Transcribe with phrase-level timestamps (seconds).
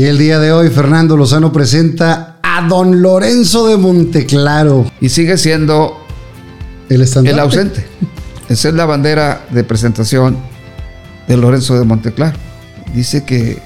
[0.00, 4.90] Y el día de hoy Fernando Lozano presenta a don Lorenzo de Monteclaro.
[4.98, 5.94] Y sigue siendo
[6.88, 7.84] el, el ausente.
[8.48, 10.38] Esa es la bandera de presentación
[11.28, 12.38] de Lorenzo de Monteclaro.
[12.94, 13.60] Dice que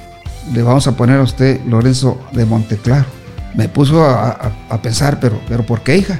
[0.53, 3.07] le vamos a poner a usted Lorenzo de Monteclaro.
[3.55, 6.19] Me puso a, pensar, pero, pero ¿por qué, hija?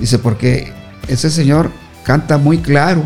[0.00, 0.72] Dice, porque
[1.06, 1.70] ese señor
[2.02, 3.02] canta muy claro.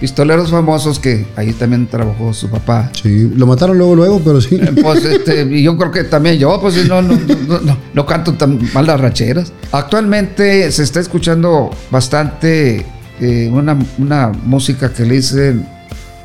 [0.00, 2.90] Pistoleros famosos que ahí también trabajó su papá.
[3.02, 4.54] Sí, lo mataron luego, luego, pero sí.
[4.54, 8.34] Eh, pues este, y yo creo que también yo, pues no, no, no, no, canto
[8.34, 9.52] tan mal las rancheras.
[9.72, 12.86] Actualmente se está escuchando bastante
[13.20, 15.66] eh, una, una música que le dicen,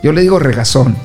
[0.03, 0.95] yo le digo regazón,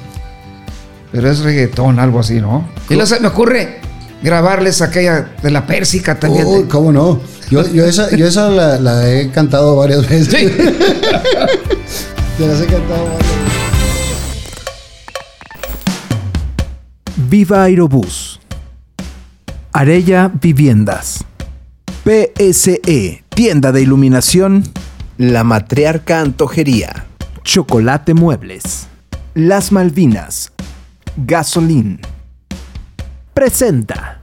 [1.10, 2.68] pero es reggaetón, algo así, ¿no?
[2.90, 3.78] Y luego se me ocurre
[4.22, 6.44] grabarles aquella de la Pérsica también.
[6.46, 7.20] Oh, ¿Cómo no?
[7.50, 10.28] Yo, yo esa, yo esa la, he cantado varias veces.
[10.28, 10.52] Sí.
[17.16, 18.38] Viva Aerobús.
[19.72, 21.24] Arella Viviendas.
[22.04, 24.62] PSE, tienda de iluminación.
[25.16, 27.06] La Matriarca Antojería.
[27.42, 28.86] Chocolate Muebles.
[29.34, 30.52] Las Malvinas.
[31.16, 32.00] Gasolín.
[33.34, 34.17] Presenta.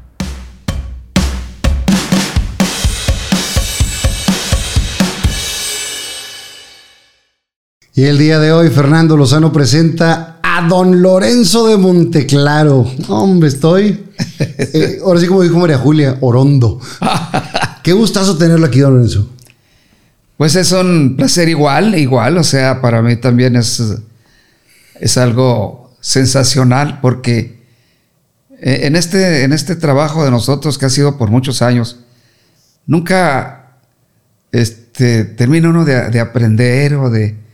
[7.97, 12.85] Y el día de hoy Fernando Lozano presenta a don Lorenzo de Monteclaro.
[13.07, 14.03] Hombre, estoy.
[14.37, 16.81] Eh, ahora sí, como dijo María Julia, orondo.
[17.83, 19.29] Qué gustazo tenerlo aquí, don Lorenzo.
[20.35, 22.37] Pues es un placer igual, igual.
[22.37, 23.81] O sea, para mí también es,
[24.99, 27.63] es algo sensacional porque
[28.59, 32.01] eh, en este, en este trabajo de nosotros que ha sido por muchos años,
[32.85, 33.77] nunca
[34.51, 37.44] este, termina uno de aprender o de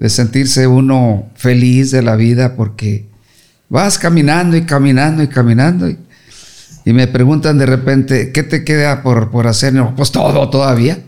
[0.00, 3.06] de sentirse uno feliz de la vida porque
[3.68, 5.98] vas caminando y caminando y caminando y,
[6.86, 9.72] me preguntan de repente, ¿qué te queda por, por hacer?
[9.94, 10.98] pues todo todavía.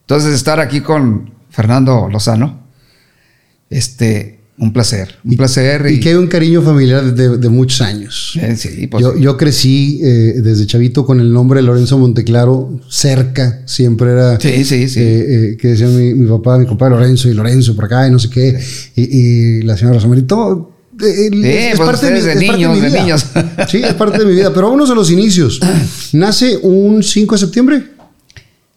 [0.00, 2.60] Entonces estar aquí con Fernando Lozano,
[3.68, 5.86] este, un placer, un placer.
[5.90, 8.38] Y, que hay un cariño familiar de, muchos años.
[8.40, 12.78] Eh, sí, pues yo, yo, crecí eh, desde chavito con el nombre de Lorenzo Monteclaro,
[12.88, 14.38] cerca, siempre era.
[14.38, 15.00] Sí, sí, sí.
[15.00, 18.18] Eh, que decía mi, mi, papá, mi compadre Lorenzo y Lorenzo por acá y no
[18.18, 18.58] sé qué.
[18.94, 20.70] Y, la señora Rosamarito.
[21.00, 21.30] es,
[21.76, 23.26] pues parte de, mi, niños, de niños.
[23.68, 24.52] Sí, es parte de mi vida.
[24.52, 25.60] Pero vámonos a los inicios.
[26.12, 27.84] Nace un 5 de septiembre.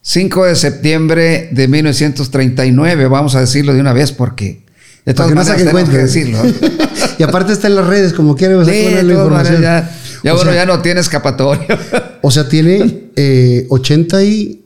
[0.02, 4.65] 5 de septiembre de 1939, vamos a decirlo de una vez porque
[5.06, 6.40] de todas maneras, que tenemos que decirlo.
[7.20, 9.62] y aparte está en las redes, como quiere sí, la información.
[9.62, 9.92] ya,
[10.24, 11.68] ya bueno, ya no tiene escapatoria.
[12.22, 14.62] o sea, tiene eh, 80 y...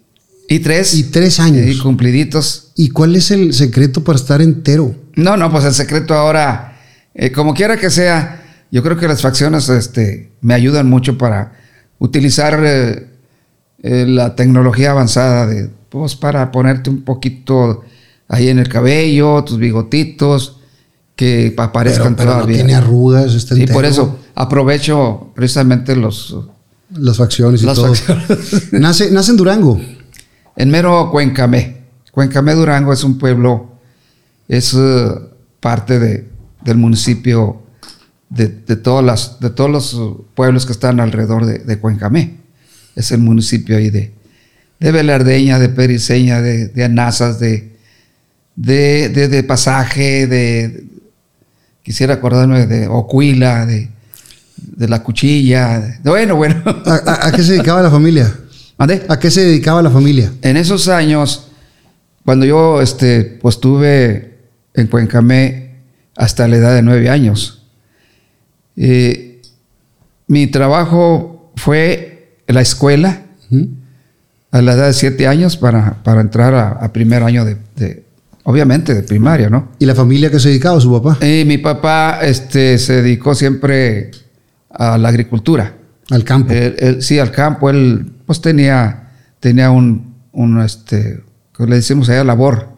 [0.51, 0.95] Y tres.
[0.95, 1.67] Y tres años.
[1.67, 2.72] Y cumpliditos.
[2.75, 4.95] ¿Y cuál es el secreto para estar entero?
[5.16, 6.79] No, no, pues el secreto ahora,
[7.13, 11.53] eh, como quiera que sea, yo creo que las facciones este, me ayudan mucho para
[12.00, 13.07] utilizar eh,
[13.83, 17.83] eh, la tecnología avanzada de, pues, para ponerte un poquito
[18.29, 20.57] ahí en el cabello, tus bigotitos,
[21.16, 26.38] que aparezcan pero, pero No tiene arrugas, está Sí, por eso aprovecho precisamente los...
[26.91, 27.94] Las facciones y las todo.
[27.94, 28.68] Facciones.
[28.72, 29.79] nace, nace en Durango.
[30.56, 31.81] En mero Cuencamé.
[32.12, 33.73] Cuencamé, Durango es un pueblo,
[34.47, 35.12] es eh,
[35.59, 36.28] parte de,
[36.63, 37.62] del municipio
[38.29, 40.01] de, de, todas las, de todos los
[40.34, 42.38] pueblos que están alrededor de, de Cuencamé.
[42.95, 44.13] Es el municipio ahí de,
[44.79, 47.78] de Velardeña, de Periseña, de, de Anazas, de,
[48.59, 50.84] de, de, pasaje, de,
[51.81, 53.90] quisiera acordarme de Ocuila, de,
[54.58, 56.00] de la cuchilla.
[56.03, 56.62] bueno, bueno.
[56.86, 58.34] ¿A, qué se dedicaba la familia?
[58.78, 60.34] ¿A qué se dedicaba la familia?
[60.42, 61.48] En esos años,
[62.25, 64.38] cuando yo este, pues estuve
[64.74, 65.75] en Cuencamé
[66.18, 67.64] hasta la edad de nueve años,
[68.75, 69.42] eh,
[70.28, 73.22] mi trabajo fue la escuela
[74.52, 77.58] a la edad de siete años para, para entrar a, primer año de,
[78.44, 79.69] obviamente de primaria, ¿no?
[79.79, 81.17] ¿Y la familia que se dedicaba, su papá?
[81.22, 84.11] Eh, mi papá este, se dedicó siempre
[84.69, 85.75] a la agricultura.
[86.09, 86.53] Al campo.
[87.00, 87.69] sí, al campo.
[87.69, 91.21] Él pues tenía, tenía un, un este,
[91.57, 92.69] le decimos allá, labor.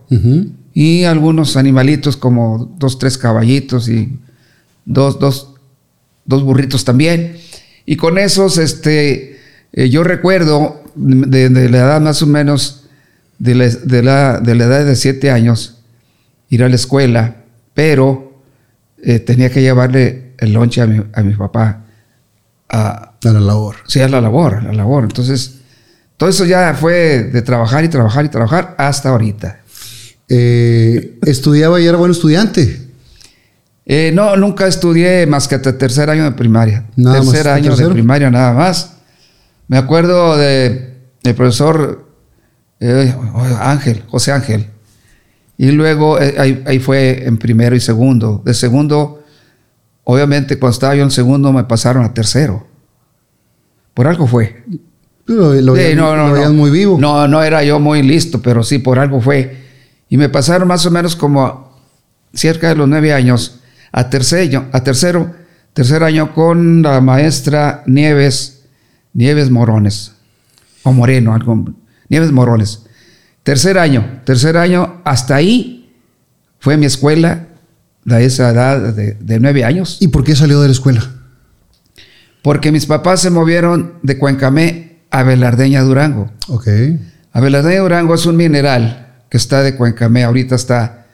[0.73, 4.19] Y algunos animalitos como dos, tres caballitos y
[4.85, 5.53] dos, dos,
[6.25, 7.37] dos burritos también.
[7.85, 9.39] Y con esos, este,
[9.73, 12.80] eh, yo recuerdo de, de, la edad más o menos
[13.41, 15.81] de la, de la, de la edad de siete años
[16.49, 17.37] ir a la escuela,
[17.73, 18.43] pero
[19.01, 21.85] eh, tenía que llevarle el lonche a mi, a mi papá.
[22.69, 23.77] A, a, la labor.
[23.87, 25.05] Sí, a la labor, a la labor.
[25.05, 25.55] Entonces,
[26.17, 29.61] todo eso ya fue de trabajar y trabajar y trabajar hasta ahorita.
[30.29, 32.89] Eh, ¿Estudiaba y era buen estudiante?
[33.87, 36.85] Eh, no, nunca estudié más que hasta tercer año de primaria.
[36.95, 38.97] Nada más tercer hasta año de primaria nada más.
[39.67, 42.10] Me acuerdo de el profesor
[42.81, 43.15] eh,
[43.59, 44.67] Ángel, José Ángel.
[45.57, 48.41] Y luego eh, ahí, ahí fue en primero y segundo.
[48.43, 49.23] De segundo,
[50.03, 52.67] obviamente cuando estaba yo en segundo me pasaron a tercero.
[53.93, 54.63] Por algo fue.
[55.27, 56.53] Lo, lo Sí, veían- no, no, lo no.
[56.53, 56.97] muy vivo.
[56.99, 59.61] No, no era yo muy listo, pero sí, por algo fue.
[60.09, 61.77] Y me pasaron más o menos como
[62.33, 63.59] cerca de los nueve años
[63.91, 65.33] a tercero, a tercero,
[65.73, 68.63] tercer año con la maestra Nieves,
[69.13, 70.13] Nieves Morones,
[70.83, 71.65] o Moreno, algo,
[72.11, 72.83] Nieves Morones.
[73.41, 75.95] Tercer año, tercer año, hasta ahí
[76.59, 77.47] fue mi escuela
[78.03, 79.97] de esa edad de, de nueve años.
[80.01, 81.01] ¿Y por qué salió de la escuela?
[82.43, 86.29] Porque mis papás se movieron de Cuencamé a Velardeña, Durango.
[86.49, 86.67] Ok.
[87.31, 91.05] Abelardeña Durango es un mineral que está de Cuencamé, ahorita está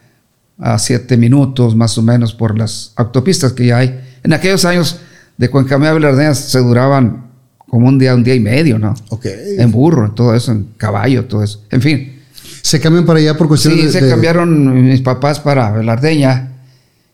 [0.58, 4.02] a siete minutos más o menos por las autopistas que ya hay.
[4.24, 5.00] En aquellos años
[5.38, 7.27] de Cuencamé a Abelardeña se duraban
[7.68, 8.94] como un día, un día y medio, ¿no?
[9.10, 9.26] Ok.
[9.58, 11.64] En burro, todo eso, en caballo, todo eso.
[11.72, 12.14] En fin,
[12.62, 16.54] Se cambian para allá por cuestiones sí, de- se de- cambiaron mis papás para Abelardeña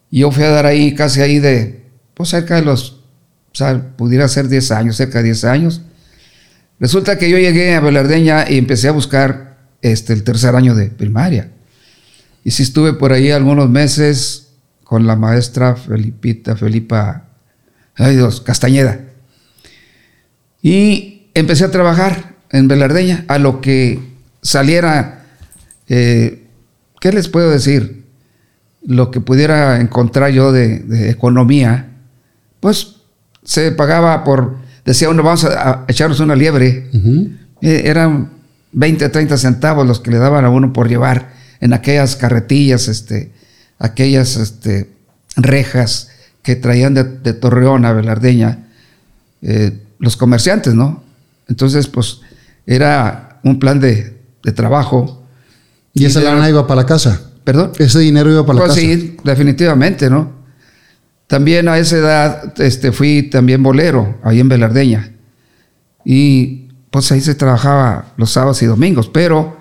[0.10, 1.84] y yo fui a dar ahí, casi ahí de,
[2.16, 2.92] pues cerca de los,
[3.52, 5.82] o sea, pudiera ser 10 años, cerca de 10 años.
[6.80, 10.88] Resulta que yo llegué a Velardeña y empecé a buscar este, el tercer año de
[10.90, 11.52] primaria.
[12.44, 14.50] Y sí estuve por ahí algunos meses
[14.84, 17.26] con la maestra Felipita, Felipa,
[17.96, 19.00] ay Dios, Castañeda.
[20.64, 24.00] Y empecé a trabajar en Velardeña, a lo que
[24.42, 25.26] saliera,
[25.90, 26.48] eh,
[27.02, 28.06] ¿qué les puedo decir?
[28.86, 31.90] Lo que pudiera encontrar yo de, de economía,
[32.62, 32.96] pues
[33.44, 36.90] se pagaba por, decía uno, vamos a, a echarnos una liebre.
[36.94, 37.30] Ujú.
[37.62, 38.32] Eh, eran
[38.72, 43.32] 20, 30 centavos los que le daban a uno por llevar en aquellas carretillas, este,
[43.80, 44.90] aquellas este,
[45.36, 46.10] rejas
[46.42, 48.68] que traían de, de Torreón a Velardeña
[49.42, 51.02] eh, los comerciantes, ¿no?
[51.48, 52.20] Entonces, pues
[52.68, 55.24] era un plan de, de trabajo.
[55.94, 57.22] Y esa lana iba para la casa.
[57.44, 57.72] ¿Perdón?
[57.80, 58.82] Ese dinero iba para la Pues casa.
[58.82, 60.32] sí, definitivamente, ¿no?
[61.28, 65.12] También a esa edad este, fui también bolero, ahí en Velardeña.
[66.06, 69.58] Y pues ahí se trabajaba los sábados y domingos, pero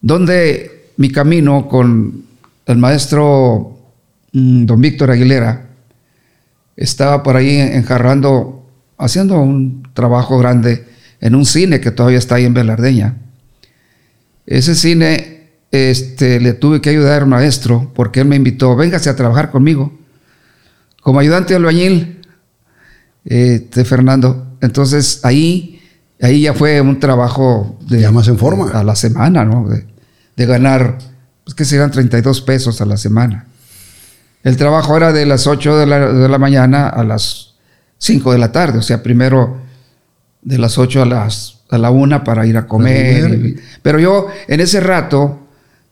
[0.00, 2.24] donde mi camino con
[2.66, 3.78] el maestro
[4.32, 5.68] mm, don Víctor Aguilera
[6.76, 8.63] estaba por ahí enjarrando,
[8.98, 10.86] haciendo un trabajo grande
[11.20, 13.16] en un cine que todavía está ahí en Velardeña.
[14.46, 19.16] Ese cine este, le tuve que ayudar al maestro porque él me invitó, véngase a
[19.16, 19.92] trabajar conmigo
[21.04, 22.22] como ayudante albañil
[23.24, 24.56] de Fernando.
[24.60, 25.80] Entonces ahí,
[26.20, 28.70] ahí ya fue un trabajo de, Ya más en forma.
[28.70, 29.68] a la semana, ¿no?
[29.68, 29.86] De,
[30.36, 30.98] de ganar,
[31.44, 33.46] pues que serán 32 pesos a la semana.
[34.42, 37.53] El trabajo era de las 8 de la, de la mañana a las
[38.04, 39.56] 5 de la tarde, o sea, primero
[40.42, 43.30] de las 8 a las a la 1 para ir a comer.
[43.46, 45.40] y- pero yo en ese rato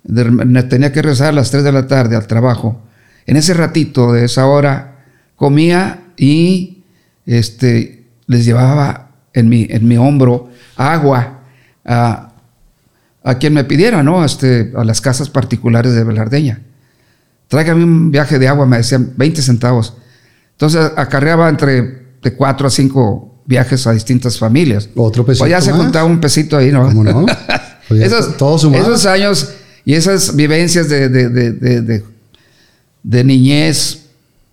[0.04, 2.82] de- tenía que regresar a las 3 de la tarde al trabajo.
[3.26, 4.96] En ese ratito de esa hora
[5.36, 6.82] comía y
[7.24, 11.40] este les llevaba en mi, en mi hombro agua
[11.84, 12.32] a,
[13.24, 14.24] a quien me pidiera, ¿no?
[14.24, 16.60] Este, a las casas particulares de Velardeña.
[17.48, 19.94] Tráigame un viaje de agua, me decían 20 centavos.
[20.52, 24.88] Entonces acarreaba entre de 4 a 5 viajes a distintas familias.
[24.94, 25.80] Otro pesito Pues ya se más.
[25.82, 26.84] juntaba un pesito ahí, ¿no?
[26.86, 27.26] ¿Cómo no?
[27.88, 29.48] Pues esos, todo esos años
[29.84, 32.04] y esas vivencias de, de, de, de- de-
[33.02, 33.98] de niñez,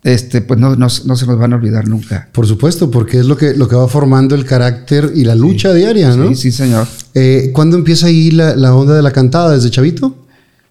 [0.02, 2.28] este, pues no, no, no se nos van a olvidar nunca.
[2.32, 5.72] Por supuesto, porque es lo que, lo que va formando el carácter y la lucha
[5.72, 6.28] diaria, ¿no?
[6.30, 6.86] Sí, sí, señor.
[7.14, 9.52] Eh, ¿Cuándo empieza ahí la, la onda de la cantada?
[9.54, 10.26] ¿Desde chavito?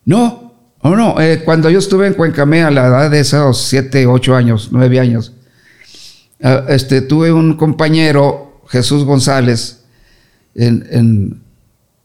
[0.05, 0.53] No,
[0.83, 1.21] no, no.
[1.21, 4.99] eh, cuando yo estuve en Cuencamé a la edad de esos 7, 8 años, 9
[4.99, 5.31] años,
[6.39, 9.81] este, tuve un compañero, Jesús González,
[10.55, 11.41] en,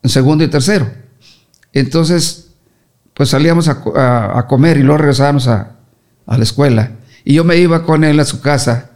[0.04, 0.88] segundo y tercero.
[1.72, 2.48] Entonces,
[3.14, 5.76] pues salíamos a, co- a- a comer y luego regresábamos a,
[6.26, 6.92] la escuela.
[7.24, 8.90] Y yo me iba con él a su casa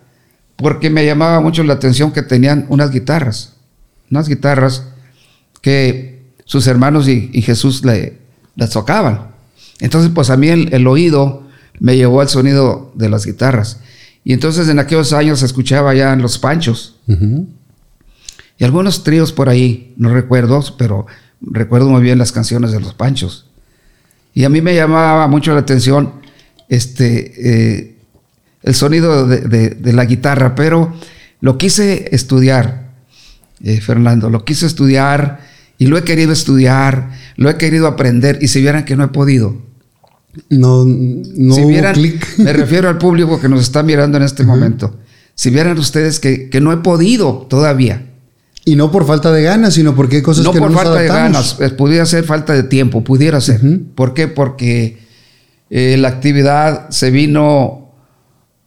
[0.57, 3.54] porque me llamaba mucho la atención que tenían unas guitarras,
[4.11, 4.85] unas guitarras
[5.61, 8.18] que sus hermanos y, Jesús le,
[8.57, 9.28] las tocaban.
[9.80, 11.45] Entonces, pues a mí el oído
[11.80, 13.80] me llevó al sonido de las guitarras.
[14.28, 16.97] Y entonces en aquellos años se escuchaba ya en los panchos
[18.58, 21.06] y algunos tríos por ahí, no recuerdo, pero
[21.40, 23.47] recuerdo muy bien las canciones de los panchos.
[24.35, 26.12] Y a mí me llamaba mucho la atención
[26.68, 27.06] este,
[27.78, 27.97] eh,
[28.62, 30.92] el sonido de, de- de la guitarra, pero
[31.40, 32.90] lo quise estudiar,
[33.64, 35.40] eh, Fernando, lo quise estudiar
[35.78, 39.08] y lo he querido estudiar, lo he querido aprender y si vieran que no he
[39.08, 39.56] podido.
[40.50, 42.26] No, no si vieran, clic.
[42.38, 44.97] me refiero al público que nos está mirando en este momento.
[45.35, 48.04] Si vieran ustedes que, que no he podido todavía.
[48.64, 50.85] Y no por falta de ganas, sino porque hay cosas no que por no nos
[50.85, 53.61] falta de ganas, eh, pudiera ser falta de tiempo, pudiera ser.
[53.94, 54.28] ¿Por qué?
[54.28, 54.99] Porque
[55.70, 57.92] eh, la actividad se vino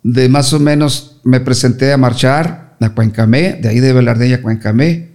[0.04, 4.42] de más o menos, me presenté a marchar a Cuencamé, de ahí de Velardella a
[4.42, 5.10] Cuencamé,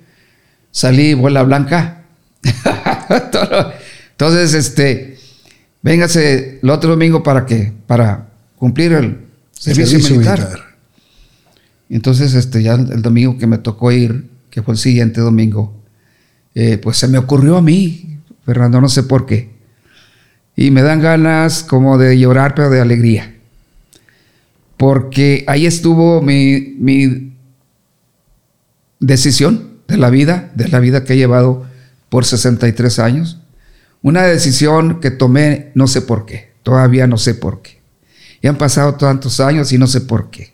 [0.70, 2.04] salí vuela blanca.
[4.12, 5.15] Entonces, este,
[5.86, 8.26] véngase el otro domingo para que, para
[8.56, 9.18] cumplir el
[9.52, 10.48] servicio, militar.
[11.88, 15.72] Entonces, este, ya el, el domingo que me tocó ir, que fue el siguiente domingo,
[16.56, 19.50] eh, pues se me ocurrió a mí, Fernando, no sé por qué.
[20.56, 23.36] Y me dan ganas como de llorar, pero de alegría.
[24.76, 27.32] Porque ahí estuvo mi, mi
[28.98, 31.64] decisión de la vida, de la vida que he llevado
[32.08, 33.38] por 63 años.
[34.06, 37.80] Una decisión que tomé, no sé por qué, todavía no sé por qué.
[38.40, 40.52] Y han pasado tantos años y no sé por qué.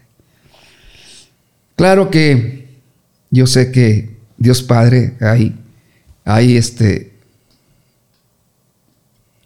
[1.76, 2.80] Claro que
[3.30, 5.54] yo sé que Dios Padre, hay,
[6.24, 7.12] hay este,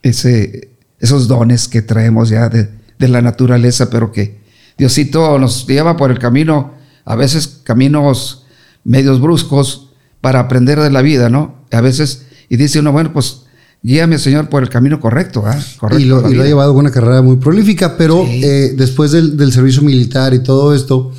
[0.05, 0.69] ese,
[1.01, 2.69] esos dones que traemos ya de,
[3.01, 4.39] de la naturaleza, pero que
[4.79, 8.47] Diosito nos lleva por el camino, a veces caminos
[8.85, 11.57] medios bruscos para aprender de la vida, ¿no?
[11.73, 13.46] A veces, y dice uno, bueno, pues
[13.83, 15.43] guíame, Señor, por el camino correcto.
[15.79, 18.41] Correcto Y lo, y ha llevado con una carrera muy prolífica, pero Sí.
[18.45, 21.13] eh, después del, del servicio militar y todo esto,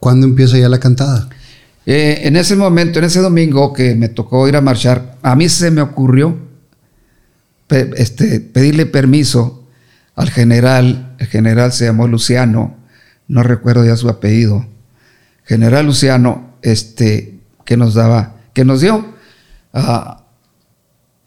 [0.00, 1.28] ¿cuándo empieza ya la cantada?
[1.86, 5.48] Eh, en ese momento, en ese domingo que me tocó ir a marchar, a mí
[5.48, 6.36] se me ocurrió
[7.66, 9.64] pe- este, pedirle permiso
[10.14, 11.14] al general.
[11.18, 12.76] El general se llamó Luciano,
[13.28, 14.66] no recuerdo ya su apellido.
[15.44, 19.06] General Luciano, este, que nos daba, que nos dio
[19.72, 20.17] ah,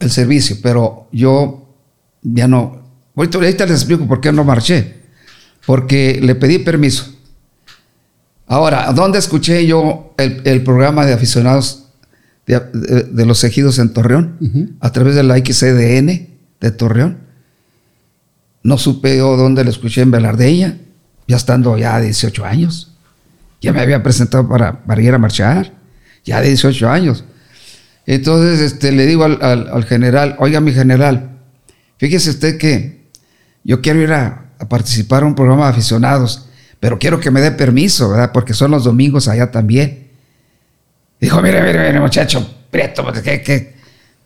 [0.02, 1.68] el servicio, pero yo
[2.22, 2.82] ya no.
[3.16, 5.00] Ahorita, ahorita les explico por qué no marché.
[5.66, 7.14] Porque le pedí permiso.
[8.46, 11.86] Ahora, ¿dónde escuché yo el, el programa de aficionados
[12.46, 14.36] de, de- de los ejidos en Torreón?
[14.80, 16.28] A través de la XCDN
[16.60, 17.18] de Torreón.
[18.62, 20.76] No supe yo dónde lo escuché en Velardella,
[21.26, 22.92] ya estando ya de 18 años.
[23.60, 25.72] Ya me había presentado para, para ir a marchar,
[26.24, 27.24] ya de 18 años.
[28.06, 31.38] Entonces este, le digo al, al- al general, oiga mi general,
[31.98, 33.02] fíjese usted que
[33.64, 36.48] yo quiero ir a, a participar en un programa de aficionados,
[36.80, 38.32] pero quiero que me dé permiso, ¿verdad?
[38.32, 40.08] Porque son los domingos allá también.
[41.20, 43.76] Dijo, mire, mire, mire, muchacho, prieto, ¿qué, qué?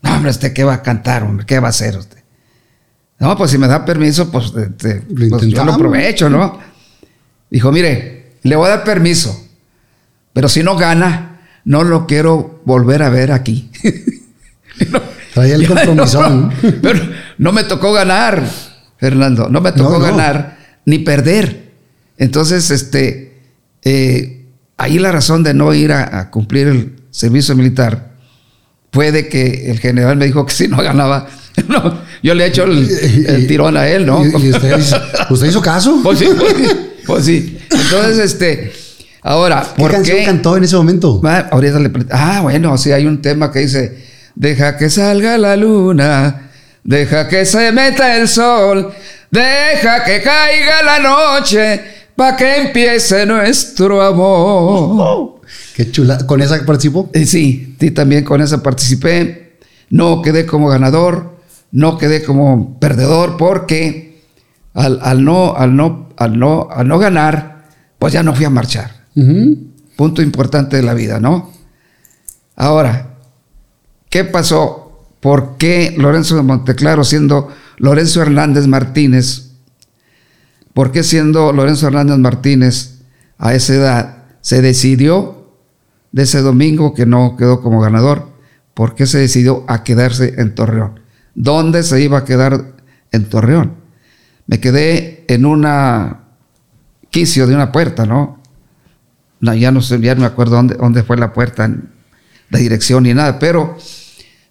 [0.01, 1.45] No, hombre, ¿usted qué va a cantar, hombre?
[1.45, 2.17] ¿Qué va a hacer usted?
[3.19, 6.59] No, pues si me da permiso, pues, este, Lo pues, yo lo aprovecho, ¿no?
[7.49, 9.39] Dijo, mire, le voy a dar permiso,
[10.33, 11.26] pero si no gana,
[11.67, 13.69] no lo quiero volver a ver aquí.
[14.91, 15.01] No,
[15.33, 16.49] Traía el ya, compromisón.
[16.49, 16.99] no, pero
[17.39, 18.43] no me tocó ganar,
[18.99, 20.05] Fernando, no me tocó No, no.
[20.05, 21.71] ganar ni perder.
[22.19, 23.39] Entonces, este,
[23.83, 24.45] eh,
[24.77, 28.11] ahí la razón de no ir a, a cumplir el servicio militar
[28.91, 31.27] fue de que el general me dijo que si no ganaba,
[31.67, 32.87] no, yo le he hecho el,
[33.25, 34.23] el tirón a él, ¿no?
[34.23, 35.99] ¿Y, y usted, hizo- ¿Usted hizo caso?
[36.03, 36.67] Pues sí, pues sí,
[37.05, 37.57] pues sí.
[37.71, 38.73] Entonces, este,
[39.23, 40.25] ahora, ¿Qué ¿por canción qué?
[40.25, 41.21] cantó en ese momento?
[41.23, 44.03] Ah, ahorita le Ah, bueno, sí, hay un tema que dice:
[44.35, 46.49] Deja que salga la luna,
[46.83, 48.91] deja que se meta el sol,
[49.31, 51.81] deja que caiga la noche,
[52.15, 55.41] pa' que empiece nuestro amor.
[55.75, 56.17] Qué chula.
[56.25, 57.09] ¿Con esa participó?
[57.13, 59.57] Eh, sí, sí, también con esa participé.
[59.89, 61.37] No quedé como ganador,
[61.71, 64.21] no quedé como perdedor, porque
[64.73, 67.63] al, al no, al, no, al, no, al no ganar,
[67.99, 68.96] pues ya no fui a marchar.
[69.95, 71.51] Punto importante de la vida, ¿no?
[72.55, 73.15] Ahora,
[74.09, 75.05] ¿qué pasó?
[75.19, 79.51] ¿Por qué Lorenzo de Monteclaro, siendo Lorenzo Hernández Martínez,
[80.73, 82.99] por qué siendo Lorenzo Hernández Martínez
[83.39, 85.51] a esa edad se decidió
[86.11, 88.29] de ese domingo que no quedó como ganador?
[88.75, 90.99] ¿Por qué se decidió a quedarse en Torreón?
[91.33, 92.75] ¿Dónde se iba a quedar
[93.11, 93.73] en Torreón?
[94.45, 96.21] Me quedé en una
[97.09, 98.36] quicio de una puerta, ¿no?
[99.39, 101.71] No, ya no sé, ya no me acuerdo dónde, dónde fue la puerta,
[102.49, 103.77] la dirección ni nada, pero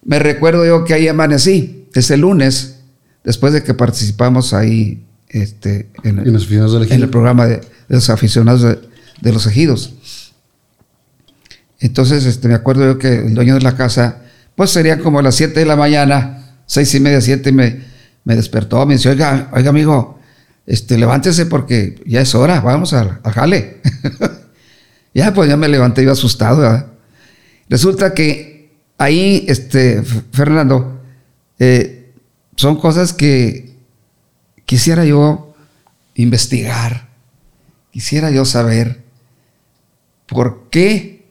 [0.03, 2.79] me recuerdo yo que ahí amanecí, ese lunes,
[3.23, 8.09] después de que participamos ahí este, en, aficionados del en el programa de, de los
[8.09, 8.79] aficionados de,
[9.21, 9.93] de los ejidos.
[11.79, 14.21] Entonces, este, me acuerdo yo que el dueño de la casa,
[14.55, 17.81] pues sería como a las 7 de la mañana, seis y media, siete, me,
[18.23, 20.19] me despertó, me dice, oiga, oiga amigo,
[20.67, 23.81] este, levántese porque ya es hora, vamos al jale.
[25.13, 26.59] ya, pues ya me levanté yo asustado.
[26.61, 26.87] ¿verdad?
[27.69, 31.01] Resulta que ahí, este, Fernando,
[31.59, 32.13] eh,
[32.55, 33.75] son cosas que,
[34.65, 35.53] quisiera yo
[36.15, 37.07] investigar,
[37.91, 39.03] quisiera yo saber
[40.27, 41.25] por qué,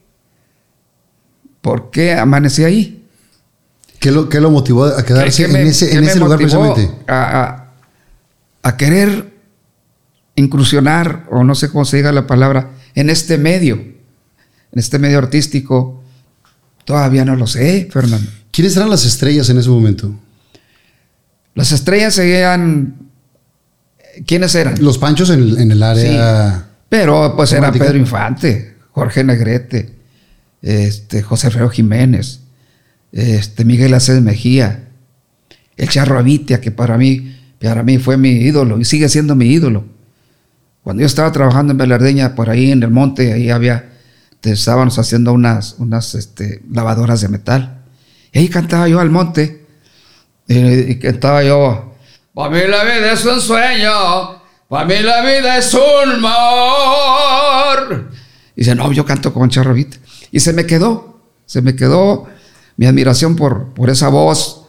[1.61, 3.04] por qué amanecí ahí.
[3.99, 6.90] ¿Qué lo, qué lo motivó a quedarse ¿Qué me- en ese, en lugar precisamente?
[7.09, 7.73] A, a-
[8.62, 9.33] a querer
[10.35, 15.18] incursionar, o no sé cómo se diga la palabra, en este medio, en este medio
[15.18, 16.02] artístico.
[16.84, 18.28] Todavía no lo sé, Fernando.
[18.50, 20.12] ¿Quiénes eran las estrellas en ese momento?
[21.54, 22.94] Las estrellas seguían.
[24.26, 24.82] ¿Quiénes eran?
[24.82, 26.68] Los panchos en, el- en el área.
[26.88, 27.70] Pero pues era.
[27.72, 29.94] Pedro Infante, Jorge Negrete,
[30.62, 32.40] este, José Alfredo Jiménez,
[33.12, 34.88] este, Miguel Aceves Mejía,
[35.76, 39.46] el Charro Avitia, que para mí, para mí fue mi ídolo y sigue siendo mi
[39.52, 39.84] ídolo.
[40.87, 43.90] Cuando yo estaba trabajando en Velardeña, por ahí en el monte, ahí había,
[44.40, 47.83] estábamos haciendo unas, unas este, lavadoras de metal.
[48.33, 49.66] Y ahí cantaba yo al monte.
[50.47, 50.57] Y,
[50.93, 51.93] y cantaba yo,
[52.33, 53.90] para mí la vida es un sueño,
[54.69, 58.09] para mí la vida es un mar.
[58.55, 59.97] Y dice, no, yo canto con Charro Vita.
[60.31, 62.28] Y se me quedó, se me quedó
[62.76, 64.66] mi admiración por, por esa voz,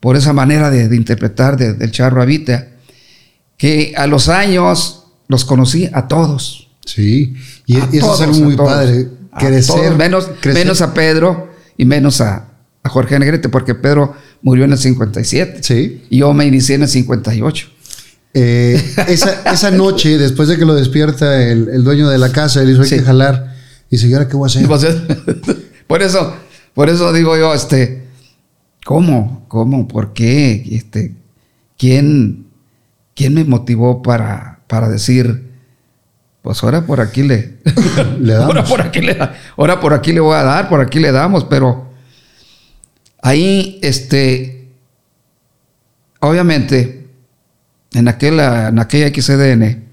[0.00, 2.68] por esa manera de, interpretar de- del Charro Avita,
[3.58, 4.97] que a los años
[5.28, 6.68] los conocí a todos.
[6.84, 7.34] Sí.
[7.66, 9.08] Y, A eso todos, es algo muy padre.
[9.38, 9.76] Crecer.
[9.76, 10.64] todos, menos, crecer.
[10.64, 12.48] menos a Pedro y menos a,
[12.82, 15.62] a Jorge Negrete, porque Pedro murió en el 57.
[15.62, 16.04] Sí.
[16.10, 17.68] Y yo me inicié en el 58.
[18.34, 22.60] Eh, esa, esa noche, después de que lo despierta el, el dueño de la casa,
[22.62, 22.96] él dijo, hay Sí.
[22.96, 23.54] que jalar.
[23.90, 24.62] Y dice, ¿y ahora qué voy a hacer?
[24.62, 24.96] Entonces,
[25.86, 26.34] por eso,
[26.74, 28.04] por eso digo yo, este,
[28.84, 29.44] ¿cómo?
[29.48, 29.88] ¿Cómo?
[29.88, 30.64] ¿Por qué?
[30.72, 31.14] Este,
[31.78, 32.46] ¿quién,
[33.14, 35.50] quién me motivó para, para decir,
[36.42, 37.58] pues ahora por aquí le,
[38.20, 38.48] Le damos.
[38.56, 39.18] ahora por aquí le,
[39.56, 41.88] ahora por aquí le voy a dar, por aquí le damos, pero
[43.20, 44.70] ahí, este,
[46.20, 47.08] obviamente,
[47.92, 49.84] en aquella, en aquella XCDN,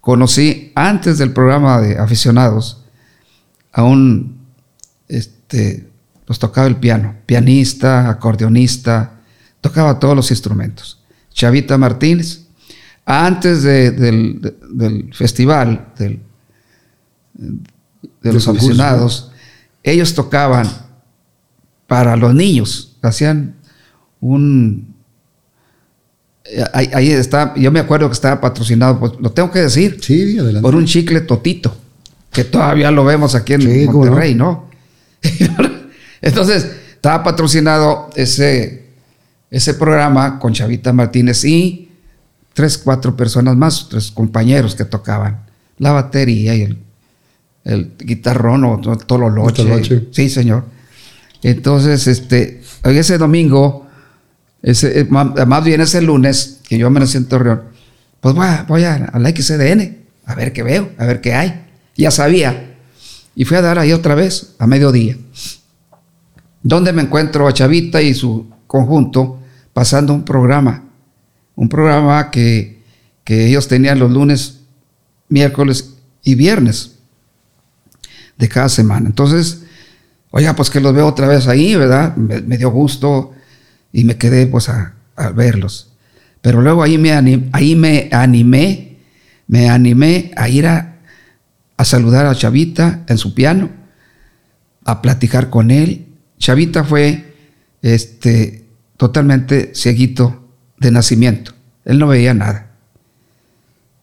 [0.00, 2.84] conocí antes del programa de aficionados
[3.72, 4.38] a un,
[5.08, 5.88] este,
[6.24, 9.20] pues tocaba el piano, pianista, acordeonista,
[9.60, 11.02] tocaba todos los instrumentos.
[11.32, 12.45] Chavita Martínez,
[13.06, 16.20] antes de- del, de- del festival, del,
[17.34, 19.30] de los concurso, aficionados,
[19.82, 20.66] ellos tocaban
[21.86, 23.54] para los niños, hacían
[24.20, 24.94] un...
[26.44, 29.98] eh, Ahí, ahí está, yo me acuerdo que estaba patrocinado, pues, lo tengo que decir,
[30.02, 30.62] Sí, adelante.
[30.62, 31.76] por un chicle totito,
[32.32, 34.10] que todavía lo vemos aquí en Sí, cómo no.
[34.10, 34.68] Monterrey, ¿no?
[36.20, 38.86] Entonces, estaba patrocinado ese,
[39.50, 41.85] ese programa con Chavita Martínez y
[42.56, 45.44] tres, cuatro personas más, tres compañeros que tocaban
[45.76, 46.78] la batería y el,
[47.64, 49.62] el guitarrón o to- tololoche.
[49.62, 50.08] Tololoche.
[50.10, 50.64] Sí, señor.
[51.42, 53.86] Entonces, este, ese domingo,
[54.62, 57.62] ese, eh, más bien ese lunes, que yo me en Torreón,
[58.22, 61.34] pues voy a, voy a, a la XCDN, a ver qué veo, a ver qué
[61.34, 61.62] hay.
[61.94, 62.74] Ya sabía.
[63.34, 65.18] Y fui a dar ahí otra vez, a mediodía.
[66.62, 69.40] Donde me encuentro a Chavita y su conjunto
[69.74, 70.84] pasando un programa.
[71.56, 72.82] Un programa que,
[73.24, 74.60] que ellos tenían los lunes,
[75.28, 76.92] miércoles y viernes
[78.38, 79.08] de cada semana.
[79.08, 79.64] Entonces,
[80.30, 82.14] oiga, pues que los veo otra vez ahí, ¿verdad?
[82.16, 83.32] Me, dio gusto
[83.92, 84.94] y me quedé pues a,
[85.34, 85.92] verlos.
[86.42, 87.12] Pero luego ahí me,
[87.52, 88.98] ahí me animé,
[89.48, 90.98] me animé a ir a,
[91.76, 93.70] a saludar a Chavita en su piano,
[94.84, 96.06] a platicar con él.
[96.38, 97.34] Chavita fue
[97.82, 98.66] este,
[98.96, 100.45] totalmente cieguito
[100.78, 101.52] de nacimiento.
[101.84, 102.70] Él no veía nada.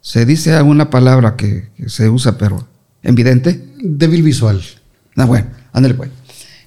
[0.02, 2.68] Se dice alguna palabra que, que se usa, pero
[3.04, 3.70] evidente.
[3.82, 4.62] Débil visual.
[5.16, 6.10] Ah, bueno, ándale pues.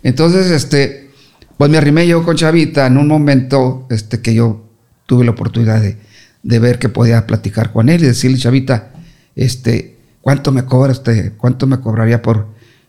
[0.02, 1.10] Entonces, este,
[1.56, 4.68] pues me arrimé yo con Chavita en un momento este, que yo
[5.06, 5.98] tuve la oportunidad de,
[6.42, 8.92] de ver que podía platicar con él y decirle, Chavita,
[9.34, 11.32] este, ¿cuánto me cobra usted?
[11.36, 12.48] ¿Cuánto me cobraría por,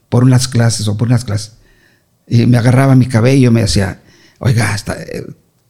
[0.09, 1.53] por unas clases o por unas clases?
[2.27, 4.01] Y me agarraba mi cabello y me decía,
[4.39, 5.25] oiga, está, eh,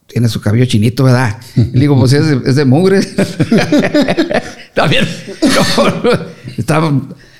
[0.08, 1.40] tiene su cabello chinito, ¿verdad?
[1.56, 3.02] Le digo, pues es de, es de mugre.
[4.74, 5.08] También.
[5.42, 6.12] no,
[6.58, 6.92] estaba,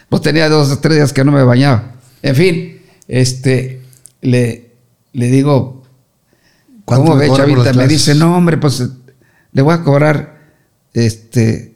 [0.10, 1.96] pues tenía dos o tres días que no me bañaba.
[2.22, 3.82] En fin, este,
[4.22, 4.72] le,
[5.14, 5.84] le digo,
[6.88, 7.74] ¿Cuánto ¿cómo me ve, Chavita?
[7.74, 8.82] Me dice, no, hombre, pues
[9.52, 10.38] le voy a cobrar,
[10.94, 11.76] este,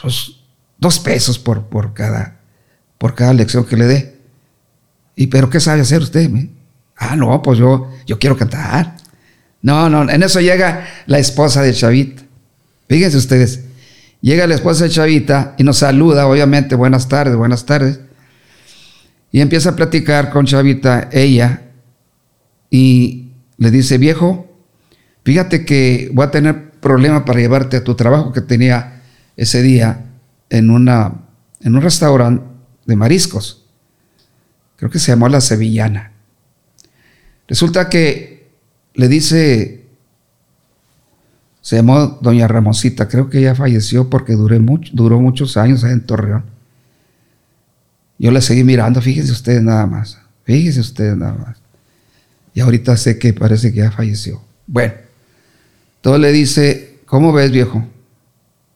[0.00, 0.32] pues,
[0.78, 2.40] dos pesos por, por cada,
[2.98, 4.20] por cada lección que le dé.
[5.16, 6.28] ¿Y pero qué sabe hacer usted?
[6.28, 6.50] me?
[6.96, 8.96] Ah, no, pues yo, yo quiero cantar.
[9.62, 12.22] No, no, en eso llega la esposa de Chavita.
[12.88, 13.64] Fíjense ustedes,
[14.20, 18.00] llega la esposa de Chavita y nos saluda, obviamente, buenas tardes, buenas tardes.
[19.30, 21.62] Y empieza a platicar con Chavita, ella,
[22.70, 24.50] y le dice, viejo,
[25.24, 29.02] fíjate que voy a tener problema para llevarte a tu trabajo que tenía
[29.36, 30.06] ese día
[30.50, 31.22] en, una,
[31.60, 32.44] en un restaurante
[32.86, 33.64] de mariscos.
[34.76, 36.12] Creo que se llamó La Sevillana.
[37.46, 38.31] Resulta que
[38.94, 39.86] le dice,
[41.60, 46.00] se llamó Doña Ramosita, creo que ella falleció porque duré mucho, duró muchos años en
[46.04, 46.44] Torreón.
[48.18, 51.58] Yo la seguí mirando, fíjense ustedes nada más, fíjense ustedes nada más.
[52.54, 54.42] Y ahorita sé que parece que ya falleció.
[54.66, 54.92] Bueno,
[56.00, 57.86] todo le dice, ¿cómo ves viejo?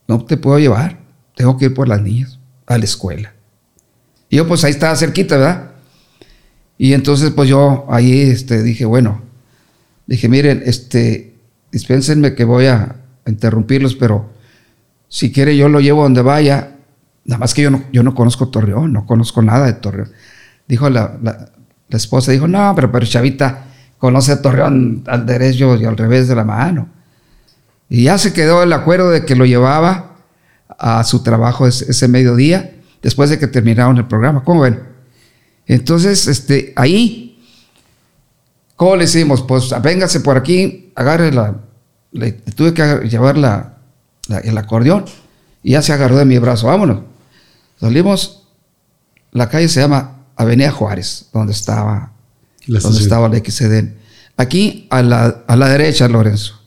[0.09, 0.99] No te puedo llevar,
[1.35, 3.35] tengo que ir por las niñas a la escuela.
[4.31, 5.71] Y yo pues ahí estaba cerquita, ¿verdad?
[6.79, 9.26] Y entonces pues yo ahí este, dije, bueno,
[10.07, 11.35] dije, miren, este,
[11.73, 14.31] dispénsenme que voy a interrumpirlos, pero
[15.09, 16.73] si quiere yo lo llevo donde vaya.
[17.25, 20.11] Nada más que yo no, yo no conozco Torreón, no conozco nada de Torreón.
[20.69, 21.51] Dijo la, la,
[21.91, 23.67] esposa, dijo, no, pero, pero Chavita
[23.99, 26.89] conoce a Torreón al derecho y al revés de la mano.
[27.89, 30.17] Y ya se quedó el acuerdo de que lo llevaba
[30.79, 34.45] a su trabajo ese, ese mediodía, después de que terminaron el programa.
[34.45, 34.81] ¿Cómo ven?
[35.67, 37.26] Entonces, este, ahí,
[38.77, 39.43] ¿cómo le hicimos?
[39.43, 41.57] Pues véngase por aquí, agarre la.
[42.13, 43.79] Le, tuve que llevar la,
[44.45, 45.05] el acordeón
[45.63, 46.69] y ya se agarró de mi brazo.
[46.69, 47.01] Vámonos.
[47.81, 48.49] Salimos,
[49.33, 52.13] la calle se llama Avenida Juárez, donde estaba
[52.67, 53.93] la donde estaba la XCD.
[54.37, 56.61] Aquí a la, a la derecha, Lorenzo,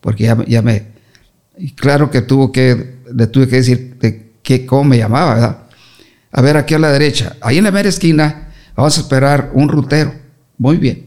[0.00, 0.94] porque ya, ya me.
[1.58, 5.58] Y claro que tuvo que, le tuve que decir de qué, cómo me llamaba, ¿verdad?
[6.32, 7.36] A ver, aquí a la derecha.
[7.40, 10.12] Ahí en la mera esquina vamos a esperar un rutero.
[10.58, 11.05] Muy bien.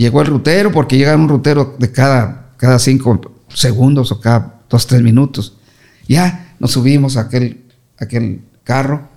[0.00, 3.20] Llegó el rutero porque llega un rutero de cada, cada cinco
[3.52, 5.58] segundos o cada dos, tres minutos.
[6.08, 7.66] Ya nos subimos a aquel,
[7.98, 9.10] aquel carro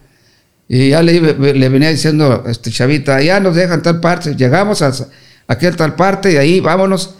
[0.67, 1.21] y ya le,
[1.53, 4.35] le, venía diciendo, este Chavita, ya nos dejan tal parte.
[4.35, 4.93] Llegamos a, a
[5.47, 7.15] aquel tal parte y ahí vámonos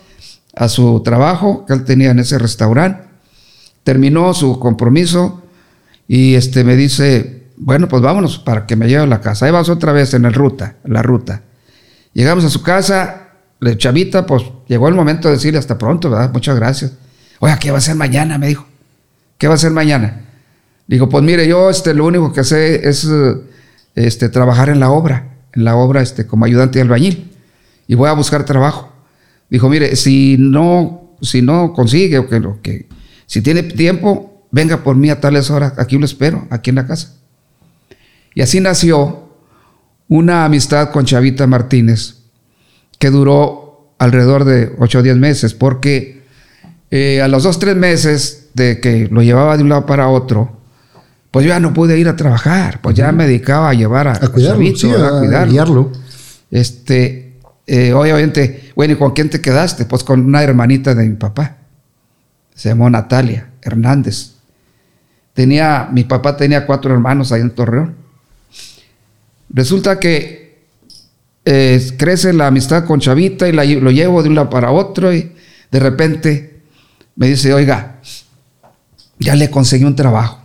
[0.54, 3.08] a su trabajo que él tenía en ese restaurante.
[3.86, 5.41] Terminó su compromiso
[6.06, 9.45] y este me dice, bueno, pues vámonos para que me lleve a la casa.
[9.45, 11.43] Ahí vamos otra vez en la ruta, la ruta.
[12.12, 13.22] Llegamos a su casa,
[13.78, 16.32] chavita, pues llegó el momento de decirle hasta pronto, ¿verdad?
[16.34, 16.93] Muchas gracias.
[17.39, 18.38] Oiga, ¿qué va a hacer mañana?
[18.38, 18.65] Me dijo.
[19.38, 20.21] ¿Qué va a hacer mañana?
[20.88, 23.08] Dijo, pues mire, yo este, lo único que sé es
[23.95, 27.32] este, trabajar en la obra, en la obra este, como ayudante de albañil.
[27.88, 28.93] Y voy a buscar trabajo.
[29.49, 32.88] Dijo, mire, si no, si no consigue o que, o que
[33.28, 36.88] si tiene tiempo, venga por mí a tales horas, aquí lo espero, aquí en la
[36.88, 37.15] casa.
[38.36, 39.30] Y así nació
[40.08, 42.22] una amistad con Chavita Martínez
[43.04, 46.24] que duró alrededor de 8 o 10 meses, porque
[46.89, 50.56] eh, a los dos, tres meses de que lo llevaba de un lado para otro,
[51.30, 54.13] pues yo ya no pude ir a trabajar, pues ya me dedicaba a llevar a,
[54.13, 55.92] a cuidarlo, a, cuidarlo.
[56.50, 59.84] Este, eh, obviamente, bueno, ¿y con quién te quedaste?
[59.84, 61.58] Pues con una hermanita de mi papá,
[62.56, 64.36] se llamó Natalia Hernández.
[65.34, 67.96] Tenía, mi papá tenía cuatro hermanos ahí en Torreón.
[69.50, 70.42] Resulta que
[71.45, 75.32] eh, crece la amistad con Chavita y lo llevo de un lado para otro y
[75.71, 76.62] de repente
[77.15, 77.99] me dice, oiga,
[79.19, 80.41] ya le conseguí un trabajo.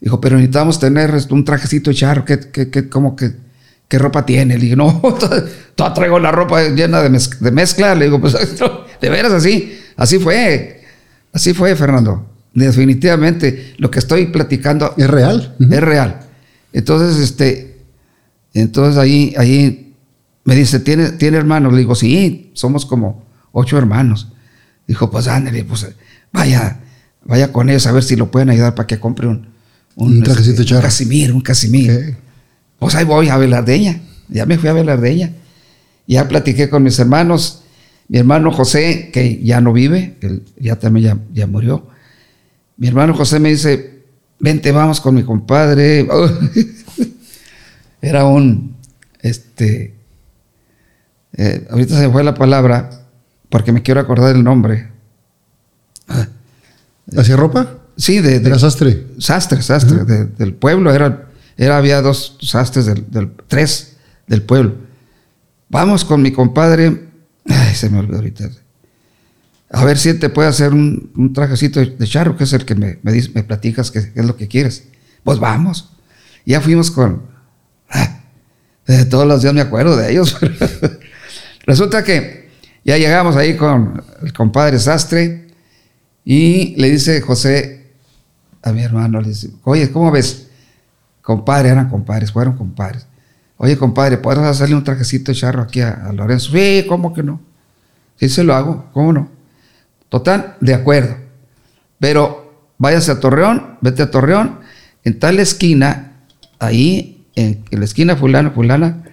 [0.00, 3.32] Dijo, pero necesitamos tener un trajecito charro, ¿qué, qué, cómo que,
[3.88, 4.58] qué ropa tiene?
[4.58, 5.00] Le digo, no,
[5.74, 7.10] toda traigo la ropa llena de,
[7.50, 7.94] mezcla.
[7.94, 8.34] Le digo, pues
[9.00, 10.82] de veras así, así fue,
[11.32, 12.26] así fue, Fernando.
[12.52, 15.54] Definitivamente, lo que estoy platicando es real.
[15.58, 16.20] Es real.
[16.72, 17.75] Entonces, este,
[18.60, 19.94] entonces ahí, ahí
[20.44, 21.72] me dice, ¿tiene, ¿tiene hermanos?
[21.72, 24.32] Le digo, sí, somos como ocho hermanos.
[24.86, 25.86] Dijo, pues ándale, pues
[26.32, 26.80] vaya,
[27.24, 29.48] vaya con ellos a ver si lo pueden ayudar para que compre un,
[29.96, 32.16] un, trajecito este, un Casimir, un Casimir.
[32.78, 34.00] Pues ahí voy a Velardeña.
[34.28, 35.32] Ya me fui a Velardeña.
[36.06, 37.62] Ya platiqué con mis hermanos.
[38.08, 41.88] Mi hermano José, que ya no vive, él ya también ya, ya murió.
[42.76, 44.04] Mi hermano José me dice,
[44.38, 46.06] vente, vamos con mi compadre.
[48.06, 48.76] Era un,
[49.20, 49.96] este,
[51.32, 52.88] eh, ahorita se me fue la palabra
[53.48, 54.92] porque me quiero acordar el nombre.
[57.16, 57.78] ¿Hacía ropa?
[57.96, 59.08] Sí, de, ¿Era sastre?
[59.18, 60.94] Sastre, sastre, del pueblo.
[60.94, 63.96] Era, era, había dos sastres, del, tres
[64.28, 64.74] del pueblo.
[65.68, 67.08] Vamos con mi compadre.
[67.48, 68.48] Ay, se me olvidó ahorita
[69.70, 73.00] a ver si te puede hacer un, trajecito de charro, que es el que me,
[73.02, 74.84] me, me platicas que, es lo que quieres.
[75.24, 75.90] Pues vamos.
[76.44, 77.34] Ya fuimos con...
[79.10, 80.36] Todos los días me acuerdo de ellos.
[81.66, 82.50] Resulta que
[82.84, 85.48] ya llegamos ahí con el compadre Sastre
[86.24, 87.92] y le dice José
[88.62, 90.48] a mi hermano, le dice, oye, ¿cómo ves?
[91.22, 93.06] Compadre, eran compadres, fueron compadres.
[93.58, 96.52] Oye, compadre, ¿puedes hacerle un trajecito de charro aquí a, a Lorenzo?
[96.52, 97.40] Sí, ¿cómo que no?
[98.16, 99.30] Sí se lo hago, ¿cómo no?
[100.08, 101.16] Total, de acuerdo.
[101.98, 104.60] Pero váyase a Torreón, vete a Torreón,
[105.04, 106.22] en tal esquina,
[106.58, 109.04] ahí, en, la esquina fulana, fulana,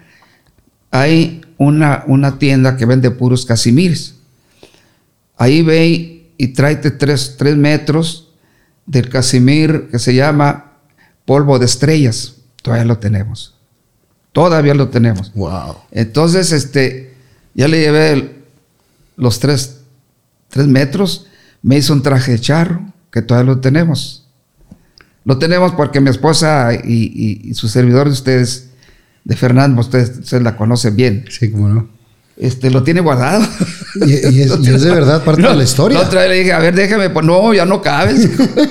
[0.90, 4.16] hay una, una tienda que vende puros casimires.
[5.38, 8.34] Ahí ve y tráete tres, tres metros
[8.86, 10.74] del casimir que se llama
[11.26, 12.36] polvo de estrellas.
[12.62, 13.56] Todavía lo tenemos.
[14.32, 15.32] Todavía lo tenemos.
[15.34, 15.78] Wow.
[15.92, 17.14] Entonces, este,
[17.54, 18.44] ya le llevé
[19.16, 19.82] los tres,
[20.50, 21.28] tres metros,
[21.62, 22.82] me hizo un traje de charro,
[23.12, 24.23] que todavía lo tenemos.
[25.26, 28.70] Lo tenemos porque mi esposa y, su servidor de ustedes,
[29.24, 31.26] de Fernando, ustedes, ustedes la conocen bien.
[31.30, 31.90] Sí, cómo no.
[32.36, 33.46] Este, lo tiene guardado.
[33.96, 36.00] Y, es, de verdad parte de la historia.
[36.00, 38.28] La otra vez le dije, a ver, déjame, pues no, ya no cabes.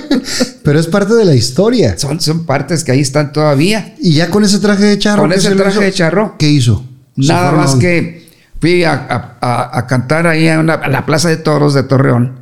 [0.63, 1.97] Pero es parte de la historia.
[1.97, 3.95] Son, son partes que ahí están todavía.
[3.99, 5.21] Y ya con ese traje de charro.
[5.21, 6.35] Con ese traje de charro.
[6.37, 6.85] ¿Qué hizo?
[7.15, 8.27] Nada más que
[8.59, 12.39] fui a, cantar ahí a, la Plaza de Toros de Torreón.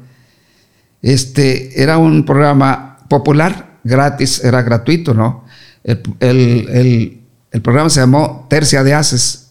[1.02, 5.46] Este, era un programa popular, gratis, era gratuito, ¿no?
[5.84, 7.20] El,
[7.64, 9.50] programa se llamó Tercia de Haces.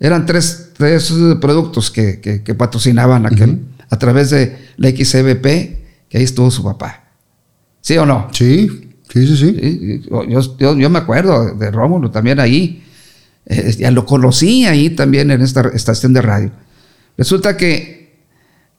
[0.00, 5.42] Eran tres, tres productos que, patrocinaban aquel, a través de la XBP,
[6.08, 7.04] que ahí estuvo su papá.
[7.80, 8.28] ¿Sí o no?
[8.32, 10.02] Sí, sí, sí, sí.
[10.08, 12.84] yo, yo, me acuerdo de Rómulo también ahí.
[13.46, 16.50] Eh, ya lo conocí ahí también en esta estación de radio.
[17.16, 18.20] Resulta que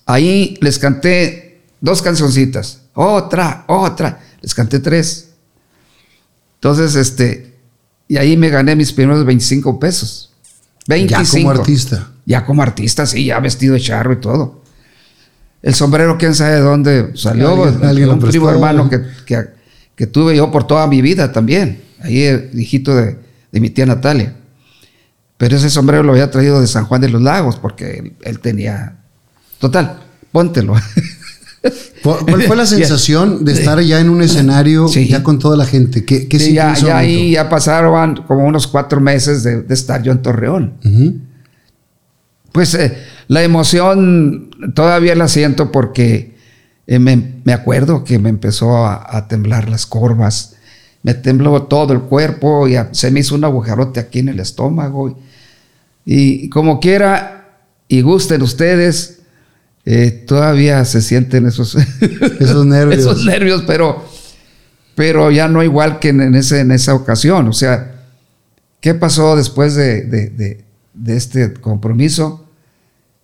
[0.05, 5.31] ahí les canté dos cancioncitas, otra, otra, les canté tres.
[6.55, 7.55] Entonces, este,
[8.07, 10.31] y ahí me gané mis primeros 25 pesos.
[10.87, 11.23] 25.
[11.23, 12.11] Ya como artista.
[12.25, 14.61] Ya como artista, sí, ya vestido de charro y todo.
[15.63, 17.63] El sombrero, quién sabe de dónde salió.
[17.83, 19.01] ¿Alguien, un primo hermano que,
[19.95, 21.81] que, tuve yo por toda mi vida también.
[22.01, 23.17] Ahí, el hijito de,
[23.51, 24.35] de mi tía Natalia.
[25.37, 28.97] Pero ese sombrero lo había traído de San Juan de los Lagos porque él, tenía...
[29.59, 30.01] Total,
[30.31, 30.75] póntelo.
[32.01, 36.03] ¿Cuál fue la sensación de estar ya en un escenario ya con toda la gente?
[36.03, 40.11] ¿Qué, qué sí, ya, ya ahí ya pasaron como unos cuatro meses de, estar yo
[40.11, 40.73] en Torreón.
[42.51, 42.97] Pues eh,
[43.27, 46.35] la emoción todavía la siento porque
[46.85, 50.55] eh, me, acuerdo que me empezó a, temblar las corvas
[51.01, 55.19] me tembló todo el cuerpo y se me hizo un agujerote aquí en el estómago.
[56.05, 59.22] Y, como quiera, y gusten ustedes,
[59.85, 61.75] eh, todavía se sienten esos,
[62.39, 62.99] esos nervios.
[62.99, 64.03] esos nervios, pero,
[64.95, 67.47] pero ya no igual que en, ese, en esa ocasión.
[67.47, 68.05] O sea,
[68.79, 72.47] ¿qué pasó después de, de, de, este compromiso?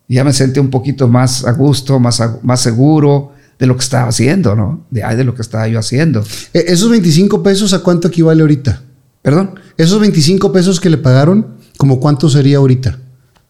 [0.08, 4.10] Ya me sentí un poquito más a gusto, más, más seguro de lo que estaba
[4.10, 4.86] haciendo, ¿no?
[4.90, 6.24] De, de lo que estaba yo haciendo.
[6.54, 8.82] Eh, ¿Esos 25 pesos a cuánto equivale ahorita?
[9.22, 9.60] ¿Perdón?
[9.78, 12.98] Esos 25 pesos que le pagaron, ¿como cuánto sería ahorita?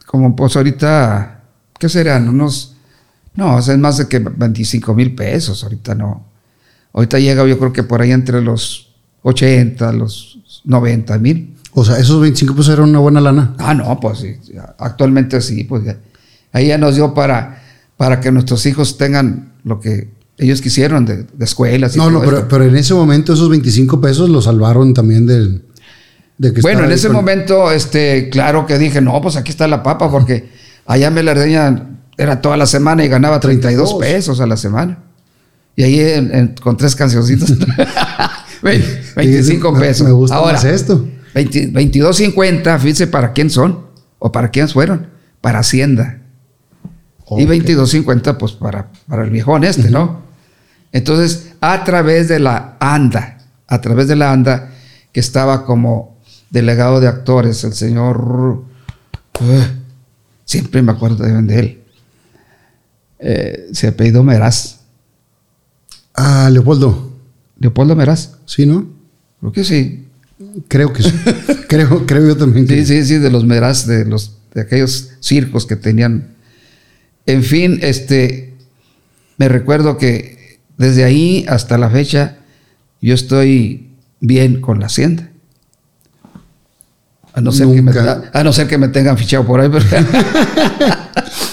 [0.05, 1.43] Como pues ahorita,
[1.77, 2.27] ¿qué serán?
[2.27, 2.75] Unos,
[3.39, 6.27] no, es más de que 25 mil pesos, ahorita no.
[6.93, 11.55] Ahorita llega yo creo que por ahí entre los 80, los 90 mil.
[11.73, 13.55] O sea, esos 25 pesos eran una buena lana.
[13.57, 14.35] Ah, no, pues sí,
[14.77, 15.83] actualmente sí, pues
[16.51, 17.59] ahí ya nos dio para
[17.99, 21.97] para que nuestros hijos tengan lo que ellos quisieron de, escuelas.
[21.97, 25.65] no, no, pero, en ese momento esos 25 pesos los salvaron también del...
[26.37, 29.83] De que bueno, en ese momento, este, claro que dije, no, pues aquí está la
[29.83, 30.49] papa, porque
[30.85, 31.33] allá me la
[32.19, 34.99] era toda la semana y ganaba 32, pesos a la semana.
[35.77, 37.53] Y ahí con tres cancioncitos,
[39.15, 40.05] 25 pesos.
[40.05, 41.07] Me gusta Ahora, esto.
[41.33, 43.85] 22.50, fíjense para quién son
[44.19, 45.07] o para quién fueron.
[45.39, 46.19] Para Hacienda.
[47.37, 50.23] Y 22.50 pues para, para el viejón este, ¿no?
[50.91, 54.71] Entonces, a través de la ANDA, a través de la ANDA,
[55.13, 56.17] que estaba como
[56.49, 58.65] delegado de actores, el señor,
[59.39, 59.61] uh,
[60.43, 61.78] siempre me acuerdo de él,
[63.19, 64.79] eh, se apellidó Meraz.
[66.13, 67.13] Ah, Leopoldo.
[67.59, 68.37] Leopoldo Meraz.
[68.45, 68.87] Sí, ¿no?
[69.39, 70.05] Creo que sí.
[70.67, 71.13] Creo que sí.
[71.67, 72.67] creo, creo yo también.
[72.67, 76.35] Sí, sí, sí, de los Meraz, de, los, de aquellos circos que tenían
[77.29, 78.55] en fin, este,
[79.37, 82.37] me recuerdo que desde ahí hasta la fecha
[83.01, 85.29] yo estoy bien con la hacienda.
[87.33, 89.69] A no ser, que me, a no ser que me tengan fichado por ahí.
[89.69, 89.85] Pero,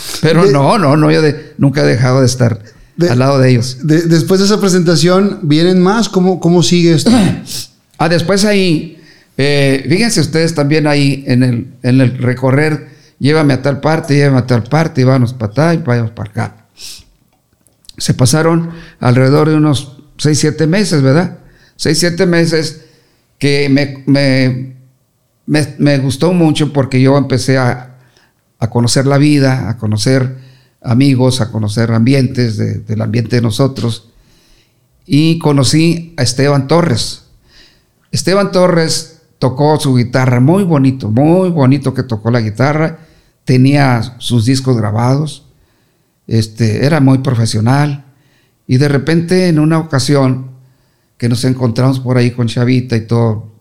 [0.52, 1.20] no, no, no, yo
[1.58, 2.60] nunca he dejado de estar
[3.08, 3.78] al lado de ellos.
[3.82, 6.08] después de esa presentación, ¿vienen más?
[6.08, 7.10] ¿Cómo, cómo sigue esto?
[7.98, 9.02] ah, después ahí,
[9.36, 14.38] eh, fíjense ustedes también ahí en el, en el recorrer llévame a tal parte, llévame
[14.38, 16.66] a tal parte, y vamos para acá y vamos para acá.
[17.98, 21.38] Se pasaron alrededor de unos 6, 7 meses, ¿verdad?
[21.76, 22.82] 6, 7 meses
[23.38, 24.76] que me, me,
[25.78, 27.95] me, gustó mucho porque yo empecé a,
[28.66, 30.36] a conocer la vida, a conocer
[30.82, 34.08] amigos, a conocer ambientes del ambiente de nosotros.
[35.06, 37.22] Y conocí a Esteban Torres.
[38.10, 42.98] Esteban Torres tocó su guitarra muy bonito, muy bonito que tocó la guitarra.
[43.44, 45.46] Tenía sus discos grabados.
[46.26, 48.04] Este, era muy profesional.
[48.66, 50.50] Y de repente, en una ocasión
[51.18, 53.52] que nos encontramos por ahí con Chavita y todo,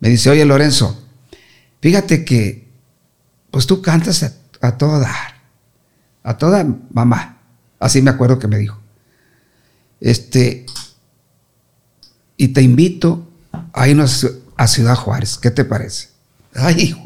[0.00, 1.00] me dice, oye Lorenzo,
[1.80, 2.61] fíjate que
[3.52, 4.32] pues tú cantas a,
[4.66, 5.40] a todo dar,
[6.24, 7.38] a toda mamá.
[7.78, 8.80] Así me acuerdo que me dijo.
[10.00, 10.66] Este,
[12.36, 13.28] y te invito
[13.72, 15.38] a irnos a Ciudad Juárez.
[15.38, 16.08] ¿Qué te parece?
[16.54, 16.96] Ay,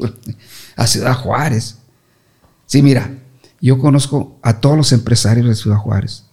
[0.75, 1.77] a Ciudad Juárez.
[2.65, 3.11] Sí, mira,
[3.61, 6.25] yo conozco a todos los empresarios de Ciudad Juárez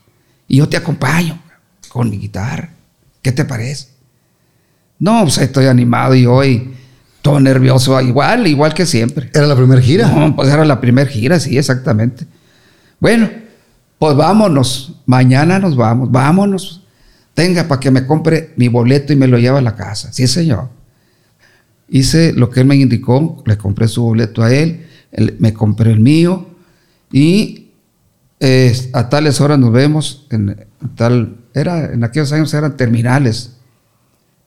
[0.47, 1.43] y yo te acompaño
[1.89, 2.71] con mi guitarra.
[3.21, 3.89] ¿Qué te parece?
[4.99, 6.74] No, pues estoy animado y hoy
[7.25, 9.31] todo nervioso, igual, igual que siempre.
[9.33, 10.09] ¿Era la primera gira?
[10.09, 12.27] No, pues era la primera gira, sí, exactamente.
[13.01, 13.31] Bueno,
[13.99, 16.83] pues vámonos, mañana nos vamos, vámonos.
[17.33, 20.13] Tenga para que me compre mi boleto y me lo lleve a la casa.
[20.13, 20.69] Sí, señor.
[21.89, 24.87] Hice lo que él me indicó, le compré su boleto a él,
[25.39, 26.47] me compré el mío
[27.11, 27.71] y
[28.39, 33.53] eh, a tales horas nos vemos en tal era en aquellos años eran terminales.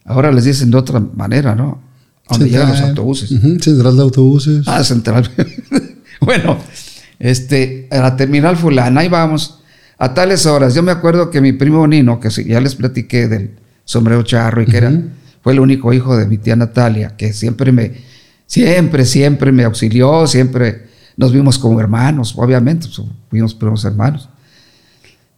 [0.05, 1.87] Ahora les dicen de otra manera, ¿no?
[2.29, 3.29] Donde llegan los autobuses.
[3.29, 4.67] central de autobuses.
[4.67, 5.29] Ah, central.
[6.21, 6.57] bueno,
[7.19, 9.59] este, a la terminal fulana, ahí vamos.
[9.97, 13.51] A tales horas, yo me acuerdo que mi primo Nino, que ya les platiqué del
[13.83, 14.93] sombrero charro y que era,
[15.41, 17.93] fue el único hijo de mi tía Natalia, que siempre me,
[18.45, 24.29] siempre, siempre me auxilió, siempre nos vimos como hermanos, obviamente, pues, fuimos primos hermanos.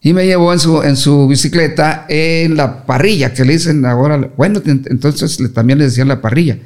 [0.02, 4.30] Y me llevó en su, en su bicicleta en la parrilla, que le dicen ahora,
[4.36, 6.58] bueno, entonces también le decían la parrilla.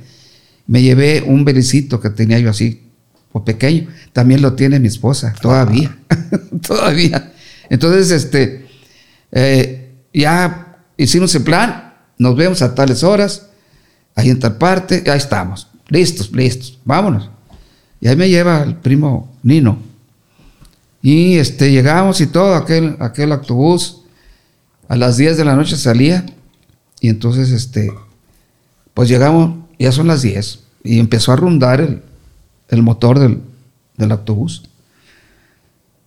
[0.68, 2.84] Me llevé un belicito que tenía yo así,
[3.32, 3.88] o pequeño.
[4.12, 5.98] También lo tiene mi esposa, todavía,
[6.66, 7.34] todavía.
[7.70, 8.68] Entonces, este,
[9.32, 13.48] eh, ya hicimos el plan, nos vemos a tales horas,
[14.16, 17.30] ahí en tal parte, ya estamos, listos, listos, vámonos.
[18.00, 19.94] Y ahí me lleva el primo Nino
[21.04, 24.04] y este, llegamos y todo, aquel, aquel autobús
[24.88, 26.26] a las 10 de la noche salía.
[27.02, 27.92] Y entonces, este,
[28.94, 31.82] pues llegamos, ya son las 10, y empezó a rondar
[32.70, 34.64] el, motor del, autobús.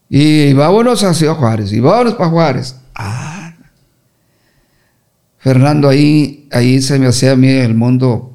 [0.09, 2.77] Y vámonos a Ciudad Juárez, y vámonos para Juárez.
[2.95, 3.55] Ah,
[5.39, 8.33] Fernando, ahí, ahí se me hacía a mí el mundo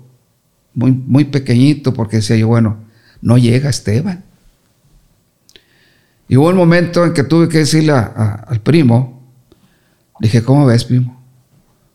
[0.75, 2.77] muy, muy pequeñito, porque decía yo, bueno,
[3.21, 4.23] no llega Esteban.
[6.27, 9.23] Y hubo un momento en que tuve que decirle al primo,
[10.19, 11.19] dije, ¿cómo ves, primo?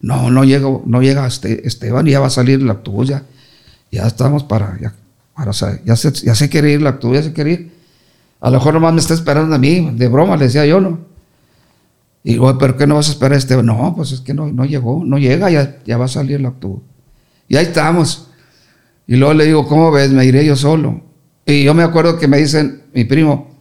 [0.00, 3.22] No, no llega, no llega este, Esteban, ya va a salir el autobús, ya,
[3.90, 4.94] ya estamos para, ya,
[5.34, 5.52] para,
[5.84, 7.72] ya, se, ya se quiere ir el autobús, ya se quiere ir.
[8.40, 11.00] A lo mejor nomás me está esperando a mí, de broma, le decía yo, ¿no?
[12.22, 13.66] Y digo, ¿pero qué no vas a esperar a Esteban?
[13.66, 16.46] No, pues es que no, no llegó, no llega, ya, ya va a salir el
[16.46, 16.82] autobús.
[17.48, 18.28] Y ahí estamos.
[19.06, 20.10] Y luego le digo, ¿cómo ves?
[20.10, 21.00] Me iré yo solo.
[21.44, 23.56] Y yo me acuerdo que me dicen, mi primo,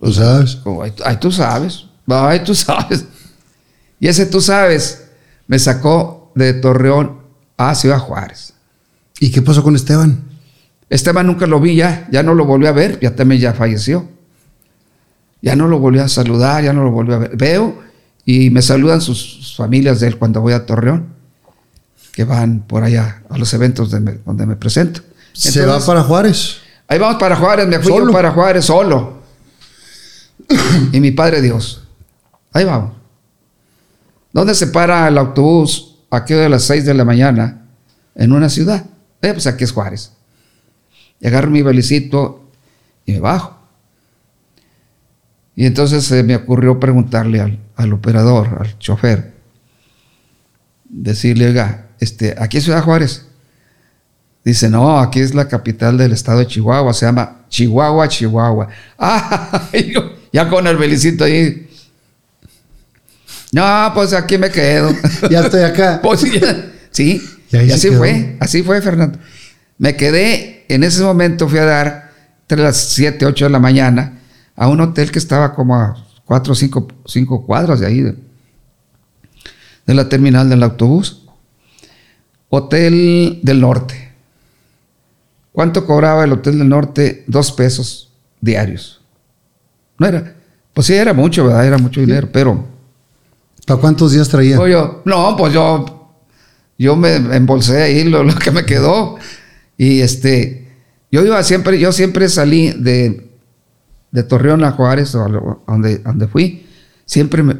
[0.00, 0.58] Tú sabes.
[1.04, 1.86] ay, tú sabes.
[2.06, 3.06] Ay, tú sabes.
[3.98, 5.08] Y ese tú sabes
[5.46, 7.18] me sacó de Torreón
[7.56, 8.53] a Ciudad Juárez.
[9.24, 10.22] ¿Y qué pasó con Esteban?
[10.90, 14.06] Esteban nunca lo vi ya, ya no lo volví a ver, ya también ya falleció.
[15.40, 17.34] Ya no lo volví a saludar, ya no lo volví a ver.
[17.34, 17.82] Veo
[18.26, 21.06] y me saludan sus familias de él cuando voy a Torreón,
[22.12, 25.00] que van por allá a los eventos donde me presento.
[25.32, 26.58] ¿Se va para Juárez?
[26.86, 29.22] Ahí vamos para Juárez, me fui yo para Juárez solo
[30.92, 31.82] y mi Padre Dios.
[32.52, 32.92] Ahí vamos.
[34.34, 37.62] ¿Dónde se para el autobús aquí de las 6 de la mañana
[38.14, 38.84] en una ciudad?
[39.24, 40.12] Eh, pues aquí es Juárez.
[41.20, 42.50] Y agarro mi belicito
[43.06, 43.58] y me bajo.
[45.56, 49.34] Y entonces se me ocurrió preguntarle al, al, operador, al chofer,
[50.84, 53.26] decirle, oiga, este, aquí es Ciudad Juárez.
[54.44, 58.68] Dice, no, aquí es la capital del estado de Chihuahua, se llama Chihuahua, Chihuahua.
[58.98, 59.70] Ah,
[60.32, 61.68] ya con el belicito ahí.
[63.52, 64.90] No, pues aquí me quedo.
[65.30, 66.00] ya estoy acá.
[66.02, 66.24] Pues,
[66.90, 67.22] sí,
[67.62, 69.18] y, así fue, así fue, Fernando.
[69.78, 74.20] Me quedé, en ese momento fui a dar entre las 7, 8 de la mañana
[74.56, 78.16] a un hotel que estaba como a 4 o 5, 5 cuadras de ahí, de,
[79.86, 81.22] de la terminal del autobús.
[82.48, 84.12] Hotel del Norte.
[85.52, 87.24] ¿Cuánto cobraba el Hotel del Norte?
[87.26, 89.00] Dos pesos diarios.
[89.98, 90.34] No era,
[90.72, 91.66] pues sí, era mucho, ¿verdad?
[91.66, 92.64] Era mucho dinero, pero...
[93.66, 94.56] ¿Para cuántos días traía?
[94.56, 96.03] Pues yo, no, pues yo,
[96.78, 99.16] yo me embolsé ahí lo, que me quedó.
[99.76, 100.68] Y este,
[101.10, 103.30] yo iba siempre, yo siempre salí de,
[104.10, 106.66] de Torreón a Juárez, o a lo- donde, donde fui,
[107.04, 107.56] siempre me,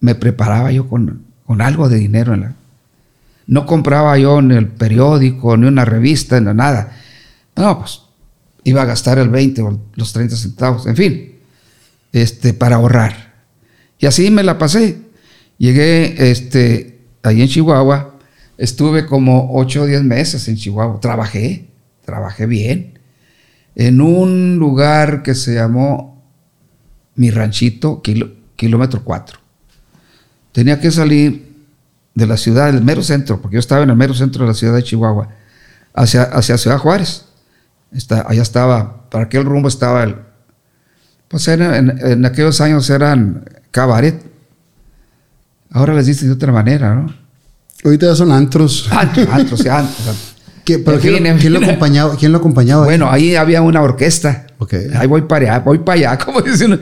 [0.00, 2.34] me preparaba yo con, con algo de dinero.
[2.34, 2.54] En la,
[3.46, 6.96] no compraba yo ni el periódico, ni una revista, ni nada.
[7.56, 8.02] No, pues
[8.64, 11.32] iba a gastar el 20 o los 30 centavos, en fin,
[12.12, 13.34] este, para ahorrar.
[13.98, 14.98] Y así me la pasé.
[15.56, 16.97] Llegué este,
[17.28, 18.14] ahí en Chihuahua,
[18.56, 21.68] estuve como 8 o 10 meses en Chihuahua, trabajé,
[22.04, 22.98] trabajé bien,
[23.76, 26.22] en un lugar que se llamó
[27.14, 29.38] Mi Ranchito, kilo- kilómetro 4.
[30.52, 31.48] Tenía que salir
[32.14, 34.54] de la ciudad, del mero centro, porque yo estaba en el mero centro de la
[34.54, 35.28] ciudad de Chihuahua,
[35.94, 37.26] hacia, hacia Ciudad Juárez.
[37.92, 40.16] Está, allá estaba, para aquel rumbo estaba el,
[41.28, 44.20] pues en, en aquellos años eran cabaret.
[45.70, 47.12] Ahora les dicen de otra manera, ¿no?
[47.84, 48.88] Ahorita son antros.
[48.90, 50.34] Antros, antros, sí, antros.
[50.64, 52.84] ¿Qué- pero ¿quién, fin, lo- quién lo acompañaba, ¿Quién lo acompañaba?
[52.84, 54.46] Bueno, ahí había una orquesta.
[54.58, 54.74] Ok.
[54.96, 56.80] Ahí voy para allá, voy para allá, como dicen.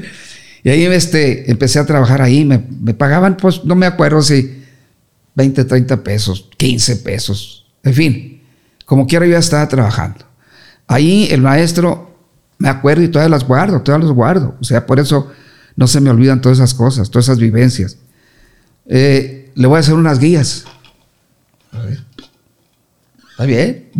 [0.64, 2.44] Y ahí este, empecé a trabajar ahí.
[2.44, 4.62] Me, me pagaban, pues, no me acuerdo si
[5.34, 7.66] 20, 30 pesos, 15 pesos.
[7.84, 8.42] En fin,
[8.84, 10.24] como quiera yo ya estaba trabajando.
[10.88, 12.16] Ahí el maestro,
[12.58, 14.56] me acuerdo y todavía las guardo, todavía las guardo.
[14.60, 15.30] O sea, por eso
[15.76, 17.98] no se me olvidan todas esas cosas, todas esas vivencias.
[18.88, 20.64] Eh, le voy a hacer unas guías.
[21.72, 22.04] A ver.
[23.30, 23.90] Está bien.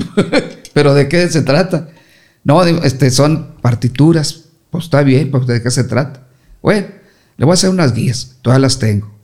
[0.73, 1.89] Pero ¿de qué se trata?
[2.45, 4.45] No, este, son partituras.
[4.71, 6.23] Pues está bien, pues ¿de qué se trata?
[6.63, 6.87] Bueno,
[7.37, 8.37] le voy a hacer unas guías.
[8.43, 9.15] Todas las tengo.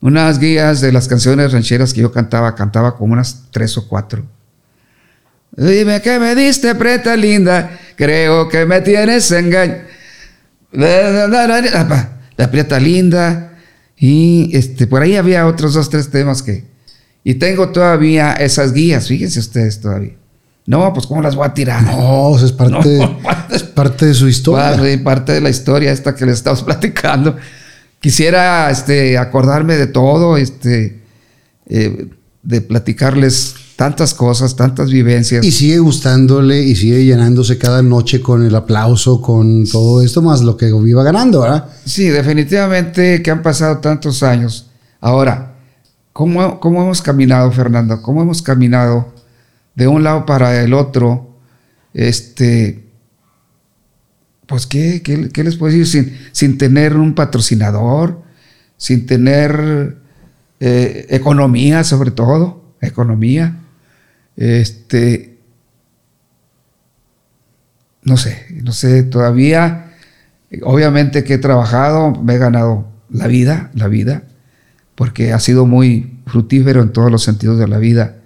[0.00, 2.54] Unas guías de las canciones rancheras que yo cantaba.
[2.54, 4.24] Cantaba como unas tres o cuatro.
[5.56, 7.78] Dime que me diste, preta linda.
[7.96, 9.78] Creo que me tienes engaño.
[10.70, 13.57] La prieta linda.
[13.98, 16.64] Y este, por ahí había otros dos, tres temas que.
[17.24, 20.14] Y tengo todavía esas guías, fíjense ustedes todavía.
[20.66, 21.82] No, pues ¿cómo las voy a tirar?
[21.82, 23.18] No, eso es parte, No,
[23.50, 24.70] es parte de su historia.
[24.70, 27.36] Parte, parte de la historia esta que les estamos platicando.
[28.00, 31.00] Quisiera este, acordarme de todo, este,
[31.68, 32.08] eh,
[32.42, 35.46] de platicarles tantas cosas, tantas vivencias.
[35.46, 40.42] Y sigue gustándole y sigue llenándose cada noche con el aplauso, con todo esto, más
[40.42, 41.66] lo que iba ganando, ¿verdad?
[41.84, 44.68] Sí, definitivamente que han pasado tantos años.
[45.00, 45.54] Ahora,
[46.12, 48.02] ¿cómo, cómo hemos caminado, Fernando?
[48.02, 49.14] ¿Cómo hemos caminado
[49.76, 51.36] de un lado para el otro?
[51.94, 52.84] Este,
[54.48, 55.86] pues, ¿qué, qué, qué les puedo decir?
[55.86, 58.22] Sin, sin tener un patrocinador,
[58.76, 59.98] sin tener
[60.58, 63.66] eh, economía, sobre todo, economía.
[64.38, 65.36] Este,
[68.04, 69.96] no sé, no sé, todavía,
[70.62, 74.22] obviamente que he trabajado, me he ganado la vida, la vida,
[74.94, 78.18] porque ha sido muy fructífero en todos los sentidos de la vida.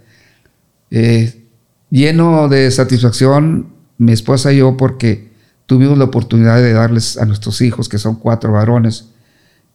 [0.90, 1.46] Eh,
[1.88, 5.32] lleno de satisfacción, mi esposa y yo, porque
[5.64, 9.06] tuvimos la oportunidad de darles a nuestros hijos, que son cuatro varones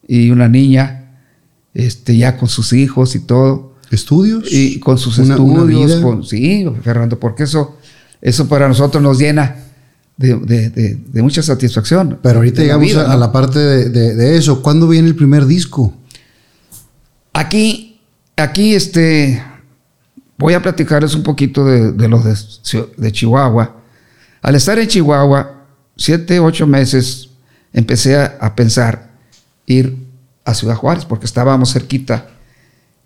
[0.08, 1.18] y una niña,
[1.74, 3.76] este, ya con sus hijos y todo.
[3.92, 4.52] ¿Estudios?
[4.52, 7.78] Y con sus Una- estudios, con, sí, Fernando, porque eso,
[8.22, 9.56] eso para nosotros nos llena
[10.18, 12.20] de, de- de- de mucha satisfacción.
[12.22, 14.62] Pero ahorita la llegamos vida, a, la parte de, eso.
[14.62, 15.94] ¿Cuándo viene el primer disco?
[17.34, 18.00] Aquí,
[18.36, 19.42] aquí, este,
[20.38, 22.24] voy a platicarles un poquito de, los
[22.98, 23.76] de Chihuahua.
[24.42, 25.66] Al estar en Chihuahua,
[25.96, 27.30] siete, ocho meses,
[27.74, 29.12] empecé a, a pensar
[29.66, 29.96] ir
[30.46, 32.30] a Ciudad Juárez, porque estábamos cerquita.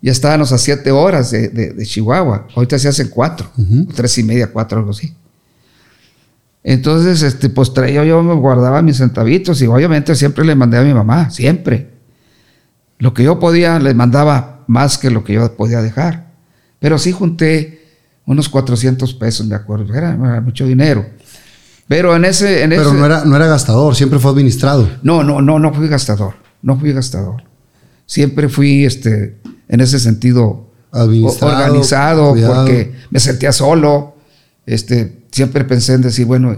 [0.02, 2.48] Ya estábamos a siete horas de, de- de Chihuahua.
[2.56, 3.50] Ahorita se hacen cuatro,
[3.94, 5.14] tres y media, cuatro, algo así.
[6.64, 10.82] Entonces, este, pues traía, yo me guardaba mis centavitos y obviamente siempre le mandé a
[10.82, 11.90] mi mamá, siempre.
[12.98, 16.30] Lo que yo podía, le mandaba más que lo que yo podía dejar.
[16.78, 17.80] Pero sí junté
[18.26, 19.92] unos 400 pesos, me acuerdo.
[19.92, 21.04] Era, era mucho dinero.
[21.88, 22.62] Pero en ese...
[22.62, 24.88] En Pero ese- no era, no era gastador, siempre fue administrado.
[25.02, 26.34] no, no, no, no fui gastador.
[26.62, 27.42] No fui gastador.
[28.06, 29.40] Siempre fui, este,
[29.72, 30.70] en ese sentido,
[31.62, 32.54] organizado, cuidado.
[32.54, 34.14] porque me sentía solo.
[34.66, 36.56] Este, siempre pensé en decir, bueno,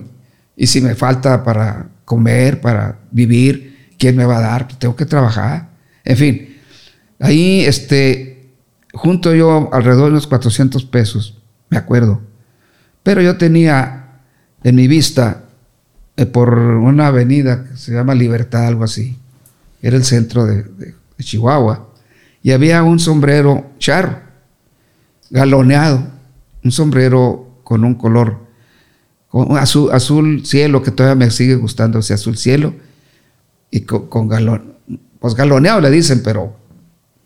[0.57, 4.67] y si me falta para comer, para vivir, ¿quién me va a dar?
[4.67, 5.71] Pues tengo que trabajar.
[6.05, 6.57] En fin,
[7.21, 8.51] ahí, este,
[8.93, 11.39] junto yo alrededor de unos 400 pesos,
[11.71, 12.21] me acuerdo.
[13.03, 14.21] Pero yo tenía
[14.65, 15.45] en mi vista
[16.17, 19.17] eh, por una avenida que se llama Libertad, algo así.
[19.83, 21.89] Era el centro de, de- de Chihuahua.
[22.45, 24.19] Y había un sombrero charro,
[25.31, 26.07] galoneado.
[26.63, 28.45] Un sombrero con un color
[29.29, 32.75] con azul, azul cielo, que todavía me sigue gustando ese azul cielo.
[33.71, 34.75] Y con, galón.
[35.21, 36.55] Pues galoneado le dicen, pero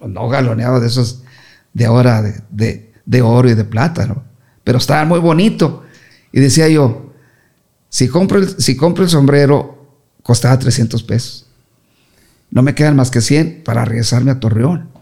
[0.06, 1.24] no galoneado de esos
[1.74, 4.22] de ahora de oro y de plata, ¿no?
[4.62, 5.82] Pero estaba muy bonito.
[6.30, 7.12] Y decía yo,
[7.88, 11.46] Si compro el, si compro el sombrero, costaba 300 pesos.
[12.50, 14.97] No me quedan más que 100 para regresarme a Torreón.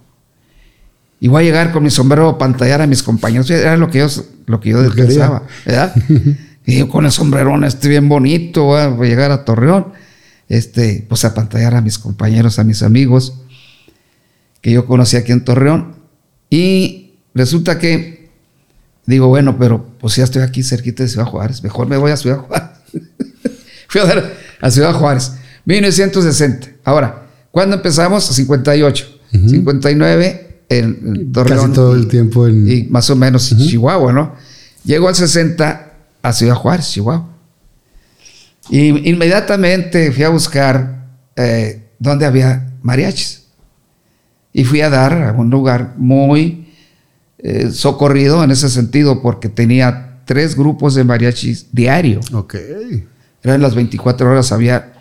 [1.20, 3.50] Y voy a llegar con mi sombrero a pantallar a mis compañeros.
[3.50, 4.08] Era lo que yo,
[4.46, 5.94] lo que yo pensaba, ¿verdad?
[6.66, 9.92] y yo con el sombrerón este bien bonito, voy a llegar a Torreón.
[10.48, 13.34] Este, pues a pantallar a mis compañeros, a mis amigos
[14.60, 15.94] que yo conocí aquí en Torreón.
[16.50, 18.30] Y resulta que
[19.06, 22.16] digo, bueno, pero pues ya estoy aquí cerquita de Ciudad Juárez, mejor me voy a
[22.16, 22.68] Ciudad Juárez.
[23.88, 25.32] Fui a dar a Ciudad Juárez,
[25.64, 26.68] 1960.
[26.84, 28.24] Ahora, ¿cuándo empezamos?
[28.24, 29.12] 58.
[29.30, 31.60] 59 en, en Torreón.
[31.62, 32.70] Casi todo y- el tiempo en...
[32.70, 34.34] y más o menos Chihuahua, ¿no?
[34.84, 35.92] Llego al 60
[36.22, 37.28] a Ciudad Juárez, Chihuahua.
[38.70, 41.06] Y inmediatamente fui a buscar
[41.36, 43.44] eh, dónde había mariachis.
[44.52, 46.68] Y fui a dar a un lugar muy
[47.38, 52.20] eh, socorrido en ese sentido, porque tenía tres grupos de mariachis diario.
[52.32, 52.56] Ok.
[53.42, 54.94] Eran las 24 horas, había.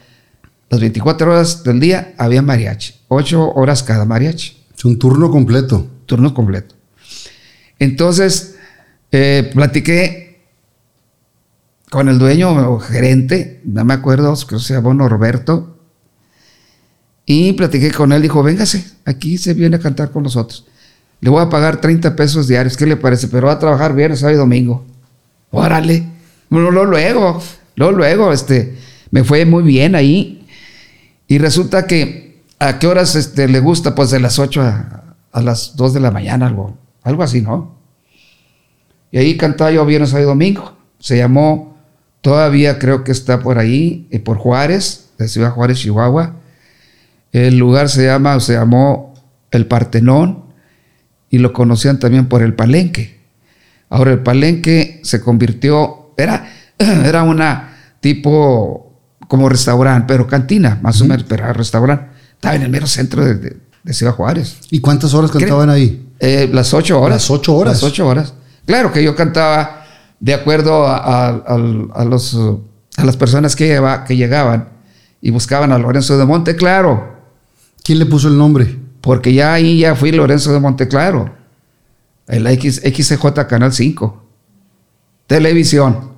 [0.69, 2.93] Las 24 horas del día había mariachi.
[3.07, 5.87] Ocho horas cada mariachi Es un turno completo.
[6.05, 6.75] turno completo.
[7.79, 8.57] Entonces,
[9.11, 10.45] eh, platiqué
[11.89, 15.79] con el dueño o gerente, no me acuerdo, que se llamó Norberto,
[17.25, 20.65] y platiqué con él, dijo, véngase, aquí se viene a cantar con nosotros.
[21.21, 23.27] Le voy a pagar 30 pesos diarios, ¿qué le parece?
[23.29, 24.85] Pero va a trabajar viernes, sábado y domingo.
[25.49, 26.05] Órale.
[26.49, 28.77] Luego, luego, luego, este,
[29.11, 30.45] me fue muy bien ahí.
[31.27, 32.24] Y resulta que,
[32.59, 33.95] ¿a qué horas este, le gusta?
[33.95, 37.75] Pues de las 8 a, a las 2 de la mañana, algo, algo así, ¿no?
[39.11, 40.77] Y ahí cantaba yo viernes, sábado y domingo.
[40.99, 41.77] Se llamó,
[42.21, 46.35] todavía creo que está por ahí, eh, por Juárez, de Ciudad Juárez, Chihuahua.
[47.31, 49.13] El lugar se llama, se llamó
[49.51, 50.45] El Partenón
[51.29, 53.19] y lo conocían también por el Palenque.
[53.89, 61.05] Ahora el Palenque se convirtió, era, era una tipo como restaurante, pero cantina, más o
[61.05, 62.14] menos, pero era restaurante.
[62.35, 64.57] Estaba en el mero centro de, de- de Ciudad Juárez.
[64.71, 66.07] ¿Y cuántas horas cantaban ahí?
[66.19, 67.17] Eh, las ocho horas.
[67.17, 67.73] Las ocho horas.
[67.75, 68.33] Las ocho horas.
[68.65, 69.83] Claro que yo cantaba
[70.19, 71.43] de acuerdo a, a-
[71.93, 72.35] a los,
[72.97, 74.69] a las personas que, lleva- que llegaban
[75.21, 77.13] y buscaban a Lorenzo de Monte Claro,
[77.83, 78.79] ¿Quién le puso el nombre?
[79.01, 81.31] porque ya ahí ya fui Lorenzo de Monte Claro,
[82.27, 84.23] el X, XCJ Canal 5,
[85.27, 86.11] televisión.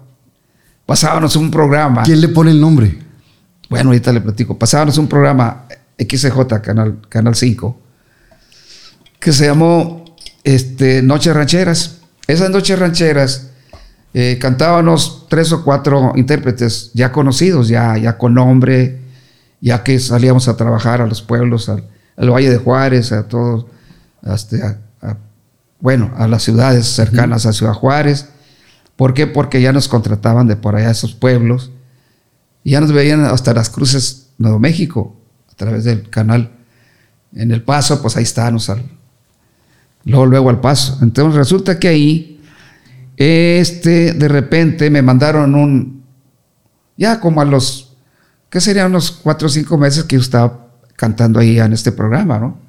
[0.86, 2.03] Pasábamos un programa.
[2.03, 2.97] ¿Quién le pone el nombre?
[3.70, 4.57] Bueno, ahorita le platico.
[4.57, 5.65] Pasábamos un programa
[5.97, 7.79] XCJ, Canal, Canal 5,
[9.19, 10.05] que se llamó
[10.43, 11.97] este, Noches Rancheras.
[12.27, 13.49] Esas Noches Rancheras
[14.13, 19.01] eh, cantábamos tres o cuatro intérpretes ya conocidos, ya, ya con nombre,
[19.61, 23.65] ya que salíamos a trabajar a los pueblos, al, al Valle de Juárez, a todos,
[24.23, 25.17] hasta a- a-
[25.79, 28.29] bueno, a las ciudades cercanas a Ciudad Juárez.
[28.95, 29.27] ¿Por qué?
[29.27, 31.71] Porque ya nos contrataban de por allá esos pueblos.
[32.63, 35.15] Y ya nos veían hasta las cruces Nuevo México,
[35.57, 36.51] través del canal.
[37.33, 38.83] En el paso, pues ahí estábamos al,
[40.05, 40.99] luego, luego al paso.
[41.01, 42.41] Entonces resulta que ahí,
[43.17, 46.03] este, de repente me mandaron un,
[46.95, 47.95] ya como a los,
[48.49, 52.39] ¿qué serían unos cuatro o cinco meses que yo estaba cantando ahí en este programa,
[52.39, 52.59] ¿no?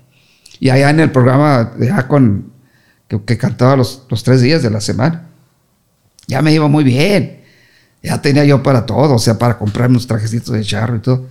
[0.61, 2.53] Y allá en el programa, ya con,
[3.07, 5.29] que, que cantaba los, los tres días de la semana,
[6.27, 7.39] ya me iba muy bien.
[8.03, 11.27] Ya tenía yo para todo, o sea, para comprarme unos trajecitos de charro y todo.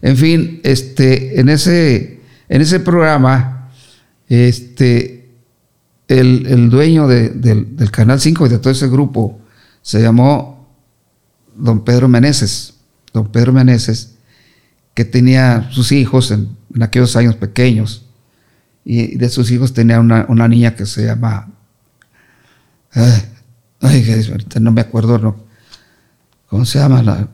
[0.00, 3.70] En fin, este, en ese, en ese programa,
[4.28, 5.30] este,
[6.06, 9.40] el, el dueño de- del, del Canal 5 y de todo ese grupo
[9.82, 10.68] se llamó
[11.56, 12.74] don Pedro Meneses.
[13.12, 14.14] Don Pedro Meneses,
[14.94, 18.04] que tenía sus hijos en, aquellos años pequeños.
[18.84, 21.50] Y de sus hijos tenía una, una niña que se llama.
[22.92, 23.22] Ay,
[24.60, 25.44] no me acuerdo.
[26.46, 27.02] ¿Cómo se llama?
[27.02, 27.28] La,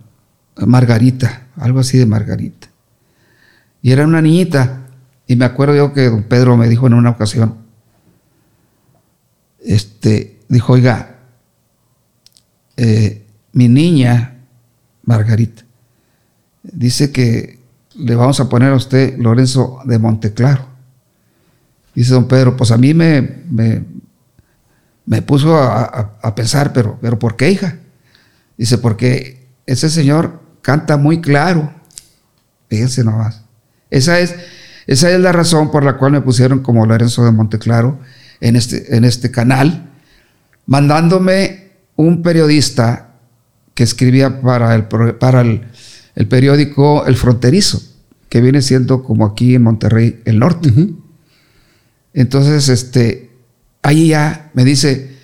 [0.56, 2.68] Margarita, algo así de Margarita.
[3.82, 4.80] Y era una niñita.
[5.26, 7.56] Y me acuerdo yo que don Pedro me dijo en una ocasión,
[9.60, 11.16] este, dijo, oiga,
[12.76, 14.38] eh, mi niña,
[15.04, 15.62] Margarita,
[16.62, 17.60] dice que
[17.96, 20.66] le vamos a poner a usted Lorenzo de Monteclaro.
[21.94, 23.84] Dice don Pedro, pues a mí me, me,
[25.06, 27.78] me puso a, a- a pensar, pero, pero ¿por qué, hija?
[28.58, 31.70] Dice, porque ese señor canta muy claro.
[32.70, 33.42] Fíjense nomás.
[33.90, 34.34] Esa es,
[34.86, 38.00] esa es la razón por la cual me pusieron como Lorenzo de Monteclaro
[38.40, 39.90] en este, en este canal,
[40.64, 43.10] mandándome un periodista
[43.74, 45.68] que escribía para el, para el,
[46.14, 47.82] el periódico El Fronterizo,
[48.30, 50.72] que viene siendo como aquí en Monterrey el norte.
[52.14, 53.32] Entonces, este,
[53.82, 55.14] ahí ya me dice,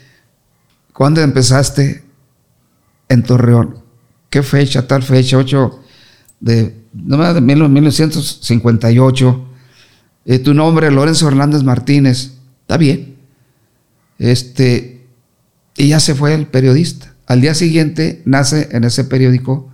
[0.93, 2.05] ¿cuándo empezaste
[3.09, 3.81] en Torreón?
[4.31, 4.87] ¿Qué fecha?
[4.87, 5.81] Tal fecha, 8
[6.41, 9.47] de, no, de 1958.
[10.25, 12.33] Eh, tu nombre, Lorenzo Hernández Martínez.
[12.63, 13.17] Está bien.
[14.19, 15.07] Este,
[15.77, 17.15] y ya se fue el periodista.
[17.27, 19.71] Al día siguiente nace en ese periódico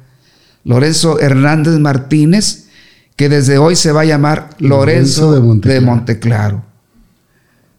[0.64, 2.66] Lorenzo Hernández Martínez,
[3.14, 6.64] que desde hoy se va a llamar Lorenzo, de, Monteclaro.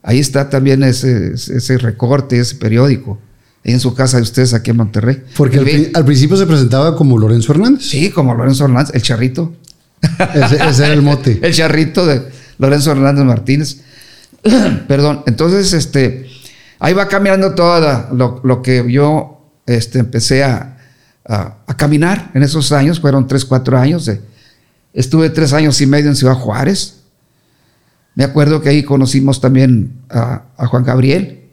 [0.02, 3.20] Ahí está también ese, ese recorte, ese periódico
[3.74, 5.24] en su casa de ustedes aquí en Monterrey.
[5.36, 7.86] Porque al, principio se presentaba como Lorenzo Hernández.
[7.86, 9.54] Sí, como Lorenzo Hernández, el charrito.
[10.34, 11.40] Ese, era el mote.
[11.44, 13.82] el charrito de Lorenzo Hernández Martínez.
[14.88, 15.24] Perdón.
[15.28, 16.30] Entonces, este,
[16.80, 20.78] ahí va cambiando todo lo, que yo este, empecé a,
[21.26, 23.02] a, caminar en esos años.
[23.02, 24.10] Fueron tres, cuatro años.
[24.94, 27.02] estuve tres años y medio en Ciudad Juárez.
[28.16, 31.47] Me acuerdo que ahí conocimos también a, a Juan Gabriel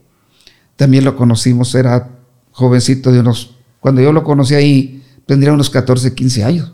[0.77, 2.09] también lo conocimos, era
[2.53, 6.72] jovencito de unos, cuando yo lo conocí ahí, tendría unos 14, 15 años.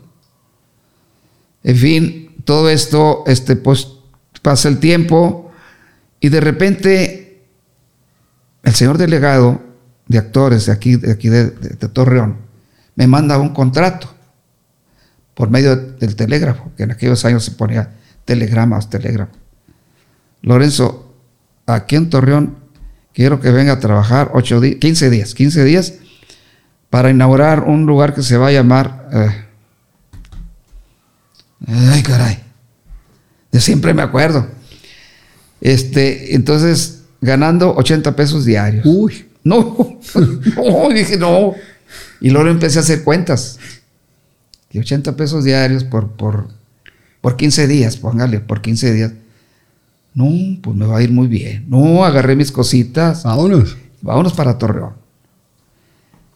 [1.63, 3.87] En fin, todo esto, este, pues
[4.41, 5.51] pasa el tiempo
[6.19, 7.43] y de repente
[8.63, 9.61] el señor delegado
[10.07, 11.49] de actores de aquí, de, aquí de,
[11.93, 12.37] Torreón
[12.95, 14.13] me manda un contrato
[15.33, 17.93] por medio del telégrafo, que en aquellos años se ponía
[18.25, 19.31] telegramas, telégrafo.
[20.41, 21.13] Lorenzo,
[21.65, 22.57] aquí en Torreón
[23.13, 25.93] quiero que venga a trabajar 8 15 días, 15 días
[26.89, 29.07] para inaugurar un lugar que se va a llamar...
[29.13, 29.45] Eh,
[31.67, 32.39] ay, caray.
[33.51, 34.47] De siempre me acuerdo.
[35.61, 38.85] Este, entonces, ganando 80 pesos diarios.
[38.85, 39.25] Uy.
[39.43, 39.99] No,
[40.55, 41.55] no, dije no.
[42.19, 43.57] Y luego empecé a hacer cuentas.
[44.71, 46.49] Y 80 pesos diarios por, por,
[47.21, 49.11] por 15 días, póngale, por 15 días.
[50.13, 50.29] No,
[50.61, 51.65] pues me va a ir muy bien.
[51.69, 53.23] No, agarré mis cositas.
[53.23, 53.77] Vámonos.
[54.01, 54.93] Vámonos para Torreón.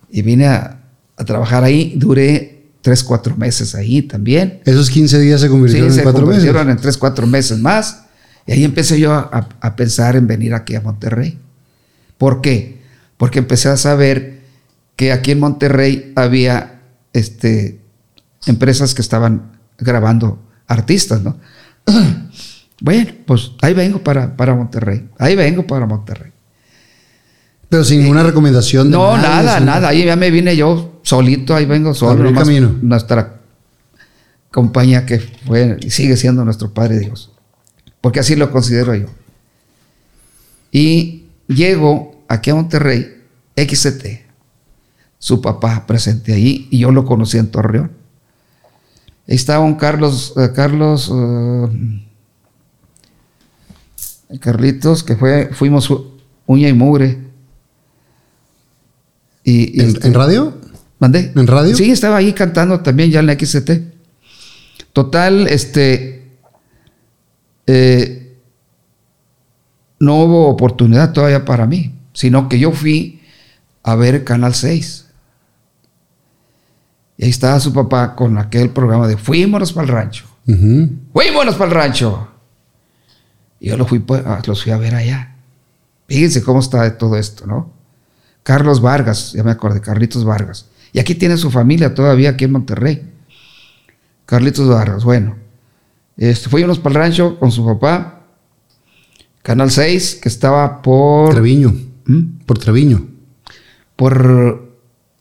[0.09, 0.81] Y vine a,
[1.25, 1.93] trabajar ahí.
[1.97, 4.61] Duré tres, cuatro meses ahí también.
[4.65, 6.43] Esos 15 días se convirtieron en cuatro meses.
[6.43, 8.03] Se convirtieron en tres, cuatro meses más.
[8.47, 11.39] Y ahí empecé yo a, pensar en venir aquí a Monterrey.
[12.17, 12.81] ¿Por qué?
[13.17, 14.41] Porque empecé a saber
[14.95, 16.79] que aquí en Monterrey había
[17.11, 17.81] este,
[18.45, 21.37] empresas que estaban grabando artistas, ¿no?
[22.81, 25.09] Bueno, pues ahí vengo para, para Monterrey.
[25.17, 26.31] Ahí vengo para Monterrey.
[27.69, 28.91] Pero sin ninguna eh, recomendación.
[28.91, 29.89] De no, nada, nada.
[29.89, 32.33] Ahí ya me vine yo solito, ahí vengo solo.
[32.33, 32.75] camino.
[32.81, 33.41] Nuestra
[34.51, 37.31] compañía que fue y sigue siendo nuestro Padre Dios.
[38.01, 39.07] Porque así lo considero yo.
[40.71, 43.23] Y llego aquí a Monterrey,
[43.55, 44.05] XT,
[45.17, 47.91] su papá presente ahí, y yo lo conocí en Torreón.
[49.27, 52.01] Ahí estaba un Carlos, eh, Carlos, eh,
[54.39, 55.91] Carlitos, que fue, fuimos
[56.45, 57.19] uña y mugre.
[59.43, 60.57] Y, ¿En, este, radio?
[60.99, 61.31] ¿Mandé?
[61.35, 61.75] ¿En radio?
[61.75, 63.71] Sí, estaba ahí cantando también ya en la XT.
[64.93, 66.31] Total, este.
[67.67, 68.37] Eh,
[69.99, 73.21] no hubo oportunidad todavía para mí, sino que yo fui
[73.83, 75.05] a ver Canal 6.
[77.17, 80.25] Y ahí estaba su papá con aquel programa de Fuímonos para el rancho.
[81.13, 82.34] Fuímonos para el rancho.
[83.65, 85.37] Y yo lo fui, pues, ah, los fui a ver allá.
[86.07, 87.73] Fíjense cómo está todo esto, ¿no?
[88.43, 90.67] Carlos Vargas, ya me acordé, Carlitos Vargas.
[90.93, 93.11] Y aquí tiene su familia todavía aquí en Monterrey.
[94.27, 95.35] Carlitos Vargas, bueno.
[96.15, 98.21] Este, fuimos para el rancho con su papá.
[99.41, 101.31] Canal 6, que estaba por...
[101.31, 101.73] Treviño.
[102.05, 102.45] ¿Mm?
[102.45, 103.07] Por Treviño.
[103.95, 104.69] Por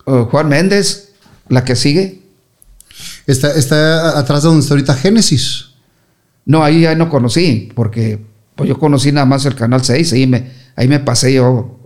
[0.05, 1.15] uh, Juan Méndez,
[1.49, 2.21] la que sigue.
[3.27, 5.71] Está, está atrás de donde está ahorita Génesis.
[6.45, 10.27] No, ahí ya no conocí, porque pues yo conocí nada más el Canal 6, ahí
[10.27, 11.79] me, ahí me pasé yo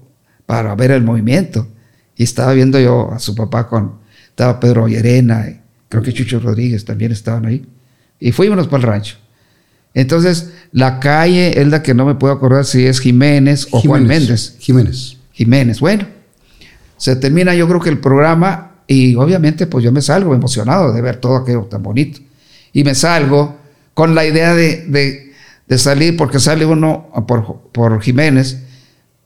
[0.46, 1.68] para ver el movimiento.
[2.16, 3.98] Y estaba viendo yo a su papá con,
[4.28, 7.64] estaba Pedro Llerena, y creo que Chucho Rodríguez también estaban ahí.
[8.20, 9.16] Y fuimos para el rancho.
[9.94, 14.06] Entonces, la calle es la que no me puedo acordar si es Jiménez o Juan
[14.06, 14.56] Méndez.
[14.58, 15.16] Jiménez.
[15.32, 15.80] Jiménez.
[15.80, 16.06] Bueno,
[16.96, 21.00] se termina yo creo que el programa y obviamente pues yo me salgo emocionado de
[21.00, 22.20] ver todo aquello tan bonito.
[22.72, 23.56] Y me salgo
[23.94, 25.28] con la idea de,
[25.76, 28.62] salir, porque sale uno por, por Jiménez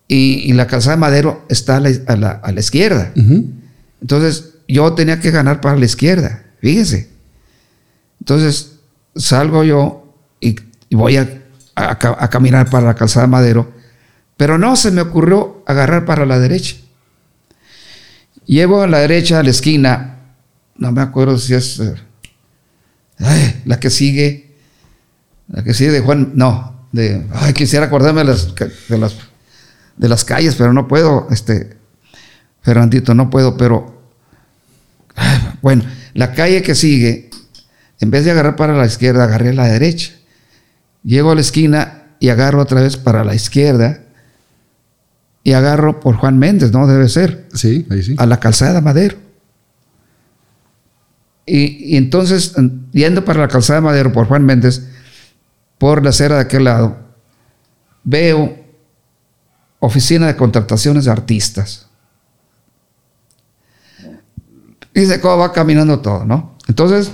[0.08, 3.12] y, la calzada de Madero está a la, izquierda.
[4.00, 7.10] Entonces yo tenía que ganar para la izquierda, fíjese.
[8.20, 8.72] Entonces
[9.14, 10.56] salgo yo y,
[10.90, 11.28] voy a,
[11.74, 13.72] a, caminar para la calzada de Madero,
[14.36, 16.76] pero no se me ocurrió agarrar para la derecha.
[18.44, 20.18] Llego a la derecha, a la esquina,
[20.76, 21.94] no me acuerdo si es eh,
[23.64, 24.51] la que sigue,
[25.48, 28.54] la que sí, de Juan, no, de, ay, quisiera acordarme de las,
[28.88, 29.16] de las,
[29.96, 31.76] de las calles, pero no puedo, este,
[32.62, 34.02] Fernandito, no puedo, pero
[35.62, 35.84] Bueno,
[36.14, 37.30] la calle que sigue,
[38.00, 40.12] en vez de agarrar para la izquierda, agarré la derecha.
[41.04, 44.00] Llego a la esquina y agarro otra vez para la izquierda
[45.44, 46.86] y agarro por Juan Méndez, ¿no?
[46.86, 47.48] Debe ser.
[47.54, 48.14] Sí, ahí sí.
[48.18, 49.16] A la calzada Madero.
[51.44, 52.54] Y, y entonces,
[52.92, 54.88] yendo para la calzada Madero por Juan Méndez,
[55.82, 56.96] por la acera de aquel lado,
[58.04, 58.56] veo
[59.80, 61.88] oficina de contrataciones de artistas.
[64.94, 66.56] Dice cómo va caminando todo, ¿no?
[66.68, 67.10] Entonces,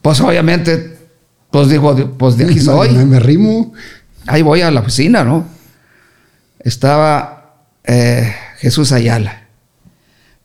[0.00, 0.98] pues obviamente,
[1.50, 2.90] pues digo, pues de aquí soy.
[2.90, 3.72] Me, me rimo.
[4.28, 5.44] Ahí voy a la oficina, ¿no?
[6.60, 9.48] Estaba eh, Jesús Ayala,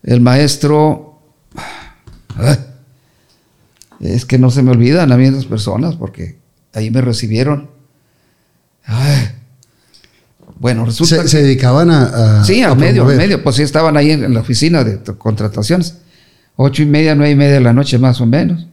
[0.01, 1.22] el maestro.
[3.99, 6.41] es que no se me olvidan a mí esas personas porque
[6.74, 7.69] ahí me recibieron.
[8.86, 9.30] Ay.
[10.59, 12.39] Bueno, resulta Se, que- se dedicaban a.
[12.41, 13.43] a- Sí, a medio, al medio.
[13.43, 15.97] Pues sí, estaban ahí en, en la oficina de contrataciones.
[16.55, 18.67] Ocho y media, nueve y media de la noche, más o menos.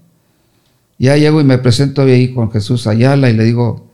[0.98, 3.90] Ya llego y me presento ahí con Jesús Ayala y le digo,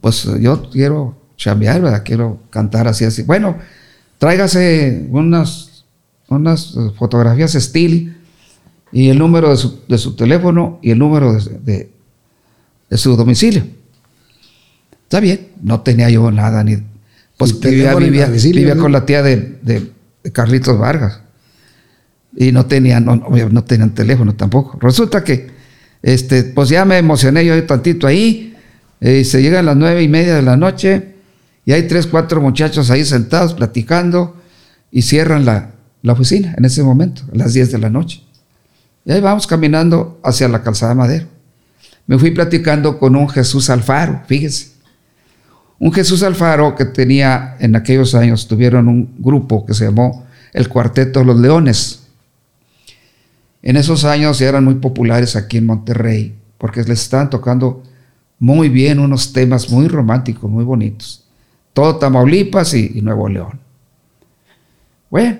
[0.00, 2.02] pues yo quiero chambear, ¿verdad?
[2.04, 3.22] Quiero cantar así, así.
[3.22, 3.58] Bueno,
[4.16, 5.84] tráigase unas,
[6.28, 8.12] unas fotografías estilo
[8.92, 11.91] y el número de su, de su teléfono y el número de, de-
[12.92, 13.64] de su domicilio.
[15.04, 16.76] Está bien, no tenía yo nada, ni...
[17.38, 18.26] Pues vivía, vivía,
[18.60, 18.82] vivía ¿no?
[18.82, 19.90] con la tía de, de-
[20.22, 21.20] de Carlitos Vargas.
[22.36, 24.78] Y no tenían, no, no- tenían teléfono tampoco.
[24.80, 25.50] Resulta que,
[26.02, 28.54] este, pues ya me emocioné yo tantito ahí.
[29.00, 31.14] eh, se llegan las nueve y media de la noche
[31.64, 34.36] y hay tres, cuatro muchachos ahí sentados platicando
[34.90, 35.72] y cierran la,
[36.02, 38.22] la oficina en ese momento, a las 10 de la noche.
[39.06, 41.26] Y ahí vamos caminando hacia la calzada Madero.
[42.06, 44.72] Me fui platicando con un Jesús Alfaro, fíjense.
[45.78, 50.68] Un Jesús Alfaro que tenía en aquellos años, tuvieron un grupo que se llamó el
[50.68, 52.06] Cuarteto Los Leones.
[53.62, 57.82] En esos años eran muy populares aquí en Monterrey, porque les estaban tocando
[58.38, 61.24] muy bien unos temas muy románticos, muy bonitos.
[61.72, 63.60] Todo Tamaulipas y, y Nuevo León.
[65.10, 65.38] Bueno,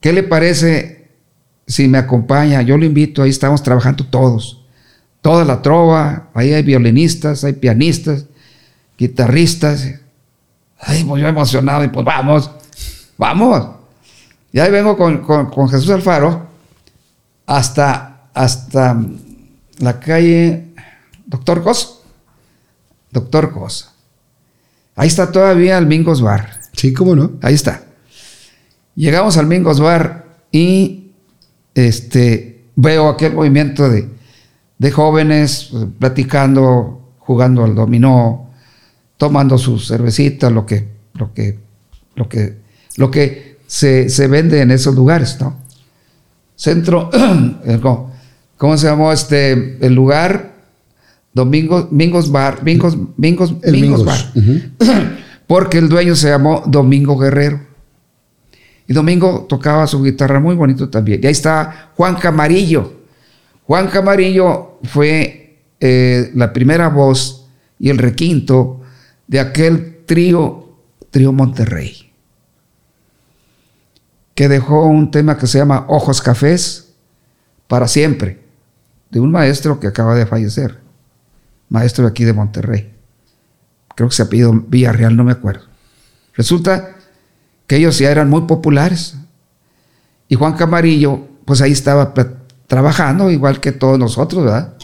[0.00, 1.08] ¿qué le parece
[1.66, 2.62] si me acompaña?
[2.62, 4.57] Yo lo invito, ahí estamos trabajando todos.
[5.28, 8.24] Toda la trova, ahí hay violinistas, hay pianistas,
[8.96, 9.86] guitarristas.
[10.80, 12.50] Ay, pues yo emocionado y pues vamos,
[13.18, 13.76] vamos.
[14.52, 16.46] Y ahí vengo con, con- con Jesús Alfaro
[17.44, 18.98] hasta, hasta
[19.80, 20.68] la calle
[21.26, 21.88] Doctor Cosa.
[23.10, 23.92] Doctor Cosa.
[24.96, 26.58] Ahí está todavía el Mingos Bar.
[26.72, 27.32] Sí, cómo no.
[27.42, 27.82] Ahí está.
[28.94, 31.10] Llegamos al Mingos Bar y
[31.74, 34.16] este, veo aquel movimiento de,
[34.78, 38.50] de jóvenes platicando, jugando al dominó,
[39.16, 41.58] tomando su cervecita, lo que, lo que,
[42.14, 42.58] lo que,
[42.96, 45.56] lo que se, se vende en esos lugares, ¿no?
[46.56, 47.10] Centro,
[47.64, 48.12] eh, ¿cómo,
[48.56, 50.56] cómo se llamó este el lugar?
[51.32, 54.74] Domingo, Mingos Bar, Mingos, Mingos, El Mingos Mingos.
[54.84, 55.18] Bar.
[55.46, 57.60] Porque el dueño se llamó Domingo Guerrero.
[58.88, 61.20] Y Domingo tocaba su guitarra muy bonito también.
[61.22, 62.97] Y ahí está Juan Camarillo.
[63.68, 67.46] Juan Camarillo fue eh, la primera voz
[67.78, 68.80] y el requinto
[69.28, 70.76] de aquel trío,
[71.10, 72.12] trío Monterrey,
[74.34, 76.94] que dejó un tema que se llama Ojos Cafés
[77.68, 78.42] para siempre,
[79.10, 80.80] de un maestro que acaba de fallecer,
[81.68, 82.98] maestro de aquí de Monterrey
[83.98, 85.64] creo que se apellido Villarreal, no me acuerdo.
[86.34, 86.94] Resulta
[87.66, 89.16] que ellos ya eran muy populares.
[90.28, 92.14] Y Juan Camarillo, pues ahí estaba
[92.68, 94.74] trabajando, igual que todos nosotros, ¿verdad?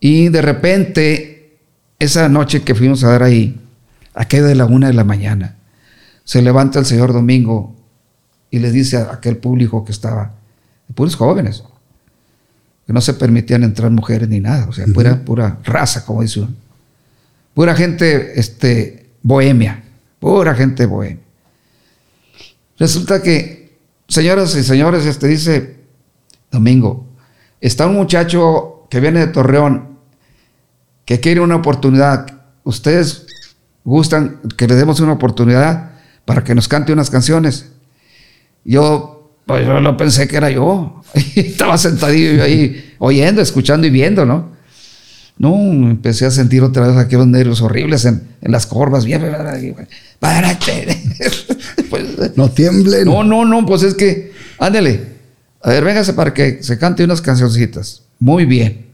[0.00, 1.58] Y de repente,
[1.98, 3.60] esa noche que fuimos a dar ahí,
[4.14, 5.56] aquello de la una de la mañana,
[6.24, 7.76] se levanta el señor Domingo
[8.50, 10.32] y les dice a aquel público que estaba,
[10.94, 11.62] puros jóvenes,
[12.86, 16.40] que no se permitían entrar mujeres ni nada, o sea, pura, pura raza, como dice
[16.40, 16.64] uno
[17.54, 19.82] pura gente este, bohemia,
[20.18, 21.22] pura gente bohemia.
[22.78, 23.63] Resulta que,
[24.14, 25.80] señoras y señores, este dice
[26.50, 27.06] Domingo,
[27.60, 29.98] está un muchacho que viene de Torreón
[31.04, 32.26] que quiere una oportunidad.
[32.62, 33.26] Ustedes
[33.82, 35.90] gustan que le demos una oportunidad
[36.24, 37.72] para que nos cante unas canciones.
[38.64, 41.02] Yo, pues yo lo pensé que era yo.
[41.34, 44.53] Estaba sentadillo ahí oyendo, escuchando y viendo, ¿no?
[45.36, 49.04] No, empecé a sentir otra vez aquellos nervios horribles en, en las corvas.
[49.04, 49.22] Bien,
[50.20, 51.02] párate.
[51.90, 53.04] Pues, No tiemblen.
[53.04, 55.14] no, no, no, pues es que, ándele.
[55.62, 58.02] A ver, véngase para que se cante unas cancioncitas.
[58.18, 58.86] Muy bien.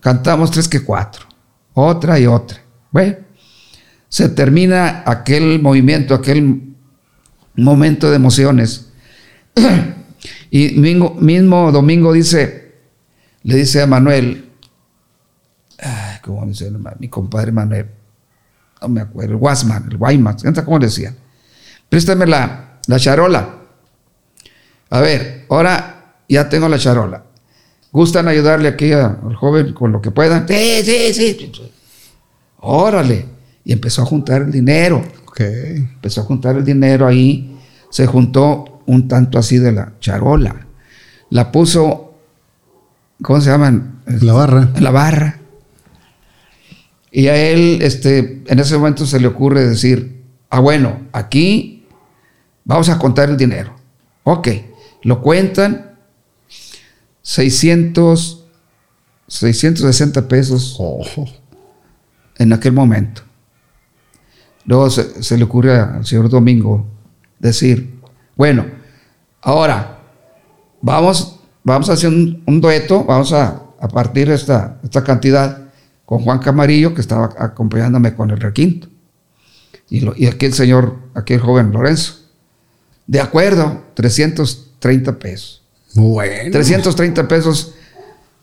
[0.00, 1.26] Cantamos tres que cuatro.
[1.74, 2.58] Otra y otra.
[2.90, 3.16] Bueno,
[4.08, 6.74] se termina aquel movimiento, aquel
[7.56, 8.88] momento de emociones.
[10.54, 12.72] Y mismo, mismo domingo dice,
[13.42, 14.50] le dice a Manuel,
[15.82, 17.86] ay, ¿cómo dice mi compadre Manuel?
[18.80, 21.16] No me acuerdo, el Wasman, el Guayman, ¿cómo le decían?
[21.88, 23.56] Préstame la, la charola.
[24.90, 27.24] A ver, ahora ya tengo la charola.
[27.92, 30.48] ¿Gustan ayudarle aquí al joven con lo que puedan?
[30.48, 31.52] Sí, sí, sí.
[32.60, 33.26] Órale.
[33.64, 35.02] Y empezó a juntar el dinero.
[35.26, 35.76] Okay.
[35.76, 37.58] Empezó a juntar el dinero ahí.
[37.90, 40.66] Se juntó un tanto así de la charola.
[41.30, 42.14] La puso,
[43.22, 44.02] ¿cómo se llaman?
[44.06, 44.70] La barra.
[44.80, 45.41] La barra.
[47.14, 51.86] Y a él, este, en ese momento se le ocurre decir, ah, bueno, aquí
[52.64, 53.76] vamos a contar el dinero.
[54.24, 54.48] Ok,
[55.02, 55.98] lo cuentan
[57.20, 58.46] 600,
[59.28, 60.80] 660 pesos
[62.38, 63.22] en aquel momento.
[64.64, 66.86] Luego se, le ocurre al señor Domingo
[67.38, 68.00] decir,
[68.36, 68.64] bueno,
[69.42, 69.98] ahora
[70.80, 73.58] vamos, vamos a hacer un, dueto, vamos a,
[73.92, 75.61] partir esta, esta cantidad
[76.04, 78.88] con Juan Camarillo, que estaba acompañándome con el requinto.
[79.88, 82.14] Y, y aquel señor, aquel joven Lorenzo.
[83.06, 85.62] De acuerdo, 330 pesos.
[85.94, 86.50] Bueno.
[86.50, 87.74] 330 pesos.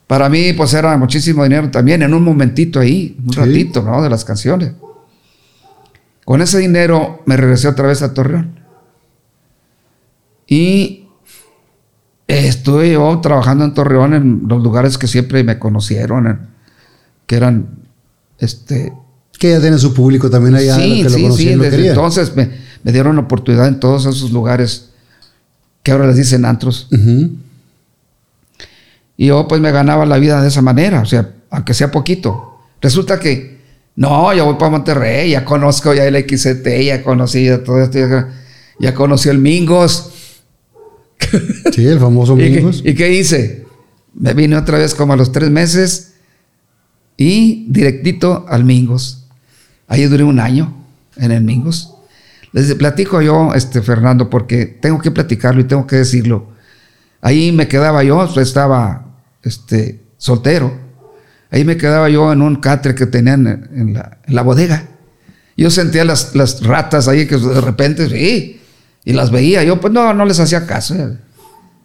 [0.06, 4.02] Para mí, pues era muchísimo dinero también, en un momentito ahí, un ratito, ¿no?
[4.02, 4.72] De las canciones.
[6.24, 8.60] Con ese dinero me regresé otra vez a Torreón.
[10.46, 11.08] Y
[12.26, 16.48] estuve yo trabajando en Torreón en los lugares que siempre me conocieron,
[17.30, 17.68] que eran,
[18.40, 18.92] este...
[19.38, 20.74] Que ya tiene su público también allá.
[20.74, 21.54] Sí, sí, sí.
[21.54, 22.50] Desde entonces me,
[22.82, 24.90] me, dieron oportunidad en todos esos lugares
[25.84, 26.88] que ahora les dicen antros.
[29.16, 32.58] Y yo pues me ganaba la vida de esa manera, o sea, aunque sea poquito.
[32.82, 33.60] Resulta que,
[33.94, 37.98] no, yo voy para Monterrey, ya conozco ya el XT, ya conocí ya todo esto,
[38.80, 40.10] ya, conocí el Mingos.
[41.72, 42.82] Sí, el famoso Mingos.
[42.84, 43.66] ¿Y qué, hice?
[44.14, 46.09] Me vine otra vez como a los tres meses
[47.20, 49.26] y directito al Mingos.
[49.88, 50.74] Ahí duré un año
[51.18, 51.92] en el Mingos.
[52.52, 56.48] Les platico yo, este, Fernando, porque tengo que platicarlo y tengo que decirlo.
[57.20, 59.04] Ahí me quedaba yo, pues, estaba
[59.42, 60.72] este, soltero.
[61.50, 64.88] Ahí me quedaba yo en un catre que tenían en, la, bodega.
[65.58, 68.62] Yo sentía las, las, ratas ahí que de repente, sí,
[69.04, 69.62] y las veía.
[69.62, 70.94] Yo, pues no, no les hacía caso.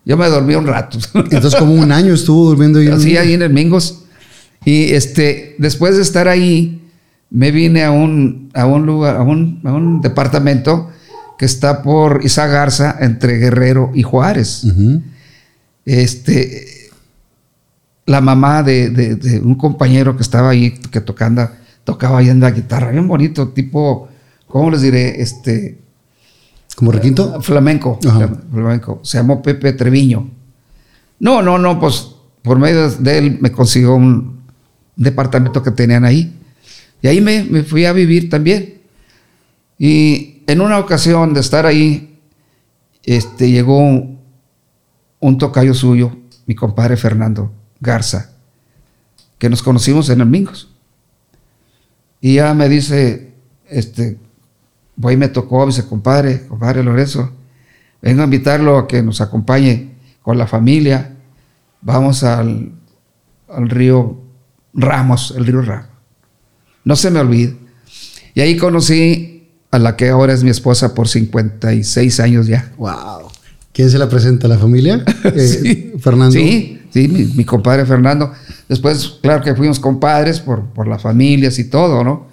[0.05, 0.97] Yo me dormía un rato.
[1.13, 2.89] Entonces, como un año estuvo durmiendo ahí.
[3.01, 4.04] Sí, ahí en el Mingos.
[4.65, 6.81] Y este, después de estar ahí,
[7.29, 10.89] me vine a un, a un lugar, a un, a un departamento
[11.37, 14.65] que está por Isa Garza, entre Guerrero y Juárez.
[15.85, 16.89] Este,
[18.05, 21.47] la mamá de, un compañero que estaba ahí, que tocando,
[21.83, 24.07] tocaba ahí en la guitarra, bien bonito, tipo,
[24.47, 25.21] ¿cómo les diré?
[25.21, 25.79] Este,
[26.75, 27.41] ¿Como requinto?
[27.41, 27.99] Flamenco,
[28.51, 28.99] flamenco.
[29.03, 30.29] Se llamó Pepe Treviño.
[31.19, 32.11] No, no, no, pues
[32.41, 34.34] por medio de él me consiguió un
[34.95, 36.33] departamento que tenían ahí.
[37.01, 38.81] Y ahí me, fui a vivir también.
[39.77, 42.19] Y en una ocasión de estar ahí,
[43.03, 48.31] este, llegó un, tocayo suyo, mi compadre Fernando Garza,
[49.37, 50.71] que nos conocimos en Mingos.
[52.21, 53.33] Y ya me dice,
[53.69, 54.17] este,
[54.95, 57.31] voy me tocó, dice, compadre, compadre Lorenzo,
[58.01, 59.91] vengo a invitarlo a que nos acompañe
[60.21, 61.15] con la familia.
[61.81, 62.71] Vamos al,
[63.47, 64.24] al río
[64.75, 65.87] Ramos, el río Ramos.
[66.83, 67.57] No se me olvide.
[68.35, 72.71] Y ahí conocí a la que ahora es mi esposa por 56 años ya.
[72.77, 73.29] ¡Wow!
[73.73, 74.47] ¿Quién se la presenta?
[74.47, 75.03] ¿La familia?
[75.25, 76.31] Eh, ¿Fernando?
[76.31, 78.31] Sí, sí, mi, compadre Fernando.
[78.69, 82.27] Después, claro que fuimos compadres por, por las familias y todo, ¿no?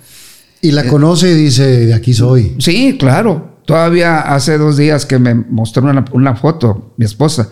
[0.60, 2.54] Y la conoce y dice, de aquí soy.
[2.58, 3.58] Sí, claro.
[3.64, 7.48] Todavía hace dos días que me mostró una, una foto, mi esposa.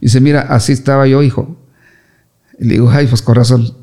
[0.00, 1.56] Dice, mira, así estaba yo, hijo.
[2.58, 3.74] Y le digo, ay, pues corazón,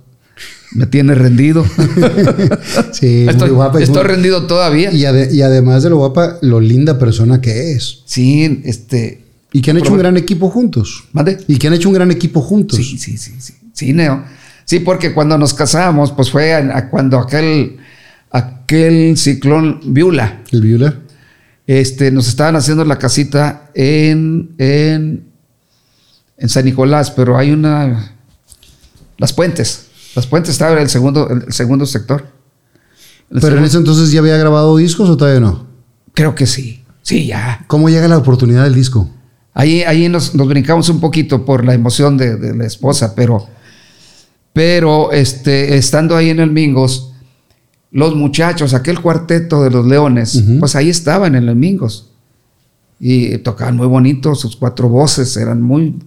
[0.71, 1.65] me tiene rendido.
[2.91, 3.81] sí, estoy, muy guapa.
[3.81, 4.91] Estoy rendido todavía.
[4.91, 8.03] Y, además de lo guapa, lo linda persona que es.
[8.05, 9.23] Sí, este.
[9.53, 11.05] Y que han hecho un gran equipo juntos.
[11.13, 11.37] ¿Mande?
[11.47, 12.77] Y que han hecho un gran equipo juntos.
[12.77, 13.53] Sí, sí, sí, sí.
[13.73, 14.23] Sí, Neo.
[14.65, 17.77] Sí, porque cuando nos casamos, pues fue cuando aquel,
[18.31, 20.43] aquel ciclón Viula.
[20.51, 20.99] El Viula.
[21.65, 25.25] Este, nos estaban haciendo la casita en, en,
[26.37, 28.13] en San Nicolás, pero hay una.
[29.17, 29.86] Las puentes.
[30.17, 32.25] Las Puentes estaba en el segundo, el segundo sector.
[33.29, 35.67] ¿Pero en ese entonces ya había grabado discos o todavía no?
[36.15, 36.83] Creo que sí.
[37.03, 37.63] Sí, ya.
[37.67, 39.11] ¿Cómo llega la oportunidad del disco?
[39.53, 43.47] Ahí, ahí nos, brincamos un poquito por la emoción de, la esposa, pero,
[44.53, 47.13] pero este, estando ahí en el Mingos,
[47.91, 52.09] los muchachos, aquel cuarteto de los leones, pues ahí estaban en el Mingos.
[52.99, 55.99] y tocaban muy bonito, sus cuatro voces eran muy,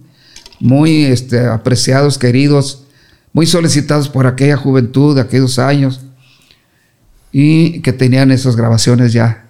[0.59, 2.87] muy este, apreciados, queridos,
[3.33, 6.01] muy solicitados por aquella juventud de aquellos años
[7.31, 9.45] y que tenían esas grabaciones ya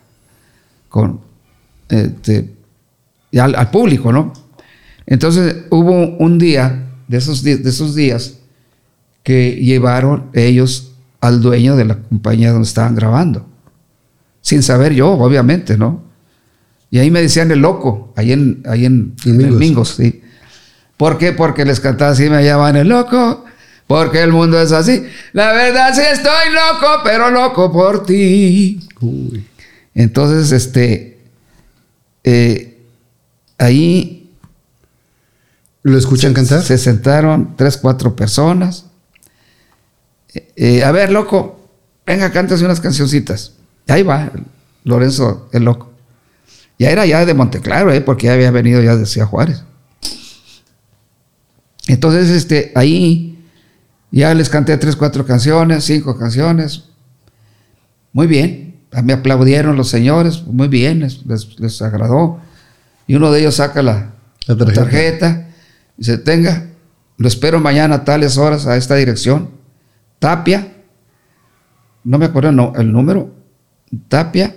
[0.89, 1.21] con
[1.89, 2.53] este,
[3.31, 4.33] ya al, al público, ¿no?
[5.05, 8.35] Entonces hubo un día de esos, de esos días
[9.23, 13.45] que llevaron ellos al dueño de la compañía donde estaban grabando.
[14.41, 16.03] Sin saber yo, obviamente, ¿no?
[16.89, 19.59] Y ahí me decían el loco, ahí en, ahí en, En en Mingos.
[19.59, 20.21] Mingos, sí.
[20.97, 21.31] ¿Por qué?
[21.31, 23.45] Porque les cantaba así, me llaman el loco,
[23.91, 25.03] porque el mundo es así.
[25.33, 28.79] La verdad sí estoy loco, pero loco por ti.
[29.01, 29.45] Uy.
[29.93, 31.19] Entonces, este,
[32.23, 32.79] eh,
[33.57, 34.29] ahí
[35.83, 36.63] ¿Lo escuchan cantar?
[36.63, 38.85] se sentaron tres, cuatro personas.
[40.33, 41.59] Eh, eh, a ver, loco,
[42.05, 43.55] venga, cántase unas cancioncitas.
[43.89, 44.31] Y ahí va,
[44.85, 45.91] Lorenzo, el loco.
[46.79, 49.65] Ya era ya de Monteclaro, eh, porque ya había venido ya de Ciudad Juárez.
[51.87, 53.30] Entonces, este, ahí
[54.11, 56.85] ya les canté tres, cuatro canciones, cinco canciones.
[58.13, 58.79] Muy bien.
[59.03, 62.41] Me aplaudieron los señores, muy bien, les, les- les agradó.
[63.07, 64.11] Y uno de ellos saca la,
[64.45, 64.73] tarjeta.
[64.73, 65.47] tarjeta.
[65.97, 66.67] y dice, tenga,
[67.17, 69.51] lo espero mañana a tales horas a esta dirección.
[70.19, 70.73] Tapia,
[72.03, 73.33] no me acuerdo el no- el número,
[74.09, 74.55] Tapia,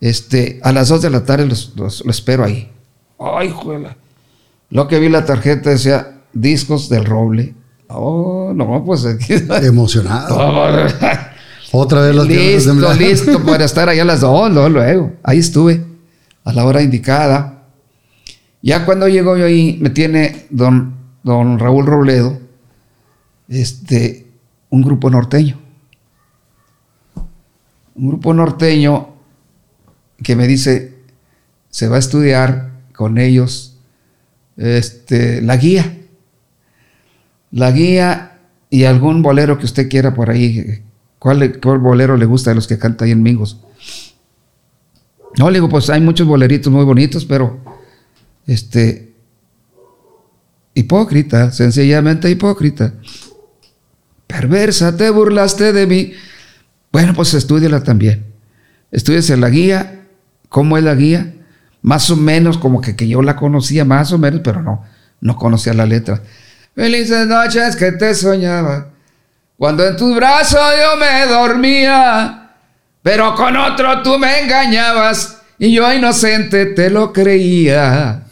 [0.00, 2.70] este, a las 2 de la tarde los, los- lo espero ahí.
[3.18, 3.94] Ay, juela.
[4.70, 7.54] Lo que vi la tarjeta decía discos del roble.
[7.92, 9.34] Oh, no, pues aquí.
[9.62, 10.36] Emocionado.
[11.72, 12.98] Otra vez las piernas listo, temblan.
[12.98, 15.12] listo para estar allá a las dos, luego, luego.
[15.22, 15.84] Ahí estuve,
[16.44, 17.64] a la hora indicada.
[18.62, 22.38] Ya cuando llego yo ahí, me tiene don, don Raúl Robledo,
[23.48, 24.26] este,
[24.68, 25.58] un grupo norteño.
[27.94, 29.08] Un grupo norteño
[30.22, 30.98] que me dice,
[31.70, 33.78] se va a estudiar con ellos
[34.56, 35.99] este, la guía.
[37.50, 38.38] La guía
[38.70, 40.82] y algún bolero que usted quiera por ahí.
[41.18, 43.58] ¿Cuál, le- cuál bolero le gusta de los que canta ahí en Mingos?
[45.38, 47.60] No, le digo, pues hay muchos boleritos muy bonitos, pero
[48.46, 49.12] este
[50.74, 52.94] hipócrita, sencillamente hipócrita.
[54.26, 56.12] Perversa, te burlaste de mí.
[56.92, 58.26] Bueno, pues estudiala también.
[58.90, 60.06] Estudiese la guía,
[60.48, 61.34] cómo es la guía,
[61.82, 64.82] más o menos como que, que yo la conocía, más o menos, pero no,
[65.20, 66.22] no conocía la letra.
[66.74, 68.86] Felices noches que te soñaba,
[69.58, 72.52] cuando en tus brazos yo me dormía,
[73.02, 78.22] pero con otro tú me engañabas y yo inocente te lo creía.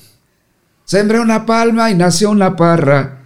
[0.84, 3.18] Sembré una palma y nació una parra,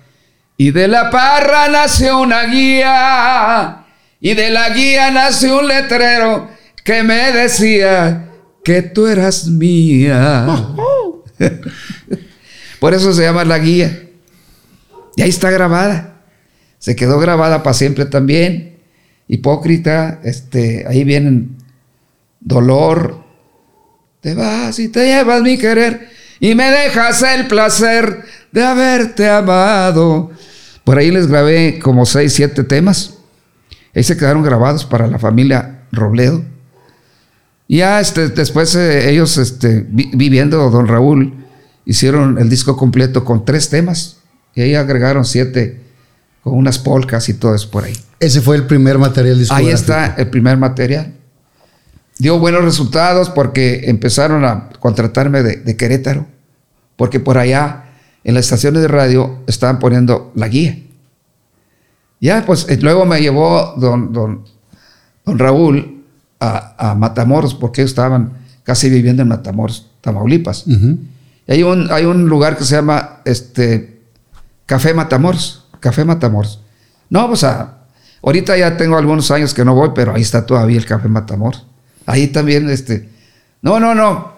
[0.57, 3.85] y de la parra nació una guía,
[4.19, 6.49] y de la guía nació un letrero
[6.83, 8.29] que me decía
[8.65, 10.47] que tú eras mía.
[12.81, 14.09] Por eso se llama la guía.
[15.17, 16.21] Y ahí está grabada.
[16.79, 18.79] Se quedó grabada para siempre también.
[19.29, 21.57] Hipócrita, este, ahí vienen
[22.41, 23.23] dolor.
[24.21, 26.09] Te vas y te llevas mi querer
[26.39, 30.31] y me dejas el placer de haberte amado.
[30.85, 33.19] Por ahí les grabé como seis, siete temas.
[33.95, 36.45] Ahí se quedaron grabados para la familia Robledo.
[37.69, 41.35] Y ya este, después eh, ellos, este, vi- viviendo Don Raúl,
[41.85, 44.19] hicieron el disco completo con tres temas.
[44.55, 45.81] Y ahí agregaron siete
[46.43, 47.95] con unas polcas y todo eso por ahí.
[48.21, 49.75] Ese fue el primer material Ahí discográfico.
[49.75, 51.15] está el primer material.
[52.19, 56.27] Dio buenos resultados porque empezaron a contratarme de, de Querétaro,
[56.97, 57.85] porque por allá
[58.25, 60.79] en las estaciones de radio estaban poniendo la guía.
[62.21, 64.45] Ya, pues eh, luego me llevó don, don,
[65.25, 66.05] don Raúl
[66.39, 70.65] a, a Matamoros, porque ellos estaban casi viviendo en Matamoros, Tamaulipas.
[70.67, 74.02] Y hay un, hay un lugar que se llama este,
[74.67, 75.65] Café Matamoros.
[75.81, 76.61] Café Matamoros.
[77.11, 77.79] No, pues a-
[78.23, 81.67] ahorita ya tengo algunos años que no voy, pero ahí está todavía el Café Matamoros.
[82.07, 83.09] Ahí también, este.
[83.61, 84.33] No, no, no.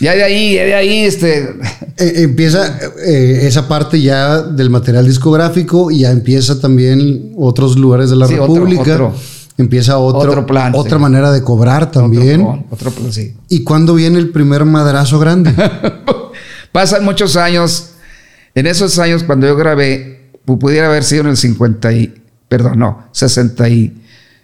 [0.00, 1.54] Ya de ahí, ya de ahí, este.
[1.98, 8.10] Eh, empieza eh, esa parte ya del material discográfico y ya empieza también otros lugares
[8.10, 8.82] de la Sí, otro- República.
[8.82, 9.14] otro-
[9.56, 11.02] empieza otro, otro plan, otra sí.
[11.02, 12.42] manera de cobrar también.
[12.42, 13.34] Otro, otro plan, sí.
[13.48, 15.54] ¿Y cuándo viene el primer madrazo grande?
[16.72, 17.92] Pasan muchos años.
[18.56, 22.78] En esos años, cuando yo grabé, pu- pudiera haber sido en el 50 y, perdón,
[22.80, 24.02] no, 60 y,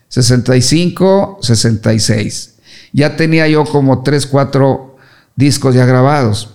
[0.08, 2.54] 65, 66.
[2.92, 4.96] Ya tenía yo como 3, 4
[5.34, 6.54] discos ya grabados.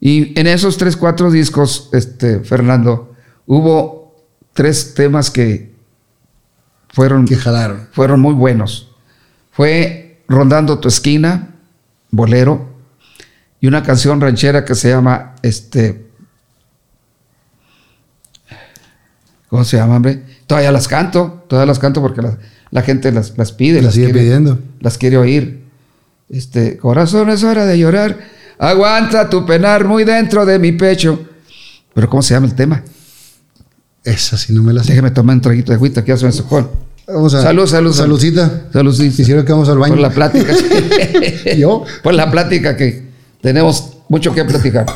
[0.00, 3.14] Y en esos 3, 4 discos, este, Fernando,
[3.46, 4.14] hubo
[4.54, 5.74] tres temas que
[6.88, 7.88] fueron que jalaron.
[7.92, 8.88] fueron muy buenos.
[9.52, 11.54] Fue Rondando tu esquina,
[12.10, 12.68] bolero.
[13.60, 16.06] Y una canción ranchera que se llama este
[19.48, 20.22] ¿cómo se llama, hombre?
[20.46, 22.38] Todavía las canto, todavía las canto porque la,
[22.70, 24.58] la gente las, las pide, Las las sigue quiere, pidiendo.
[24.80, 25.64] las quiere oír.
[26.28, 28.18] Este, corazón es hora de llorar,
[28.58, 31.24] aguanta tu penar muy dentro de mi pecho.
[31.94, 32.82] Pero ¿cómo se llama el tema?
[34.04, 34.90] Esa sí no me la sé.
[34.90, 36.70] Déjeme tomar un traguito de agüita que ya se me sacó.
[37.06, 37.42] Vamos a.
[37.42, 38.18] Salud, salud, salud.
[38.18, 38.68] Saludcita.
[38.72, 39.10] Salud, sí.
[39.10, 39.94] Quisiera que vamos al baño.
[39.94, 40.52] Por la plática.
[41.56, 41.84] ¿Yo?
[42.02, 43.07] Por la plática que
[43.40, 44.86] tenemos mucho que platicar.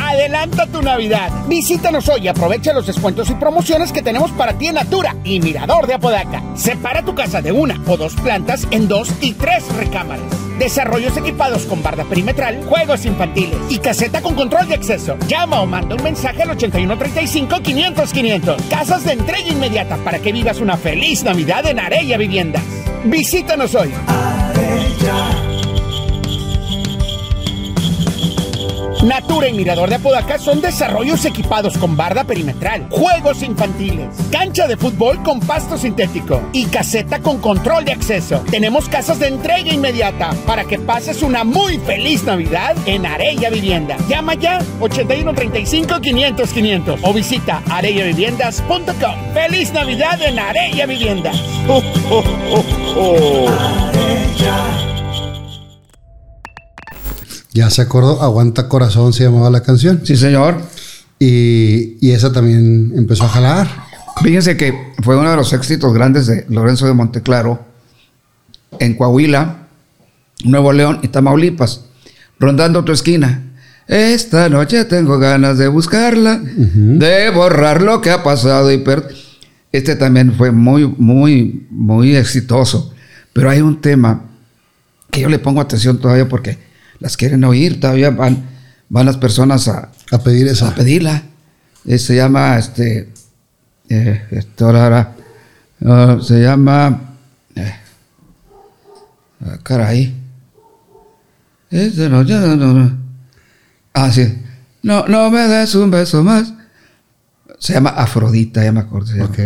[0.00, 1.30] Adelanta tu Navidad.
[1.48, 5.40] Visítanos hoy y aprovecha los descuentos y promociones que tenemos para ti en Natura y
[5.40, 6.42] Mirador de Apodaca.
[6.54, 10.24] Separa tu casa de una o dos plantas en dos y tres recámaras.
[10.58, 15.16] Desarrollos equipados con barda perimetral, juegos infantiles y caseta con control de acceso.
[15.26, 18.68] Llama o manda un mensaje al 8135-500-500.
[18.68, 22.62] Casas de entrega inmediata para que vivas una feliz Navidad en Arella Viviendas.
[23.04, 23.90] Visítanos hoy.
[29.02, 34.76] Natura y Mirador de Apodaca son desarrollos equipados con barda perimetral, juegos infantiles, cancha de
[34.76, 38.44] fútbol con pasto sintético y caseta con control de acceso.
[38.50, 43.96] Tenemos casas de entrega inmediata para que pases una muy feliz Navidad en Arella Vivienda.
[44.08, 49.34] Llama ya 8135 500 500 o visita arellaviviendas.com.
[49.34, 51.36] ¡Feliz Navidad en Arella Viviendas!
[51.68, 52.64] ¡Oh, oh, oh,
[52.96, 53.99] oh!
[57.52, 58.22] Ya se acordó.
[58.22, 60.00] Aguanta corazón se llamaba la canción.
[60.04, 60.60] Sí, señor.
[61.18, 63.68] Y, y esa también empezó a jalar.
[64.22, 67.64] Fíjense que fue uno de los éxitos grandes de Lorenzo de Monteclaro
[68.78, 69.68] en Coahuila,
[70.44, 71.82] Nuevo León y Tamaulipas,
[72.38, 73.44] rondando tu esquina.
[73.86, 79.08] Esta noche tengo ganas de buscarla, de borrar lo que ha pasado y per
[79.72, 82.89] Este también fue muy, muy, muy exitoso.
[83.32, 84.24] Pero hay un tema
[85.10, 86.58] que yo le pongo atención todavía porque
[86.98, 88.44] las quieren oír, todavía van,
[88.88, 90.68] van las personas a, A pedir esa.
[90.68, 91.22] a pedirla.
[91.86, 93.12] Eh, se llama, este,
[93.88, 95.14] eh, esto ahora,
[95.84, 97.16] ah, se llama,
[97.54, 97.74] eh,
[99.46, 100.14] ah, caray.
[101.70, 102.98] Este no, ya no, no.
[103.94, 104.42] Ah, sí.
[104.82, 106.52] No, no me des un beso más.
[107.58, 109.06] Se llama Afrodita, ya me acuerdo.
[109.08, 109.30] se llama.
[109.30, 109.38] Ok.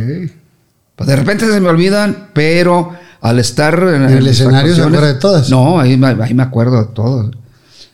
[0.97, 2.93] Pues de repente se me olvidan, pero
[3.25, 5.49] al estar en, el escenario se acuerda de todas.
[5.49, 7.31] No, ahí, me- ahí me acuerdo de todo.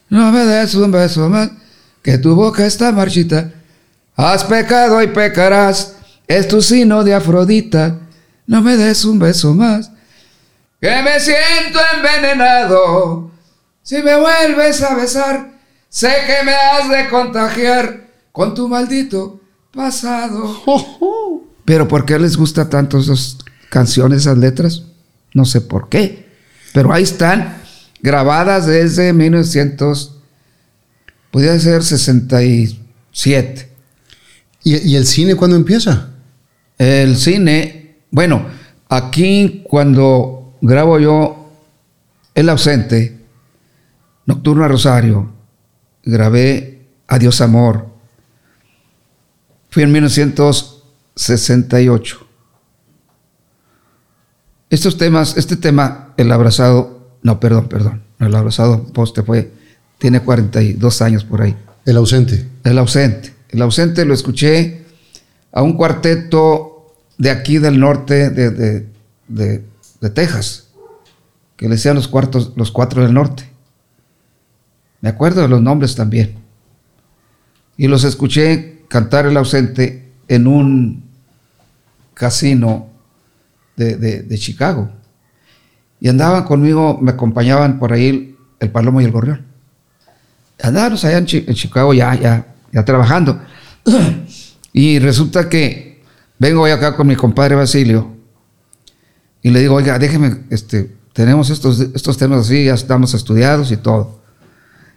[0.09, 1.53] No me des un beso más,
[2.03, 3.53] que tu boca está marchita.
[4.17, 5.95] Has pecado y pecarás,
[6.27, 8.01] es tu sino de Afrodita.
[8.49, 9.93] No me des un beso más,
[10.81, 13.31] que me siento envenenado.
[13.85, 15.53] Si me vuelves a besar,
[15.89, 19.41] sé que me has de contagiar con tu maldito
[19.73, 20.57] pasado.
[21.65, 23.39] Pero ¿por qué les gusta tanto esas
[23.71, 24.83] canciones, esas letras?
[25.35, 26.29] No sé por qué.
[26.73, 27.57] Pero ahí están,
[28.03, 30.21] grabadas desde 1900,
[31.31, 33.69] podría ser 67.
[34.63, 36.11] ¿Y, y el cine cuándo empieza?
[36.79, 38.47] El cine, bueno,
[38.89, 41.53] aquí cuando grabo yo
[42.35, 43.19] El ausente,
[44.27, 45.33] Nocturno a Rosario,
[46.05, 47.89] grabé Adiós Amor.
[49.71, 52.30] Fui en 1968.
[54.71, 59.53] Estos temas, este tema, El Abrazado, no, perdón, perdón, El Abrazado Poste fue,
[59.99, 61.57] tiene 42 años por ahí.
[61.85, 62.47] El ausente.
[62.65, 63.35] El ausente.
[63.51, 64.85] El ausente lo escuché
[65.53, 68.87] a un cuarteto de aquí del norte de, de-
[69.29, 69.65] de-
[70.01, 70.69] de Texas,
[71.57, 73.51] que le decían los, cuartos, los cuatro del norte.
[75.03, 76.37] Me acuerdo de los nombres también.
[77.77, 81.03] Y los escuché cantar el ausente en un
[82.15, 82.89] casino
[83.77, 84.91] de, de- Chicago.
[86.01, 89.51] Y andaban conmigo, me acompañaban por ahí el, Palomo y el Gorrión
[90.63, 93.41] andábamos allá en Chicago ya, ya, ya trabajando.
[94.73, 96.03] y resulta que
[96.39, 98.17] vengo hoy acá con mi compadre Basilio
[99.43, 103.77] y le digo, oiga, déjeme, este, tenemos estos, estos temas así, ya estamos estudiados y
[103.79, 104.21] todo.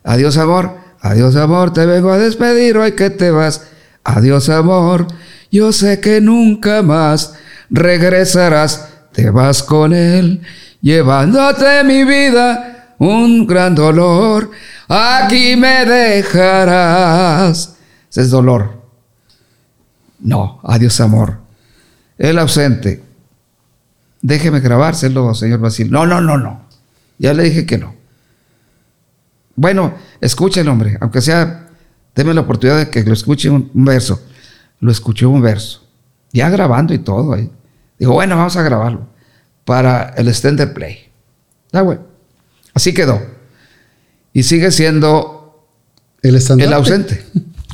[0.03, 3.67] Adiós amor, adiós amor, te vengo a despedir hoy que te vas.
[4.03, 5.07] Adiós amor,
[5.49, 7.35] yo sé que nunca más
[7.69, 10.41] regresarás, te vas con él,
[10.81, 14.51] llevándote mi vida un gran dolor.
[14.87, 17.75] Aquí me dejarás.
[18.09, 18.81] Ese es dolor.
[20.19, 21.39] No, adiós amor.
[22.17, 23.03] El ausente.
[24.21, 25.91] Déjeme grabárselo, señor Basil.
[25.91, 26.61] No, no, no, no.
[27.17, 27.95] Ya le dije que no.
[29.55, 31.67] Bueno, escuchen, hombre, aunque sea,
[32.15, 34.21] deme la oportunidad de que lo escuche un, un verso.
[34.79, 35.82] Lo escuché un verso.
[36.33, 37.49] Ya grabando y todo ahí.
[37.97, 39.07] Digo, bueno, vamos a grabarlo
[39.63, 41.09] para el extended play.
[42.73, 43.21] Así quedó.
[44.33, 45.67] Y sigue siendo
[46.21, 47.23] El el ausente.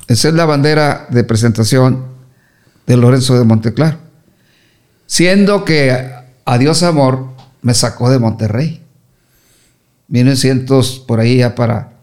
[0.07, 2.05] Esa es la bandera de presentación
[2.85, 3.97] de Lorenzo de Monteclaro.
[5.05, 6.11] Siendo que
[6.45, 7.29] Adiós Amor
[7.61, 8.83] me sacó de Monterrey.
[10.07, 11.93] 1900 por ahí ya para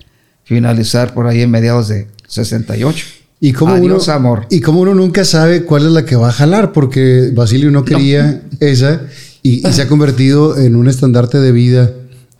[0.44, 3.15] finalizar por ahí en mediados de 68.
[3.40, 4.46] Y como Adiós uno, Amor.
[4.50, 7.84] Y como uno nunca sabe cuál es la que va a jalar, porque Basilio no
[7.84, 9.02] quería esa
[9.42, 11.92] y, y se ha convertido en un estandarte de vida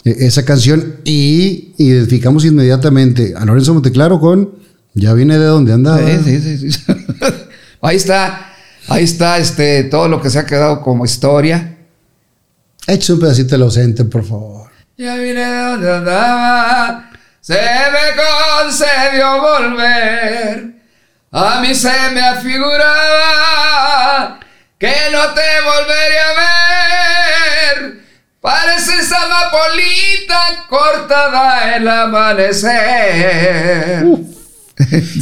[0.05, 4.53] eh, esa canción y identificamos inmediatamente a Lorenzo Monteclaro con
[4.95, 5.99] ya viene de donde andaba.
[5.99, 6.85] Sí, sí, sí, sí.
[7.83, 8.55] ahí está,
[8.89, 11.77] ahí está este, todo lo que se ha quedado como historia.
[12.87, 14.71] Échese un pedacito del ausente, por favor.
[14.97, 17.11] Ya vine de donde andaba,
[17.43, 18.15] se me
[18.65, 20.76] concedió volver.
[21.39, 22.81] A mí se me afiguraba
[24.79, 26.35] que no te volvería a
[27.83, 28.01] ver.
[28.41, 32.47] Pareces amapolita cortada el amanecer.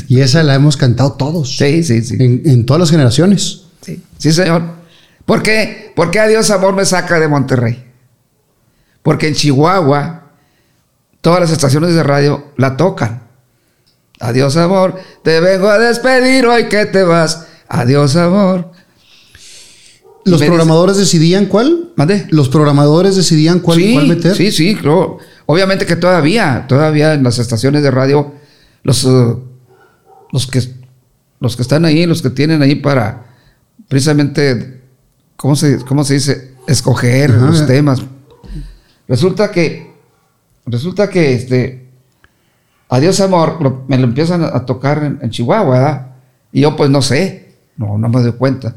[0.08, 1.56] Y esa la hemos cantado todos.
[1.56, 2.14] Sí, sí, sí.
[2.20, 3.62] En, en todas las generaciones.
[3.82, 4.62] Sí, sí, señor.
[5.24, 5.92] ¿Por qué?
[5.96, 7.90] Porque Adiós Amor me saca de Monterrey.
[9.02, 10.30] Porque en Chihuahua
[11.20, 13.23] todas las estaciones de radio la tocan.
[14.24, 17.46] Adiós amor, te vengo a despedir hoy que te vas.
[17.68, 18.70] Adiós amor.
[20.24, 21.92] ¿Los programadores decidían cuál?
[21.96, 22.26] ¿Mande?
[22.30, 24.34] ¿Los programadores decidían cuál, sí, cuál meter?
[24.34, 25.18] Sí, sí, claro.
[25.44, 28.32] Obviamente que todavía, todavía en las estaciones de radio,
[28.82, 29.36] los, eh,
[30.32, 30.62] los, que,
[31.40, 33.26] los que están ahí, los que tienen ahí para
[33.88, 34.80] precisamente,
[35.36, 36.54] ¿cómo se, cómo se dice?
[36.66, 37.46] Escoger Ajá.
[37.46, 38.00] los temas.
[39.06, 39.92] Resulta que,
[40.64, 41.83] resulta que este,
[42.94, 43.58] Adiós Amor,
[43.88, 46.06] me lo empiezan a, tocar en, en Chihuahua, ¿verdad?
[46.52, 48.76] Y yo pues no sé, no, no me doy cuenta.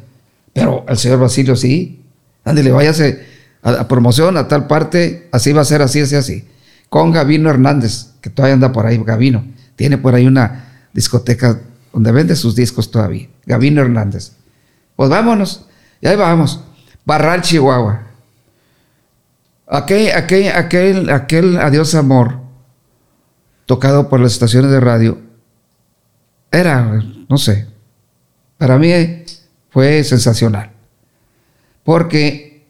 [0.53, 2.01] Pero el señor Basilio sí.
[2.43, 3.23] Ándale, váyase
[3.61, 6.47] a, a promoción a tal parte, así va a ser, así, así, así.
[6.89, 9.43] Con Gavino Hernández, que todavía anda por ahí, Gavino.
[9.75, 11.59] Tiene por ahí una discoteca
[11.93, 13.27] donde vende sus discos todavía.
[13.45, 14.31] Gavino Hernández.
[14.95, 15.67] Pues vámonos.
[16.01, 16.63] Y ahí vamos.
[17.05, 18.01] Barral, Chihuahua.
[19.67, 22.46] Aquel, aquel, aquel, aquel Adiós Amor,
[23.67, 25.21] tocado por las estaciones de radio,
[26.51, 27.67] era, no sé,
[28.57, 28.91] para mí
[29.69, 30.71] fue sensacional.
[31.83, 32.65] Porque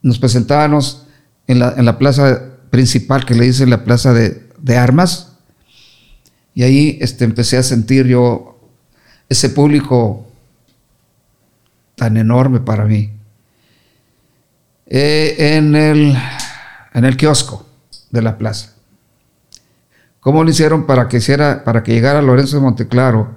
[0.00, 1.06] nos presentábamos
[1.46, 5.32] en la, en la plaza principal, que le dicen la plaza de, de armas,
[6.54, 8.58] y ahí este, empecé a sentir yo
[9.28, 10.26] ese público
[11.96, 13.10] tan enorme para mí.
[14.86, 16.16] Eh, en, el,
[16.92, 17.66] en el kiosco
[18.10, 18.73] de la plaza.
[20.24, 23.28] ¿Cómo lo hicieron para que, hiciera, para que llegara Lorenzo de Monteclaro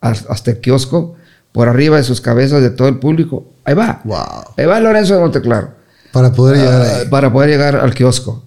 [0.00, 1.16] as- hasta el kiosco?
[1.52, 3.44] Por arriba de sus cabezas de todo el público.
[3.64, 4.00] Ahí va.
[4.04, 4.54] Wow.
[4.56, 5.70] Ahí va Lorenzo de Monteclaro.
[6.12, 7.08] Para poder llegar Ah, ahí.
[7.08, 8.42] para poder llegar al kiosco.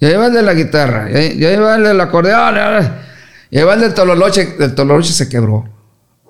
[0.00, 2.54] Y ahí va el de la guitarra, y ahí, y ahí va el del acordeón,
[3.50, 4.56] y ahí- va el del tololoche.
[4.58, 5.64] El tololoche se quebró.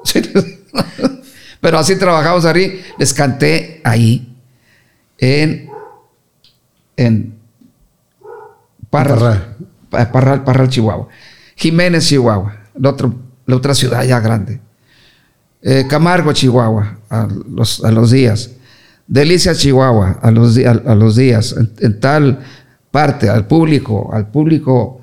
[1.61, 2.83] Pero así trabajamos ahí.
[2.99, 4.37] Les canté ahí
[5.19, 5.71] en,
[6.97, 7.35] en
[8.91, 9.57] Parral, Parral.
[9.95, 11.09] Pa- Parral, Parral, Chihuahua.
[11.57, 12.95] Jiménez, Chihuahua, la,
[13.47, 14.61] la otra ciudad ya grande.
[15.63, 18.51] Eh, Camargo, Chihuahua, a los, a los días.
[19.07, 21.55] Delicia, Chihuahua, a los, a, los días.
[21.57, 22.41] En, en tal
[22.91, 25.01] parte, al público, al público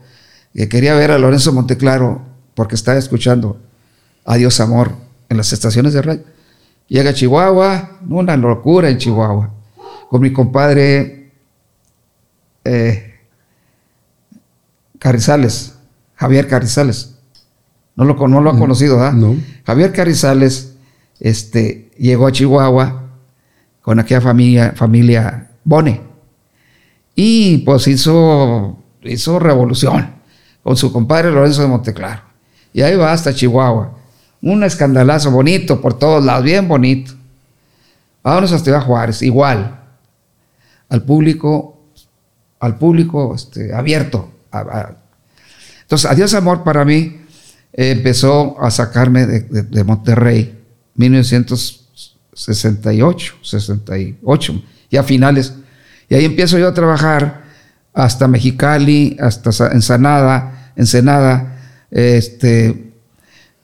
[0.53, 2.21] que quería ver a Lorenzo Monteclaro
[2.55, 3.57] porque estaba escuchando
[4.25, 4.91] Adiós Amor
[5.29, 6.23] en las estaciones de radio.
[6.87, 9.49] Llega a Chihuahua, una locura en Chihuahua,
[10.09, 11.31] con mi compadre
[12.65, 13.10] eh,
[15.01, 15.73] Carrizales,
[16.13, 17.15] Javier Carrizales.
[17.95, 19.13] No lo, no lo ha conocido, ¿verdad?
[19.13, 19.35] no.
[19.65, 20.75] Javier Carrizales
[21.19, 23.09] este, llegó a Chihuahua
[23.81, 26.01] con aquella familia, familia Bone.
[27.15, 30.07] Y pues hizo, hizo revolución
[30.61, 32.21] con su compadre Lorenzo de Monteclaro.
[32.71, 33.97] Y ahí va hasta Chihuahua.
[34.43, 37.13] Un escandalazo bonito por todos lados, bien bonito.
[38.21, 39.79] Vámonos hasta Ciudad Juárez, igual.
[40.89, 41.79] Al público,
[42.59, 44.29] al público este, abierto.
[45.81, 47.17] Entonces, Adiós Amor para mí
[47.73, 50.57] eh, empezó a sacarme de, de- de Monterrey,
[50.95, 55.53] 1968, 68, ya finales.
[56.09, 57.43] Y ahí empiezo yo a trabajar
[57.93, 61.57] hasta Mexicali, hasta Ensenada, Ensenada.
[61.91, 62.91] Este,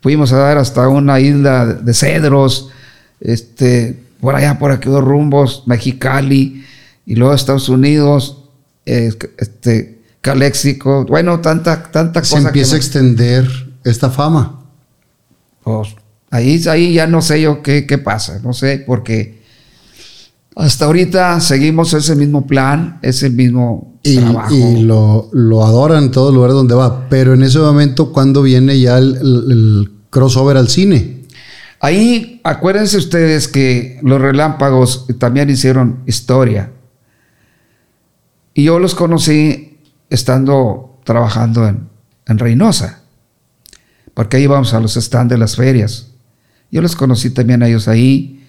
[0.00, 2.70] fuimos a dar hasta una isla de cedros,
[3.20, 6.64] este, por allá, por aquellos rumbos, Mexicali,
[7.06, 8.44] y luego Estados Unidos,
[8.86, 12.42] eh, este, Caléxico, bueno, tanta, tanta Se cosa.
[12.42, 13.48] que empieza a no- extender
[13.84, 14.64] esta fama.
[15.62, 15.94] pues,
[16.30, 19.38] ahí, ahí ya no sé yo qué, qué pasa, no sé, porque
[20.56, 23.94] hasta ahorita seguimos ese mismo plan, ese mismo...
[24.02, 24.54] Y, trabajo.
[24.54, 27.08] y lo, lo adoran en todos los lugares donde va.
[27.08, 31.24] Pero en ese momento, cuando viene ya el, el- el crossover al cine?
[31.80, 36.72] Ahí, acuérdense ustedes que los relámpagos también hicieron historia.
[38.54, 39.67] Y yo los conocí
[40.10, 41.88] estando trabajando en,
[42.26, 43.00] en Reynosa,
[44.14, 46.08] porque ahí íbamos a los stands de las ferias.
[46.70, 48.46] Yo los conocí también a ellos ahí.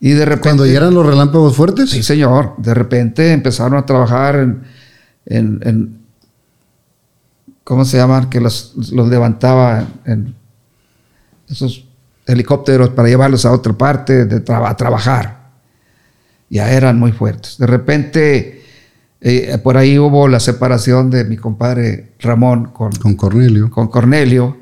[0.00, 0.42] Y de repente...
[0.42, 1.90] Cuando llegan los relámpagos fuertes.
[1.90, 2.54] Sí, señor.
[2.58, 4.62] De repente empezaron a trabajar en,
[5.26, 5.98] en- en-
[7.64, 8.28] ¿cómo se llaman?
[8.28, 10.34] Que los, los levantaba en
[11.48, 11.84] esos
[12.26, 15.48] helicópteros para llevarlos a otra parte de a trabajar.
[16.50, 17.56] Ya eran muy fuertes.
[17.58, 18.57] De repente,
[19.20, 23.70] eh, por ahí hubo la separación de mi compadre Ramón con, Con Cornelio.
[23.70, 24.56] con Cornelio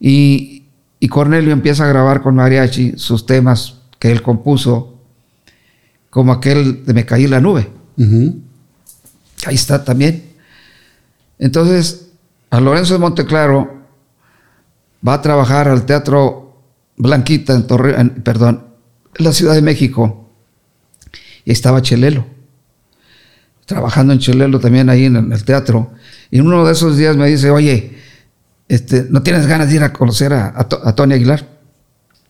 [0.00, 0.64] y,
[1.00, 4.98] y Cornelio empieza a grabar con Mariachi sus temas que él compuso,
[6.10, 7.68] como aquel de Me caí en la nube.
[9.46, 10.24] Ahí está también.
[11.38, 12.08] Entonces,
[12.50, 13.72] a Lorenzo de Monteclaro
[15.06, 16.56] va a trabajar al Teatro
[16.96, 18.66] Blanquita en Torre, en- perdón,
[19.18, 20.30] en la Ciudad de México.
[21.44, 22.24] Y estaba Chelelo.
[23.66, 25.92] Trabajando en Chelelo también ahí en el teatro.
[26.30, 27.98] Y en uno de esos días me dice, oye,
[28.68, 31.46] este, ¿no tienes ganas de ir a conocer a, a To- a Tony Aguilar?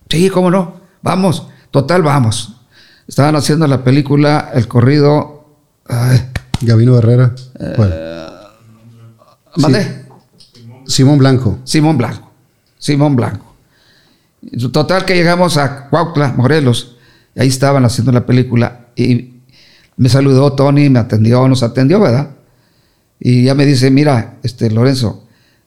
[0.08, 0.80] Sí, cómo no.
[1.02, 1.48] Vamos.
[1.70, 2.60] Total, vamos.
[3.08, 5.46] Estaban haciendo la película El corrido.
[5.88, 6.20] ay,
[6.60, 7.34] Gabino Herrera.
[7.76, 7.94] ¿Cuál?
[9.56, 10.04] ¿Mandé?
[10.86, 11.58] Simón Blanco.
[11.64, 12.30] Simón Blanco.
[12.78, 13.54] Simón Blanco.
[14.72, 16.96] Total que llegamos a Cuautla, Morelos,
[17.34, 19.33] y ahí estaban haciendo la película y
[19.96, 22.30] me saludó Tony, me atendió, nos atendió, ¿verdad?
[23.20, 25.26] Y ya me dice, mira, este Lorenzo,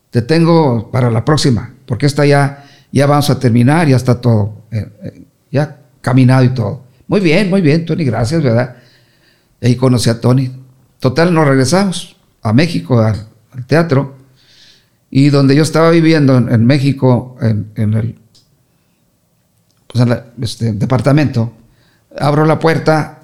[0.10, 4.64] te tengo para la próxima, porque esta ya, ya vamos a terminar, ya está todo,
[4.72, 6.84] eh, eh, ya caminado y todo.
[7.08, 8.76] Muy bien, muy bien, Tony, gracias, ¿verdad?
[9.62, 10.52] Y ahí conocí a Tony.
[11.00, 13.28] Total, nos regresamos a México, al,
[13.66, 14.18] teatro,
[15.10, 18.20] y donde yo estaba viviendo en, México, en, el
[19.88, 20.06] pues,
[20.42, 21.54] este, departamento,
[22.20, 23.17] abro la puerta,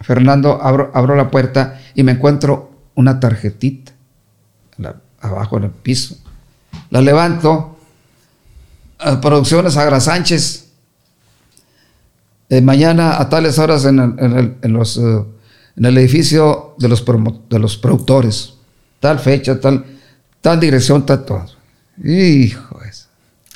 [0.00, 3.92] Fernando, abro, abro la puerta y me encuentro una tarjetita
[4.78, 6.16] la- abajo en el piso.
[6.90, 7.78] La levanto,
[9.04, 10.68] eh, Producciones Agra Sánchez,
[12.48, 15.24] eh, mañana a tales horas en el, en el- en los, eh,
[15.76, 18.54] en el edificio de los, promo- de los productores,
[18.98, 19.84] tal fecha, tal,
[20.40, 21.46] tal dirección, tal todo.
[22.02, 23.06] Hijo de eso.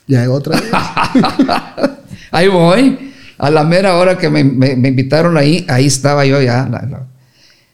[0.06, 0.70] Ya otra vez.
[2.30, 3.03] Ahí voy.
[3.38, 6.68] A la mera hora que me, me- me invitaron ahí, ahí estaba yo ya.
[6.70, 7.06] La- la-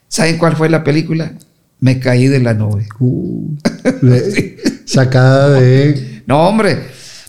[0.08, 1.32] ¿Saben cuál fue la película?
[1.80, 2.86] Me caí de la nube.
[2.98, 3.54] Uh,
[4.84, 6.22] Sacada de.
[6.26, 6.78] No, hombre,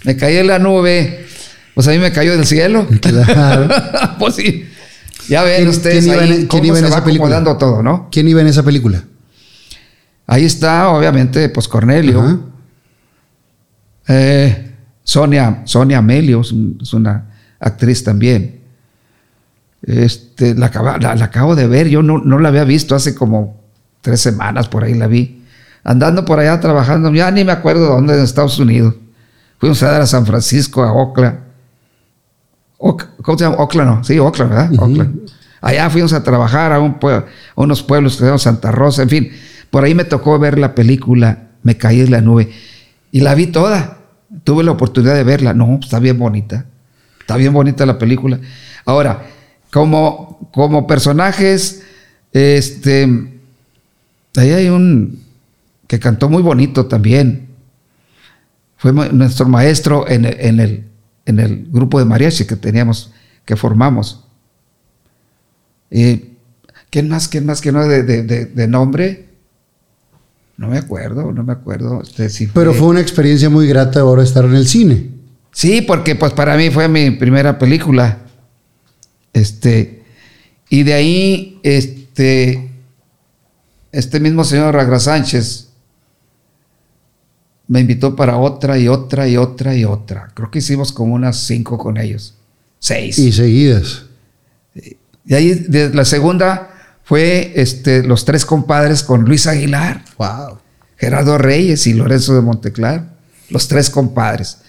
[0.03, 1.26] me caí de la nube.
[1.74, 2.88] Pues a mí me cayó del cielo.
[3.02, 3.70] Claro.
[4.20, 4.66] pues sí.
[5.30, 7.38] Ya ven ¿Quién- ustedes quién iba ahí en- quién cómo iba en esa va película?
[7.38, 8.10] acomodando todo, ¿no?
[8.12, 9.03] ¿Quién iba en esa película?
[10.28, 12.49] Ahí está, obviamente, pues Cornelio.
[14.08, 14.72] Eh,
[15.03, 16.02] Sonia, Sonia
[16.52, 17.31] un- es una
[17.62, 18.60] actriz también.
[19.84, 23.16] Este, la, acaba- la- la acabo de ver, yo no, no la había visto hace
[23.16, 23.60] como
[24.02, 25.44] tres semanas, por ahí la vi.
[25.84, 28.94] Andando por allá trabajando, ya ni me acuerdo dónde, en Estados Unidos.
[29.60, 31.40] Fuimos a dar a San Francisco, a Oakland.
[32.78, 33.58] Oak- ¿Cómo se llama?
[33.58, 34.04] Oakland, no.
[34.04, 34.72] Sí, Oakland, ¿verdad?
[34.78, 35.20] Oakland.
[35.62, 39.04] Allá fuimos a trabajar a, un pue- a unos pueblos que se llaman Santa Rosa,
[39.04, 39.32] en fin.
[39.70, 42.52] Por ahí me tocó ver la película Me caí de la nube.
[43.12, 43.98] Y la vi toda.
[44.44, 45.54] Tuve la oportunidad de verla.
[45.54, 46.66] No, está bien bonita.
[47.32, 48.41] Está bien bonita la película.
[48.84, 49.26] Ahora,
[49.72, 51.82] como, como personajes,
[52.34, 53.03] este,
[54.36, 55.24] ahí hay un
[55.88, 57.48] que cantó muy bonito también.
[58.76, 60.84] Fue nuestro maestro en el, en el,
[61.26, 63.14] en el grupo de mariachi que teníamos,
[63.45, 64.26] que formamos.
[65.90, 66.34] Eh,
[66.90, 67.30] ¿Quién más?
[67.30, 67.62] ¿Quién más?
[67.62, 69.30] ¿Quién más de, de- de- de nombre?
[70.58, 72.02] No me acuerdo, no me acuerdo.
[72.02, 75.11] Este, si Pero fue una experiencia muy grata ahora estar en el cine.
[75.52, 78.19] Sí, porque pues para mí fue mi primera película.
[79.34, 80.03] Este,
[80.69, 82.69] y de ahí, este,
[83.91, 85.69] este mismo señor Agra Sánchez
[87.68, 90.32] me invitó para otra y otra y otra y otra.
[90.34, 92.36] Creo que hicimos como unas cinco con ellos.
[92.80, 93.18] Seis.
[93.19, 94.06] Y seguidas.
[95.26, 96.69] Y ahí, de la segunda
[97.03, 100.03] fue este, Los Tres Compadres con Luis Aguilar.
[100.18, 100.61] Wow.
[101.02, 103.06] Gerardo Reyes y Lorenzo de Monteclar,
[103.49, 104.60] los tres compadres.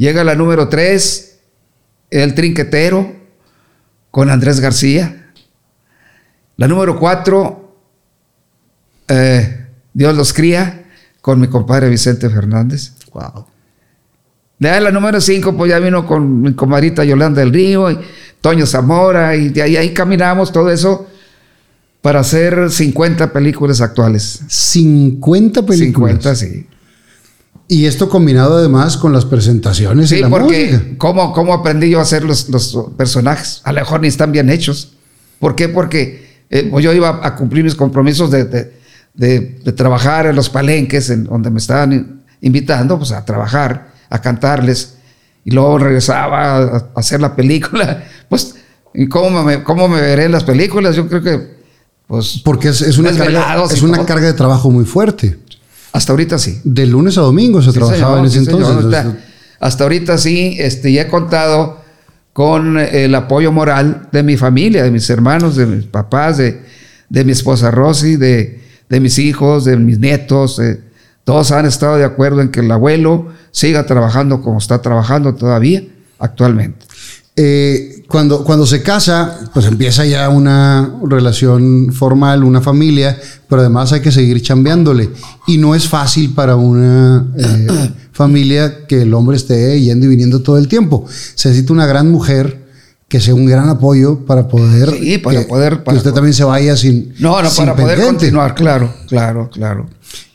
[0.00, 1.40] Llega la número tres,
[2.08, 3.16] El Trinquetero,
[4.10, 5.30] con Andrés García.
[6.56, 7.76] La número cuatro,
[9.08, 10.86] eh, Dios los cría,
[11.20, 12.94] con mi compadre Vicente Fernández.
[13.12, 13.44] Wow.
[14.58, 17.98] De ahí la número cinco, pues ya vino con mi comadrita Yolanda del Río, y
[18.40, 21.08] Toño Zamora, y de ahí, ahí caminamos todo eso.
[22.00, 24.44] para hacer 50 películas actuales.
[24.48, 26.24] 50 películas.
[26.24, 26.66] 50, sí.
[27.72, 30.84] Y esto combinado además con las presentaciones y la porque música.
[30.98, 33.60] ¿cómo, ¿cómo aprendí yo a hacer los, los personajes?
[33.62, 34.94] A lo mejor ni están bien hechos.
[35.38, 35.68] ¿Por qué?
[35.68, 38.80] Porque eh, yo iba a cumplir mis compromisos de, de-
[39.14, 43.92] de- de trabajar en los palenques, en donde me estaban in- invitando pues, a trabajar,
[44.08, 44.94] a cantarles.
[45.44, 48.04] Y luego regresaba a, hacer la película.
[48.28, 48.56] Pues,
[48.94, 50.96] ¿y cómo me, cómo me veré en las películas?
[50.96, 51.54] Yo creo que,
[52.08, 54.06] pues, Porque es, es una, carga, es una todo.
[54.06, 55.38] carga de trabajo muy fuerte.
[55.92, 56.60] Hasta ahorita sí.
[56.64, 59.06] De lunes a domingo se Sí, trabajaba señor, en ese sí, entonces.
[59.60, 61.80] Hasta ahorita sí, este, ya he contado
[62.32, 66.62] con el apoyo moral de mi familia, de mis hermanos, de mis papás, de,
[67.08, 70.58] de mi esposa Rosy, de, de mis hijos, de mis nietos.
[70.60, 70.80] eh,
[71.24, 75.82] todos han estado de acuerdo en que el abuelo siga trabajando como está trabajando todavía
[76.18, 76.86] actualmente.
[77.36, 83.18] Eh, cuando, cuando se casa, pues empieza ya una relación formal, una familia,
[83.48, 85.10] pero además hay que seguir chambeándole.
[85.46, 90.42] Y no es fácil para una eh, familia que el hombre esté yendo y viniendo
[90.42, 91.06] todo el tiempo.
[91.34, 92.68] Se necesita una gran mujer
[93.08, 96.14] que sea un gran apoyo para poder, Sí, para que, poder- que para usted poder-
[96.14, 98.18] también se vaya sin No, no, sin para poder pendiente.
[98.26, 99.88] continuar, claro, claro, claro.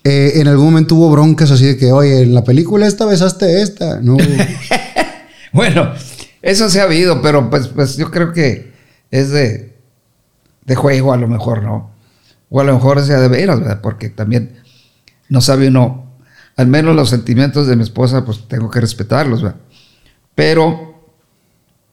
[0.03, 3.61] Eh, en algún momento hubo broncas así de que, oye, en la película esta besaste
[3.61, 4.17] esta, no.
[5.53, 5.91] Bueno,
[6.45, 8.71] eso sí ha habido, pero pues, pues yo creo que
[9.09, 9.75] es de,
[10.63, 11.89] de juego a lo mejor, ¿no?
[12.49, 13.81] O a lo mejor sea de veras, ¿verdad?
[13.81, 14.57] Porque también
[15.27, 16.13] no sabe uno,
[16.55, 19.57] al menos los sentimientos de mi esposa, pues tengo que respetarlos, ¿verdad?
[20.35, 21.15] Pero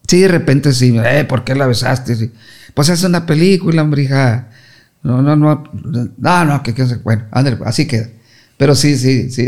[0.06, 2.14] sí, de repente sí, eh, ¿por qué la besaste?
[2.14, 2.30] Sí.
[2.74, 4.50] Pues es una película, hombre, hija.
[5.02, 5.64] No, no, no,
[6.18, 8.10] no, no, que, que bueno, ándale, así queda.
[8.58, 9.46] Pero sí, sí, sí.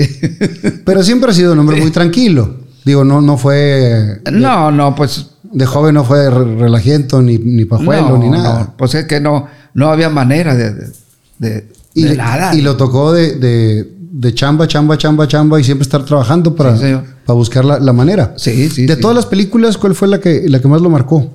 [0.87, 2.64] Pero siempre ha sido un hombre muy tranquilo.
[2.85, 4.21] Digo, no, no fue.
[4.33, 8.61] no, no, pues De joven no fue re- relajiento, ni, ni pajuelo, No, ni nada.
[8.65, 10.93] no, pues es que no, no había manera de, de,
[11.39, 12.55] de- y, de nada.
[12.55, 16.77] y lo tocó de, de, de chamba, chamba, chamba, chamba y siempre estar trabajando para,
[16.77, 16.93] Sí,
[17.25, 18.35] para buscar la, la manera.
[18.37, 19.01] Sí, sí, De sí.
[19.01, 21.31] todas las películas, ¿cuál fue la que, la que más lo marcó?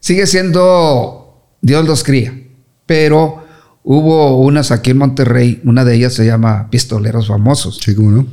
[0.00, 2.32] Sigue siendo Dios los cría,
[2.86, 3.42] pero
[3.82, 7.78] hubo unas aquí en Monterrey, una de ellas se llama Pistoleros Famosos.
[7.82, 8.26] Sí, cómo no.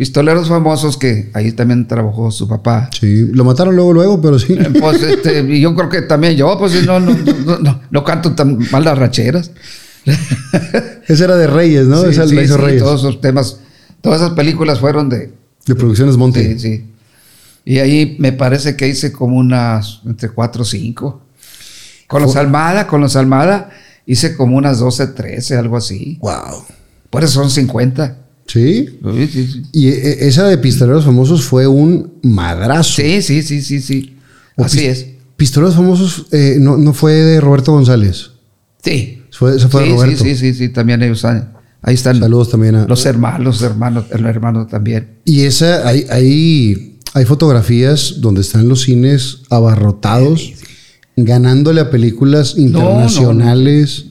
[0.00, 2.88] Pistoleros Famosos que ahí también trabajó su papá.
[2.98, 4.54] Sí, lo mataron luego, luego, pero sí.
[4.54, 7.14] Eh, Pues este, y yo creo que también yo, pues no, no,
[7.44, 9.50] no, no, no canto tan mal las racheras.
[11.06, 12.00] Esa era de Reyes, ¿no?
[12.00, 12.82] Sí, Esa sí, hizo sí, Reyes.
[12.82, 13.58] todos esos temas,
[14.00, 15.34] todas esas películas fueron de,
[15.66, 16.54] De Producciones Monte.
[16.54, 16.84] Sí, sí.
[17.66, 21.22] Y ahí me parece que hice como unas entre 4 o 5.
[22.06, 23.68] Con los Almada, con los Almada
[24.06, 26.16] hice como unas 12, 13, algo así.
[26.22, 26.64] Wow.
[27.10, 28.16] Por eso son 50.
[28.52, 28.88] Sí.
[29.14, 29.62] Sí, sí, sí.
[29.72, 32.94] Y eh, esa de Pistoleros Famosos fue un madrazo.
[33.02, 34.16] Sí, sí, sí, sí, sí.
[34.56, 35.06] O Así es.
[35.36, 38.30] Pistoleros Famosos eh, no, no fue de Roberto González.
[38.82, 39.22] Sí.
[39.30, 40.24] Fue, esa fue de sí, sí, Roberto.
[40.24, 41.52] sí, sí, sí, también ellos están.
[41.82, 42.86] Ahí están Saludos también a.
[42.86, 45.08] los hermanos, los hermanos, el hermano también.
[45.24, 50.52] Y esa, hay, hay, hay fotografías donde están los cines abarrotados,
[51.16, 54.06] ganándole a películas internacionales.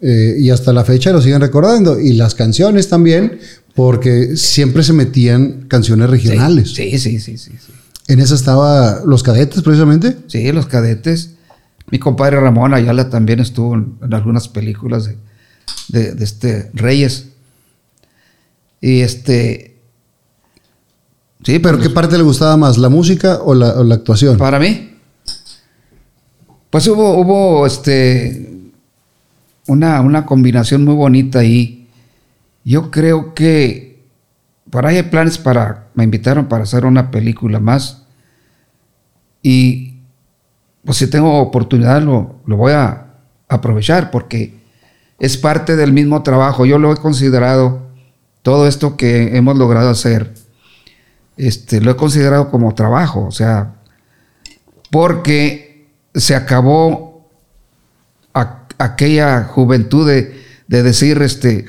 [0.00, 2.00] eh, y hasta la fecha lo siguen recordando.
[2.00, 3.38] Y las canciones también,
[3.74, 6.74] porque siempre se metían canciones regionales.
[6.74, 7.72] Sí, sí, sí, sí, sí.
[8.06, 10.16] En esa estaba Los Cadetes, precisamente.
[10.28, 11.30] Sí, los cadetes.
[11.90, 15.16] Mi compadre Ramón Ayala también estuvo en, en algunas películas de,
[15.88, 17.28] de- de este Reyes.
[18.80, 19.76] Y este.
[21.44, 24.36] Sí, Pero ¿qué parte le gustaba más, la música o la, o la actuación?
[24.38, 24.90] para mí.
[26.70, 28.50] Pues hubo, hubo este.
[29.66, 31.83] Una, una combinación muy bonita ahí.
[32.64, 34.02] Yo creo que.
[34.70, 35.88] Por ahí hay planes para.
[35.94, 38.06] Me invitaron para hacer una película más.
[39.42, 40.00] Y
[40.84, 43.06] pues si tengo oportunidad lo, lo voy a
[43.48, 44.54] aprovechar porque
[45.18, 46.66] es parte del mismo trabajo.
[46.66, 47.82] Yo lo he considerado,
[48.42, 50.34] todo esto que hemos logrado hacer,
[51.36, 53.74] este, lo he considerado como trabajo, o sea,
[54.90, 57.28] porque se acabó
[58.78, 61.64] aquella juventud de, de decir, este,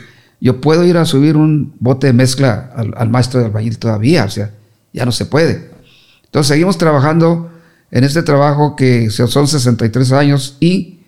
[0.45, 4.25] yo puedo ir a subir un bote de mezcla al, al maestro de albañil todavía,
[4.25, 4.51] o sea,
[4.93, 5.71] ya no se puede.
[6.25, 7.49] Entonces seguimos trabajando
[7.89, 10.99] en este trabajo que son 63 años y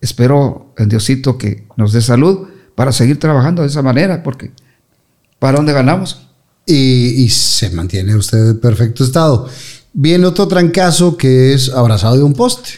[0.00, 2.46] espero en Diosito que nos dé salud
[2.76, 4.52] para seguir trabajando de esa manera, porque
[5.40, 6.28] ¿para dónde ganamos?
[6.64, 9.48] Y, y se mantiene usted en perfecto estado.
[9.92, 12.70] Viene otro trancazo que es abrazado de un poste.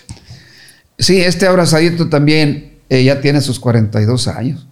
[0.98, 4.66] Sí, este abrazadito también eh, ya tiene sus 42 años.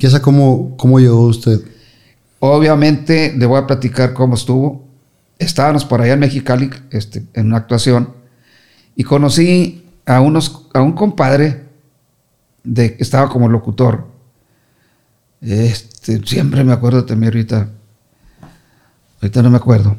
[0.00, 1.60] ¿Y esa cómo, cómo llegó usted?
[2.38, 4.88] Obviamente le voy a platicar cómo estuvo.
[5.38, 8.14] Estábamos por allá en Mexicali este, en una actuación
[8.96, 11.66] y conocí a, unos, a un compadre
[12.64, 14.06] de que estaba como locutor.
[15.42, 17.68] Este, siempre me acuerdo también ahorita.
[19.20, 19.98] Ahorita no me acuerdo.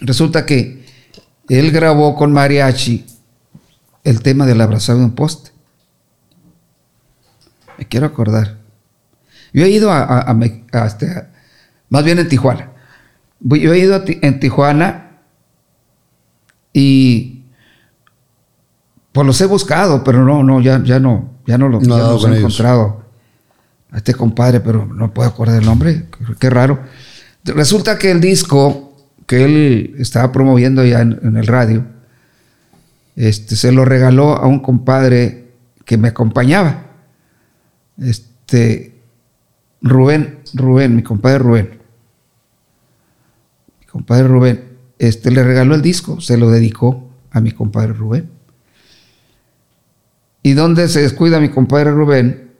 [0.00, 0.84] Resulta que
[1.48, 3.06] él grabó con mariachi
[4.02, 5.52] el tema del abrazado de un poste.
[7.78, 8.63] Me quiero acordar.
[9.54, 10.36] Yo he ido a,
[10.84, 11.06] este,
[11.88, 12.72] más bien en Tijuana.
[13.40, 15.20] Yo he ido en Tijuana
[16.72, 17.44] y
[19.12, 23.04] pues los he buscado, pero no, no, ya, ya no, ya no, los he encontrado
[23.92, 26.06] a este compadre, pero no puedo acordar el nombre,
[26.40, 26.80] qué raro.
[27.44, 31.86] Resulta que el disco que él estaba promoviendo ya en, el radio,
[33.14, 35.52] este, se lo regaló a un compadre
[35.84, 36.86] que me acompañaba.
[38.02, 38.93] Este,
[39.84, 41.78] Rubén, Rubén, mi compadre Rubén.
[43.80, 44.64] Mi compadre Rubén,
[44.98, 48.30] este, le regaló el disco, se lo dedicó a mi compadre Rubén.
[50.42, 52.52] ¿Y dónde se descuida mi compadre Rubén?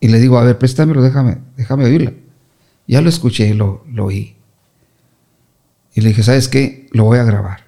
[0.00, 2.12] Y le digo, a ver, préstamelo, déjame, déjame oírlo.
[2.86, 4.36] Ya lo escuché, lo, lo oí.
[5.94, 6.88] Y le dije, ¿sabes qué?
[6.92, 7.60] Lo voy a grabar.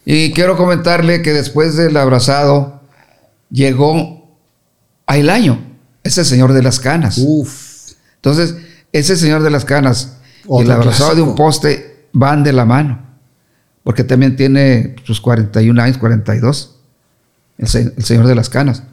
[0.06, 2.82] Y quiero comentarle que después del abrazado
[3.50, 4.38] llegó
[5.06, 5.64] a el año,
[6.04, 7.20] ese señor de las canas.
[7.20, 7.94] Uf.
[8.16, 8.56] Entonces,
[8.92, 10.18] ese señor de las canas
[10.50, 13.02] y el abrazado de un poste van de la mano,
[13.84, 16.76] porque también tiene sus 41 años, 42,
[17.58, 18.84] el, el señor de las canas.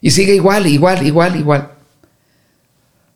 [0.00, 1.75] Y sigue igual, igual, igual, igual.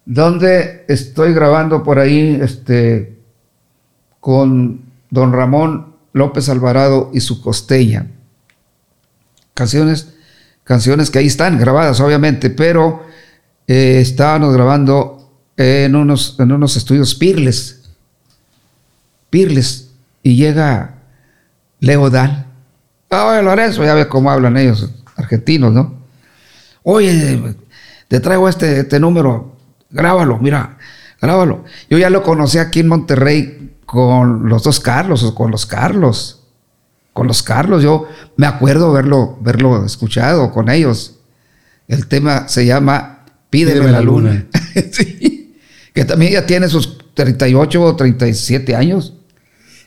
[0.05, 3.19] Donde estoy grabando por ahí este,
[4.19, 8.07] con don Ramón López Alvarado y su Costella.
[9.55, 10.15] Canciones,
[10.65, 13.03] canciones que ahí están grabadas, obviamente, pero
[13.67, 17.91] eh, estábamos grabando en unos, en unos estudios Pirles.
[19.29, 19.91] Pirles.
[20.23, 20.97] Y llega
[21.81, 22.47] Leo Dan.
[23.11, 26.01] Ah, Lorenzo, ya ves cómo hablan ellos, argentinos, ¿no?
[26.83, 27.57] Oye,
[28.07, 29.57] te traigo este, este número,
[29.91, 30.79] grábalo, mira,
[31.21, 31.65] grábalo.
[31.89, 36.37] Yo ya lo conocí aquí en Monterrey con los dos Carlos o con los Carlos.
[37.13, 38.07] Con los Carlos, yo
[38.37, 41.17] me acuerdo verlo, verlo escuchado con ellos.
[41.89, 44.47] El tema se llama Pídeme, la luna.
[45.95, 49.15] que también ya tiene sus 38 o 37 años.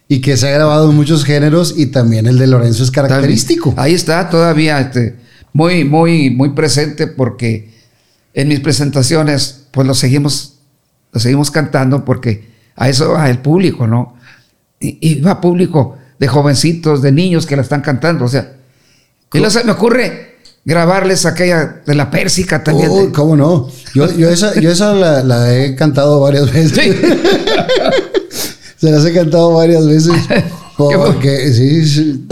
[0.10, 3.74] Y que se ha grabado en muchos géneros y también el de Lorenzo es característico.
[3.78, 5.16] ahí está todavía este,
[5.54, 7.72] muy, muy, muy presente porque
[8.34, 10.60] en mis presentaciones pues lo seguimos,
[11.12, 14.16] lo seguimos cantando porque a eso va el público, ¿no?
[14.80, 18.54] Y, va público de jovencitos, de niños que la están cantando, o sea,
[19.34, 22.90] y no se me ocurre grabarles aquella de la pérsica también.
[22.92, 23.70] Oh, ¿Cómo no?
[23.96, 26.96] Yo, esa, yo esa la, he cantado varias veces.
[28.78, 30.14] se las he cantado varias veces.
[30.78, 32.28] Porque, sí, sí.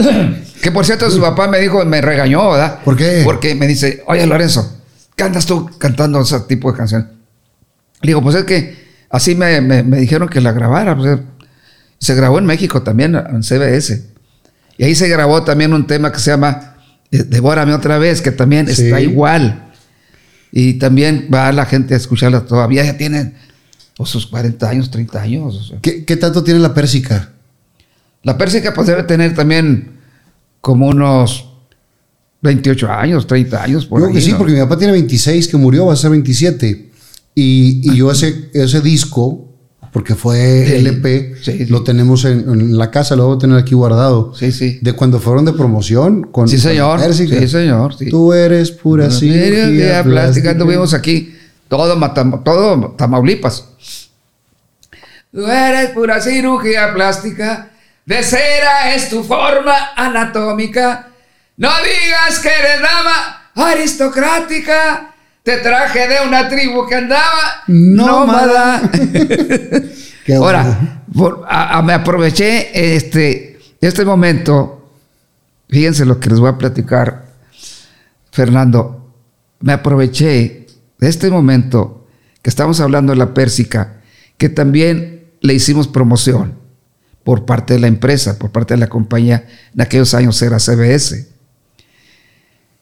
[0.62, 2.80] Que por cierto, su papá me dijo, me regañó, ¿verdad?
[2.84, 3.22] ¿Por qué?
[3.24, 4.78] Porque me dice, oye Lorenzo,
[5.16, 7.21] ¿cantas tú cantando ese tipo de canción?
[8.02, 9.60] Le digo, pues es que Así me,
[10.00, 10.96] dijeron que la grabara.
[10.96, 11.20] Pues,
[11.98, 14.06] se grabó en México también, en CBS.
[14.78, 16.78] Y ahí se grabó también un tema que se llama
[17.12, 19.70] eh, Devórame otra vez, que también está igual.
[20.50, 22.84] Y también va la gente a escucharla todavía.
[22.84, 23.34] Ya tienen
[23.96, 25.56] pues sus 40 años, 30 años.
[25.56, 25.78] o sea.
[25.82, 27.32] ¿Qué, qué tanto tiene la pérsica?
[28.22, 30.00] La pérsica pues debe tener también
[30.62, 31.50] como unos
[32.40, 33.84] 28 años, 30 años.
[33.84, 34.38] Por Yo ahí, que sí, ¿no?
[34.38, 36.91] porque mi papá tiene 26, que murió, va a ser 27.
[37.34, 39.48] Y, y yo ese, ese disco,
[39.92, 43.58] porque fue Sí, LP, sí, lo tenemos en, en la casa, lo voy a tener
[43.58, 44.34] aquí guardado.
[44.34, 44.78] Sí, sí.
[44.82, 47.00] De cuando fueron de promoción con, Sí, señor.
[47.12, 47.96] Sí, señor.
[48.10, 50.02] Tú eres pura cirugía Cirugía plástica.
[50.04, 50.50] plástica.
[50.50, 51.34] Anduvimos aquí,
[51.68, 53.66] todo, Matam- todo Tamaulipas.
[55.32, 57.70] Tú eres pura cirugía plástica,
[58.04, 61.08] de cera es tu forma anatómica.
[61.56, 65.11] No digas que eres dama aristocrática,
[65.42, 68.80] te traje de una tribu que andaba Nómada.
[70.36, 74.90] Ahora, por- a- a- me aproveché este, este momento.
[75.68, 77.26] Fíjense lo que les voy a platicar,
[78.30, 79.12] Fernando.
[79.60, 80.66] Me aproveché
[80.98, 82.06] de este momento
[82.42, 84.00] que estamos hablando de la Pérsica,
[84.36, 86.54] que también le hicimos promoción
[87.24, 89.46] por parte de la empresa, por parte de la compañía.
[89.74, 91.28] En aquellos años era CBS.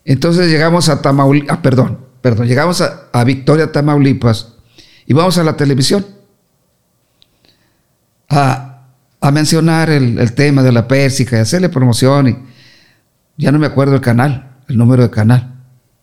[0.05, 4.55] Entonces llegamos a Tamaulipas, ah, perdón, perdón, llegamos a, a Victoria, Tamaulipas,
[5.07, 6.07] y vamos a la televisión
[8.29, 8.83] a,
[9.21, 12.29] a mencionar el, el tema de la Pérsica y hacerle promoción.
[12.29, 12.37] Y
[13.37, 15.55] ya no me acuerdo el canal, el número de canal,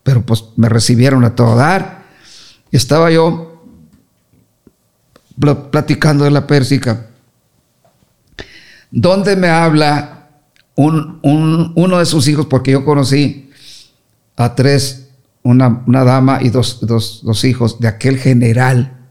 [0.02, 2.04] pero pues me recibieron a todo dar.
[2.70, 3.64] Y estaba yo
[5.40, 7.06] pl- platicando de la Pérsica,
[8.90, 10.28] donde me habla
[10.74, 13.50] un- un- uno de sus hijos, porque yo conocí
[14.36, 15.07] a tres,
[15.42, 19.06] una, una dama y dos, dos- dos hijos de aquel general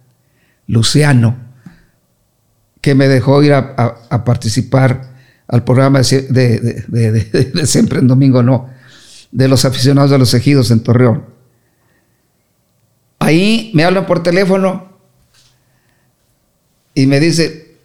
[0.67, 1.37] Luciano,
[2.81, 5.13] que me dejó ir a, participar
[5.47, 6.21] al programa de,
[6.87, 8.69] de- Siempre en Domingo, no,
[9.31, 11.25] de los aficionados de los ejidos en Torreón.
[13.19, 14.87] Ahí me hablan por teléfono
[16.93, 17.77] y me dice,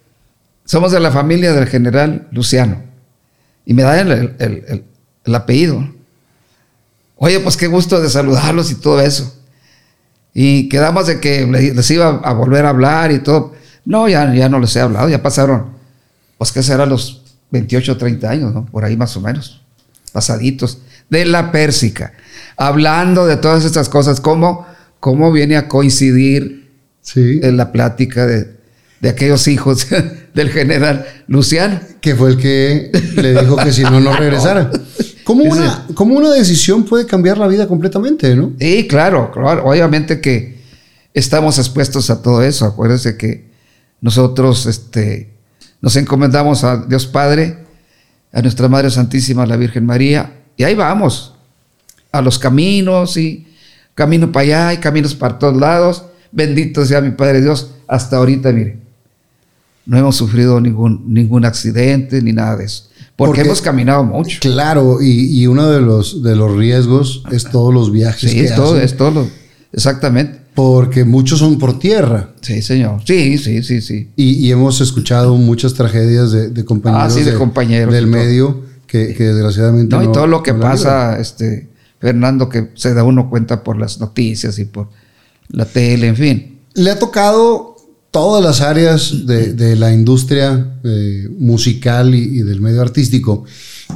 [0.65, 2.81] somos de la familia del general Luciano.
[3.65, 4.83] Y me dan el- el-
[5.25, 5.93] el apellido.
[7.17, 9.33] Oye, pues qué gusto de saludarlos y todo eso.
[10.33, 13.53] Y quedamos de que le- les iba a volver a hablar y todo.
[13.85, 15.67] No, ya, ya no les he hablado, ya pasaron,
[16.37, 17.21] pues que serán los
[17.51, 18.65] 28 o 30 años, ¿no?
[18.65, 19.61] Por ahí más o menos,
[20.11, 20.79] pasaditos,
[21.09, 22.13] de la Pérsica.
[22.57, 24.65] Hablando de todas estas cosas, cómo,
[24.99, 26.63] cómo viene a coincidir
[27.01, 27.41] Sí.
[27.43, 28.55] en la plática de,
[29.01, 29.87] de aquellos hijos
[30.33, 31.79] del general Luciano.
[31.99, 34.71] Que fue el que le dijo que si no, no regresara.
[35.23, 38.53] ¿Cómo una, ¿Cómo una decisión puede cambiar la vida completamente, no?
[38.59, 39.65] Sí, claro, claro.
[39.65, 40.59] Obviamente que
[41.13, 42.65] estamos expuestos a todo eso.
[42.65, 43.49] Acuérdense que
[44.01, 45.33] nosotros este,
[45.81, 47.57] nos encomendamos a Dios Padre,
[48.31, 51.33] a nuestra Madre Santísima, la Virgen María, y ahí vamos,
[52.11, 53.47] a los caminos y
[53.95, 56.05] camino para allá y caminos para todos lados.
[56.31, 57.71] Bendito sea mi Padre Dios.
[57.87, 58.77] Hasta ahorita, mire,
[59.85, 62.89] no hemos sufrido ningún, ningún accidente ni nada de eso.
[63.15, 64.39] Porque, Porque- hemos caminado mucho.
[64.41, 68.45] Claro, y, y uno de los, de los riesgos es todos los viajes Sí, que
[68.45, 69.11] es todo, hacen, es todo.
[69.11, 69.27] lo-
[69.71, 70.39] Exactamente.
[70.55, 72.33] porque muchos son por tierra.
[72.41, 73.01] Sí, señor.
[73.05, 74.09] Sí, sí, sí, sí.
[74.15, 78.61] Y, y hemos escuchado muchas tragedias de, de compañeros, Ah, sí, de compañeros del medio
[78.87, 81.69] que, que desgraciadamente No, y todo lo que no pasa, este,
[81.99, 84.89] Fernando, que se da uno cuenta por las noticias y por
[85.49, 86.59] la tele, en fin.
[86.75, 87.72] Le ha tocado
[88.13, 93.43] todas las áreas de, de la industria eh, musical y, y del medio artístico.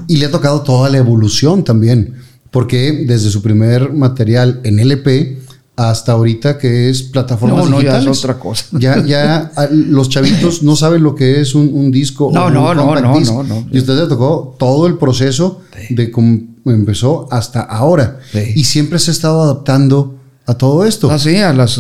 [0.08, 2.16] Y le ha tocado toda la evolución también.
[2.50, 5.38] Porque desde su primer material en LP
[5.76, 8.66] hasta ahorita que es plataformas No, no, ya es otra cosa.
[8.80, 12.32] Ya, ya ah, los chavitos no saben lo que es un, un disco.
[12.34, 13.68] No, o un no, no, no.
[13.72, 15.62] Y usted le tocó todo el proceso
[15.92, 18.20] de cómo empezó hasta ahora.
[18.32, 18.54] Sí.
[18.56, 20.16] Y siempre se ha estado adaptando
[20.48, 21.12] a todo esto.
[21.12, 21.80] Así, a las,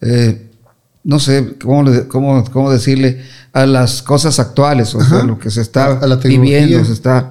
[0.00, 0.45] eh,
[1.06, 3.22] no sé cómo, cómo, cómo decirle,
[3.52, 7.30] a las cosas actuales, o sea, lo que se está A- la viviendo, se está...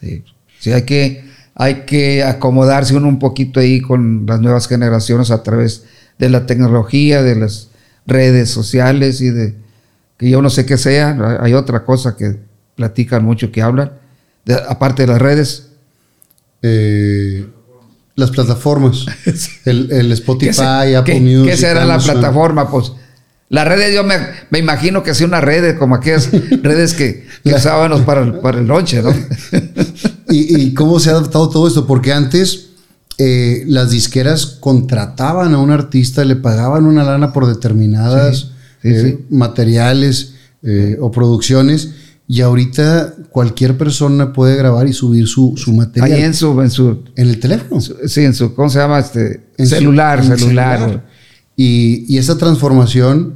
[0.00, 0.24] Sí,
[0.58, 1.24] sí, hay que,
[1.54, 5.84] hay que acomodarse uno un poquito ahí con las nuevas generaciones a través
[6.18, 7.68] de la tecnología, de las
[8.06, 9.54] redes sociales y de
[10.16, 12.36] que yo no sé qué sea, hay otra cosa que
[12.74, 13.92] platican mucho, que hablan,
[14.46, 15.66] de- aparte de las redes,
[16.62, 17.46] Eh,
[18.16, 19.06] las plataformas.
[19.64, 21.50] El, el Spotify, ¿Qué, se- Apple qué- Music.
[21.50, 22.70] qué será la plataforma?
[22.70, 22.92] Pues
[23.50, 24.14] las redes, yo me,
[24.50, 26.30] me imagino que sea una red como aquellas
[26.62, 29.10] redes que, que usábamos para el, para el lonche, ¿no?
[30.30, 31.86] ¿Y, y cómo se ha adaptado todo esto?
[31.86, 32.68] Porque antes
[33.18, 38.52] eh, las disqueras contrataban a un artista, le pagaban una lana por determinadas
[38.82, 39.24] Sí, sí, eh, sí.
[39.34, 41.90] materiales eh, o producciones.
[42.28, 46.70] Y ahorita cualquier persona puede grabar y subir su, su material Ahí en su, en
[46.70, 47.80] su, en el teléfono.
[47.80, 49.00] su- sí, en su, ¿cómo se llama?
[49.00, 51.04] Este, En su- celular, en el celular.
[51.56, 53.34] Y, y esa transformación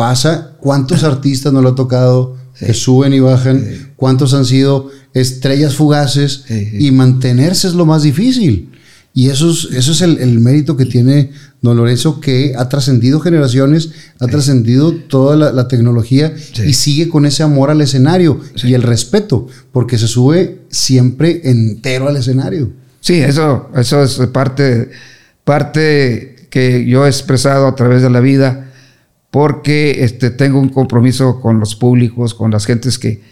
[0.00, 3.92] pasa, ¿cuántos artistas no lo ha tocado que suben y bajan?
[3.96, 6.46] ¿Cuántos han sido estrellas fugaces?
[6.48, 8.70] Y mantenerse es lo más difícil.
[9.12, 13.90] Y eso es, eso es el, mérito que tiene Don Lorenzo, que ha trascendido generaciones,
[14.18, 16.32] ha trascendido toda la, tecnología
[16.64, 22.08] y sigue con ese amor al escenario y el respeto, porque se sube siempre entero
[22.08, 22.70] al escenario.
[23.00, 24.92] Sí, eso, eso es parte,
[25.44, 28.69] parte que yo he expresado a través de la vida,
[29.30, 33.22] porque este, tengo un compromiso con los públicos, con las gentes que,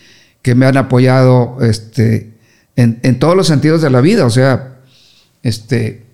[0.42, 2.34] que me han apoyado este,
[2.76, 4.24] en, en todos los sentidos de la vida.
[4.24, 4.78] O sea,
[5.42, 6.06] este,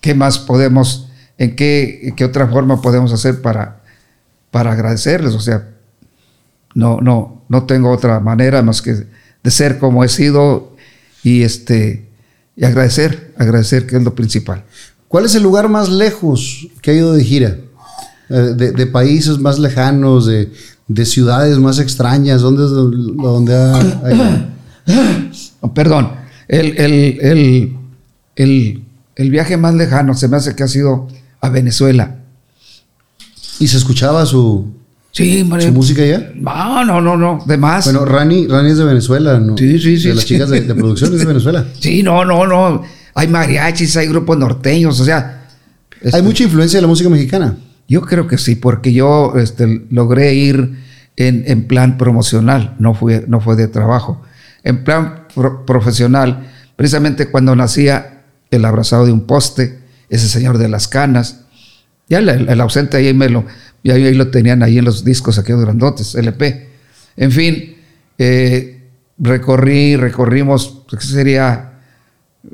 [0.00, 1.08] ¿qué más podemos,
[1.38, 3.82] en qué, qué otra forma podemos hacer para,
[4.50, 5.34] para agradecerles?
[5.34, 5.68] O sea,
[6.74, 9.06] no, no, no tengo otra manera más que
[9.42, 10.76] de ser como he sido
[11.22, 12.08] y este
[12.56, 14.64] y agradecer, agradecer que es lo principal.
[15.08, 17.56] ¿Cuál es el lugar más lejos que ha ido de gira?
[18.32, 24.48] Eh, de, países más lejanos, de, ciudades más extrañas, ¿dónde, dónde ha,
[25.74, 26.12] Perdón,
[26.46, 27.76] el, el,
[29.16, 31.08] el, viaje más lejano se me hace que ha sido
[31.40, 32.18] a Venezuela.
[33.58, 34.74] ¿Y se escuchaba su,
[35.10, 36.30] sí, su música allá?
[36.36, 37.86] No, no, no, no, de más.
[37.86, 39.58] Bueno, Rani, Rani es de Venezuela, ¿no?
[39.58, 40.08] Sí, sí, sí.
[40.08, 41.66] De las chicas de, producción es de Venezuela.
[41.80, 42.82] Sí, no, no, no.
[43.14, 45.48] Hay mariachis, hay grupos norteños, o sea.
[46.00, 47.56] ¿Hay este, mucha influencia de la música mexicana?
[47.90, 50.78] Yo creo que sí, porque yo este, logré ir
[51.16, 54.22] en, plan promocional, no fue, no fue de trabajo.
[54.62, 55.26] En plan
[55.66, 58.22] profesional, precisamente cuando nacía
[58.52, 61.40] el abrazado de un poste, ese señor de las canas.
[62.08, 63.44] Ya el, ausente ahí me lo,
[63.82, 66.68] ya ahí lo tenían ahí en los discos aquellos grandotes, LP.
[67.16, 67.74] En fin,
[68.18, 68.84] eh,
[69.18, 71.72] recorrí, recorrimos, ¿qué sería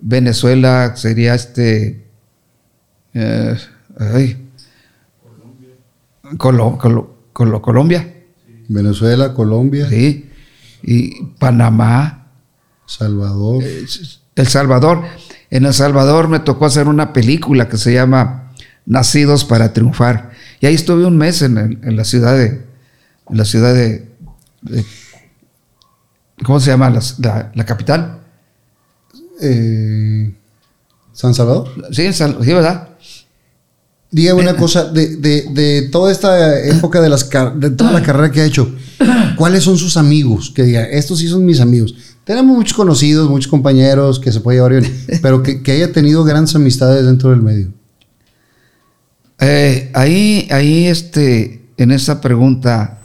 [0.00, 0.96] Venezuela?
[0.96, 2.06] Sería este...
[3.12, 3.54] Eh,
[6.36, 8.14] Colombia.
[8.68, 9.88] Venezuela, Colombia.
[9.88, 10.30] Sí.
[10.82, 12.28] Y Panamá.
[12.86, 13.62] Salvador.
[13.62, 13.84] Eh,
[14.36, 15.04] el Salvador.
[15.50, 18.52] En El Salvador me tocó hacer una película que se llama
[18.84, 20.30] Nacidos para Triunfar.
[20.60, 22.64] Y ahí estuve un mes en, la ciudad de.
[23.28, 24.08] En la ciudad de.
[26.44, 28.20] ¿Cómo se llama la, capital?
[29.40, 30.34] Eh,
[31.12, 31.70] ¿San Salvador?
[31.92, 32.95] Sí, sí, ¿verdad?
[34.16, 38.46] Dígame una cosa, de, toda esta época de, las, de toda la carrera que ha
[38.46, 38.74] hecho,
[39.36, 40.50] ¿cuáles son sus amigos?
[40.54, 41.94] Que diga, estos sí son mis amigos.
[42.24, 46.56] Tenemos muchos conocidos, muchos compañeros que se puede llevar bien, pero que, haya tenido grandes
[46.56, 47.74] amistades dentro del medio.
[49.38, 53.00] Eh, ahí, ahí, este, en esa pregunta.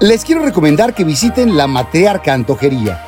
[0.00, 3.07] Les quiero recomendar que visiten la Matriarca Antojería.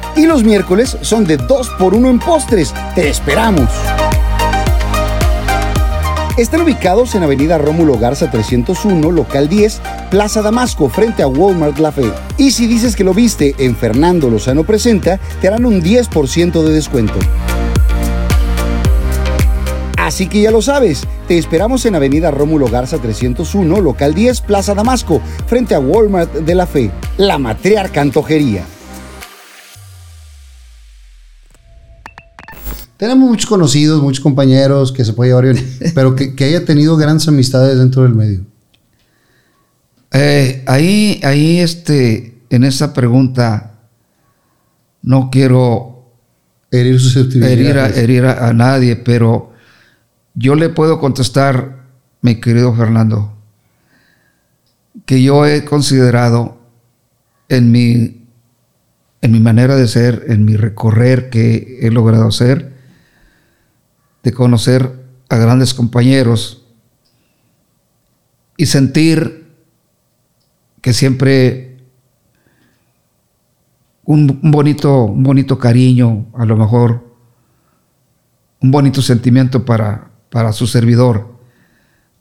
[0.15, 2.73] Y los miércoles son de 2 por 1 en postres.
[2.95, 3.69] ¡Te esperamos!
[6.37, 11.91] Están ubicados en Avenida Rómulo Garza 301, local 10, Plaza Damasco, frente a Walmart La
[11.91, 12.11] Fe.
[12.37, 16.73] Y si dices que lo viste en Fernando Lozano Presenta, te harán un 10% de
[16.73, 17.19] descuento.
[19.97, 24.73] Así que ya lo sabes, te esperamos en Avenida Rómulo Garza 301, local 10, Plaza
[24.73, 28.65] Damasco, frente a Walmart de la Fe, la matriarca antojería.
[33.01, 35.57] Tenemos muchos conocidos, muchos compañeros que se puede llevar bien,
[35.95, 38.45] pero que, haya tenido grandes amistades dentro del medio.
[40.11, 43.79] Eh, ahí, ahí, este, en esa pregunta,
[45.01, 46.11] no quiero
[46.69, 47.97] herir susceptibilidades.
[47.97, 49.51] Herir, a, a, nadie, pero
[50.35, 51.87] yo le puedo contestar,
[52.21, 53.35] mi querido Fernando,
[55.07, 56.59] que yo he considerado
[57.49, 58.27] en mi,
[59.23, 62.70] en mi manera de ser, en mi recorrer que he logrado hacer,
[64.23, 66.65] de conocer a grandes compañeros
[68.57, 69.49] y sentir
[70.81, 71.77] que siempre
[74.03, 77.15] un, bonito, un bonito cariño, a lo mejor
[78.61, 81.39] un bonito sentimiento para, para su servidor,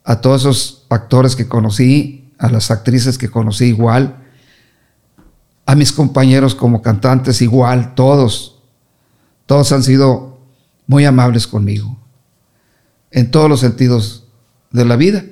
[0.04, 4.16] a todos esos actores que conocí, a las actrices que conocí igual,
[5.66, 8.62] a mis compañeros como cantantes igual, todos,
[9.46, 10.29] todos han sido
[10.90, 11.96] muy amables conmigo,
[13.12, 14.24] en todos los sentidos
[14.72, 15.24] de la vida.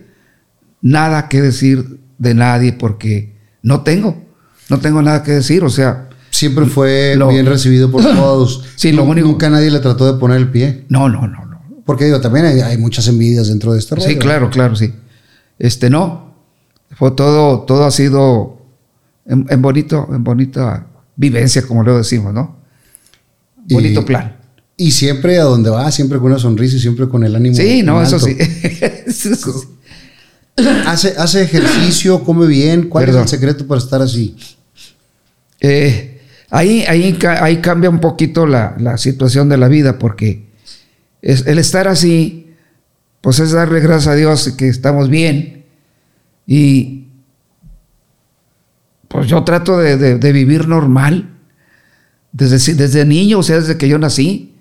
[0.80, 4.22] Nada que decir de nadie porque no tengo,
[4.68, 6.08] no tengo nada que decir, o sea.
[6.30, 8.62] Siempre fue Lo- bien recibido por todos.
[8.76, 10.84] Sí, lo único- Nunca nadie le trató de poner el pie.
[10.88, 11.60] No, no, no, no.
[11.84, 14.06] Porque digo, también hay, hay muchas envidias dentro de este rollo.
[14.06, 14.94] Sí, claro, claro, sí.
[15.58, 16.34] Este no.
[16.92, 18.62] Fue todo, todo ha sido
[19.26, 20.86] en, en bonito, en bonita
[21.16, 22.58] vivencia, como lo decimos, ¿no?
[23.66, 24.36] Y- Bonito plan.
[24.78, 27.54] Y siempre a donde va, siempre con una sonrisa y siempre con el ánimo.
[27.56, 28.18] Sí, no, alto.
[28.18, 28.36] sí.
[29.06, 29.68] Eso sí.
[30.86, 32.88] Hace, hace ejercicio, come bien.
[32.88, 33.24] ¿Cuál Perdón.
[33.24, 34.36] es el secreto para estar así?
[35.60, 40.46] Eh, ahí, ahí, ahí cambia un poquito la, la situación de la vida, porque
[41.22, 42.52] es, el estar así,
[43.20, 45.64] pues es darle gracias a Dios que estamos bien.
[46.46, 47.08] Y
[49.08, 51.30] pues yo trato de, de- de vivir normal,
[52.32, 54.54] desde, desde niño, o sea, desde que yo nací,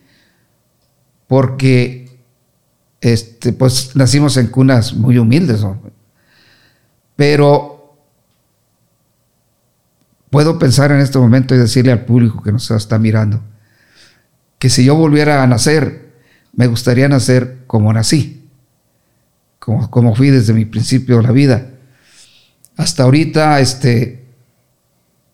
[1.28, 2.10] porque
[3.02, 5.66] este, pues nacimos en cunas muy humildes,
[7.16, 7.95] pero
[10.30, 13.41] puedo pensar en este momento y decirle al público que nos está mirando
[14.60, 16.14] que si yo volviera a nacer,
[16.54, 18.49] me gustaría nacer como nací,
[19.60, 21.70] como, como fui desde mi principio de la vida.
[22.76, 24.26] Hasta ahorita, este,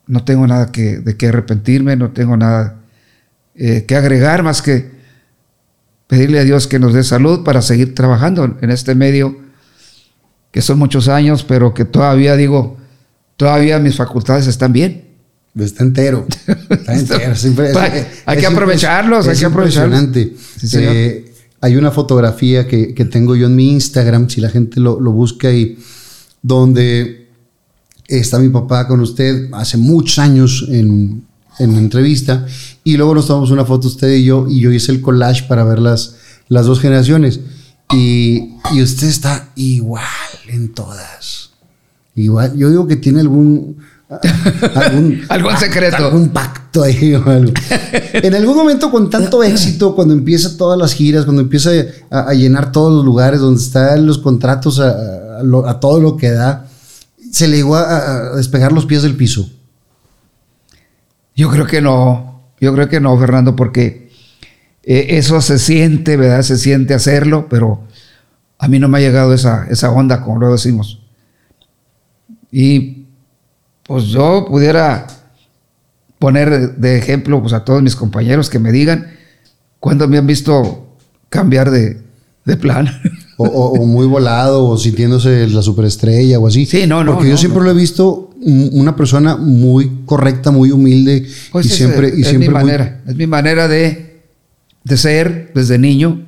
[0.08, 2.80] no tengo nada que, de qué arrepentirme, no tengo nada
[3.56, 4.92] eh, que agregar más que
[6.14, 9.36] pedirle a Dios que nos dé salud para seguir trabajando en este medio,
[10.52, 12.78] que son muchos años, pero que todavía digo,
[13.38, 15.06] todavía mis facultades están bien.
[15.58, 16.28] Está entero.
[16.70, 17.36] Está entero.
[17.36, 17.78] Siempre- es-
[18.26, 20.04] Hay- que aprovecharlos, hay que aprovecharlos.
[20.04, 20.38] impresionante.
[20.68, 20.78] Sí.
[20.80, 25.00] Eh, hay una fotografía que, que tengo yo en mi Instagram, si la gente lo,
[25.00, 25.78] lo busca ahí,
[26.42, 27.30] donde
[28.08, 31.24] está mi papá con usted hace muchos años en,
[31.60, 32.46] en entrevista,
[32.84, 35.64] y luego nos tomamos una foto usted y yo, y yo hice el collage para
[35.64, 36.16] ver las,
[36.48, 37.40] las dos generaciones.
[37.94, 40.04] Y, y usted está igual
[40.48, 41.52] en todas.
[42.16, 43.78] Igual, yo digo que tiene algún.
[44.76, 45.98] algún, Algún secreto.
[45.98, 47.54] Algún pacto ahí o algo.
[48.14, 51.72] En algún momento, con tanto éxito, cuando empieza todas las giras, cuando empieza
[52.10, 56.16] a, a llenar todos los lugares donde están los contratos a, a a todo lo
[56.16, 56.68] que da,
[57.32, 59.50] se le llegó a despegar los pies del piso.
[61.36, 64.12] Yo creo que no, yo creo que no, Fernando, porque
[64.84, 66.42] eh, eso se siente, ¿verdad?
[66.42, 67.84] Se siente hacerlo, pero
[68.60, 71.02] a mí no me ha llegado esa, esa onda, como lo decimos.
[72.52, 73.08] Y
[73.84, 75.08] pues yo pudiera
[76.20, 79.12] poner de ejemplo pues, a todos mis compañeros que me digan
[79.80, 80.96] cuándo me han visto
[81.30, 82.02] cambiar de,
[82.46, 82.88] de plan.
[83.38, 86.66] O, o- o muy volado, o sintiéndose la superestrella o así.
[86.66, 87.66] Sí, no, no, Porque yo siempre no.
[87.66, 91.26] lo he visto una persona muy correcta, muy humilde.
[91.52, 94.22] Pues y es, siempre, y es siempre mi muy- manera, es mi manera de,
[94.84, 96.26] de ser desde niño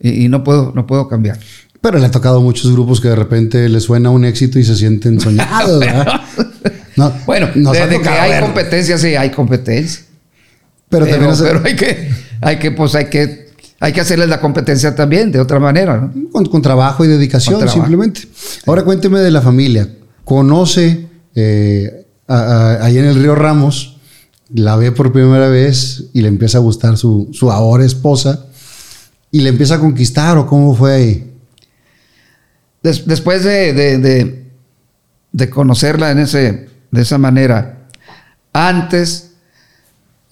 [0.00, 1.38] y, y no puedo, no puedo cambiar.
[1.80, 4.64] Pero le ha tocado a muchos grupos que de repente les suena un éxito y
[4.64, 6.20] se sienten soñados, ¿verdad?
[6.96, 10.02] No, Bueno, nos de, ha de que hay competencia, sí, hay competencia.
[10.90, 12.10] Pero, Pero, también hace- pero hay que,
[12.42, 13.49] hay que, pues hay que,
[13.80, 16.30] hay que hacerles la competencia también, de otra manera, ¿no?
[16.30, 17.78] con, con trabajo y dedicación, trabajo.
[17.78, 18.22] simplemente.
[18.66, 19.88] Ahora cuénteme de la familia.
[20.24, 22.36] Conoce eh, a-
[22.78, 23.96] a- ahí en el río Ramos,
[24.52, 28.46] la ve por primera vez y le empieza a gustar su, su ahora esposa
[29.30, 31.32] y le empieza a conquistar o cómo fue ahí.
[32.82, 34.46] Des- después de, de, de-
[35.32, 37.86] de conocerla en ese, de esa manera,
[38.52, 39.30] antes,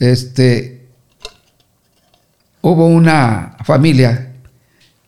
[0.00, 0.77] este,
[2.60, 4.32] hubo una familia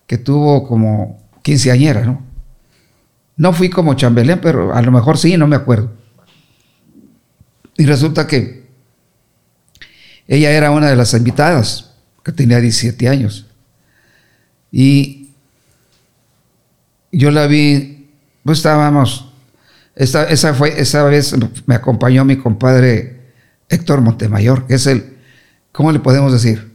[0.07, 2.21] que tuvo como quinceañera, ¿no?
[3.37, 5.91] No fui como chambelán, pero a lo mejor sí, no me acuerdo.
[7.77, 8.67] Y resulta que
[10.27, 11.91] ella era una de las invitadas,
[12.23, 13.47] que tenía 17 años.
[14.71, 15.31] Y
[17.11, 18.09] yo la vi,
[18.43, 19.33] pues estábamos,
[19.95, 23.33] esta, esa, fue, esa vez me acompañó mi compadre
[23.69, 25.17] Héctor Montemayor, que es el,
[25.71, 26.70] ¿cómo le podemos decir?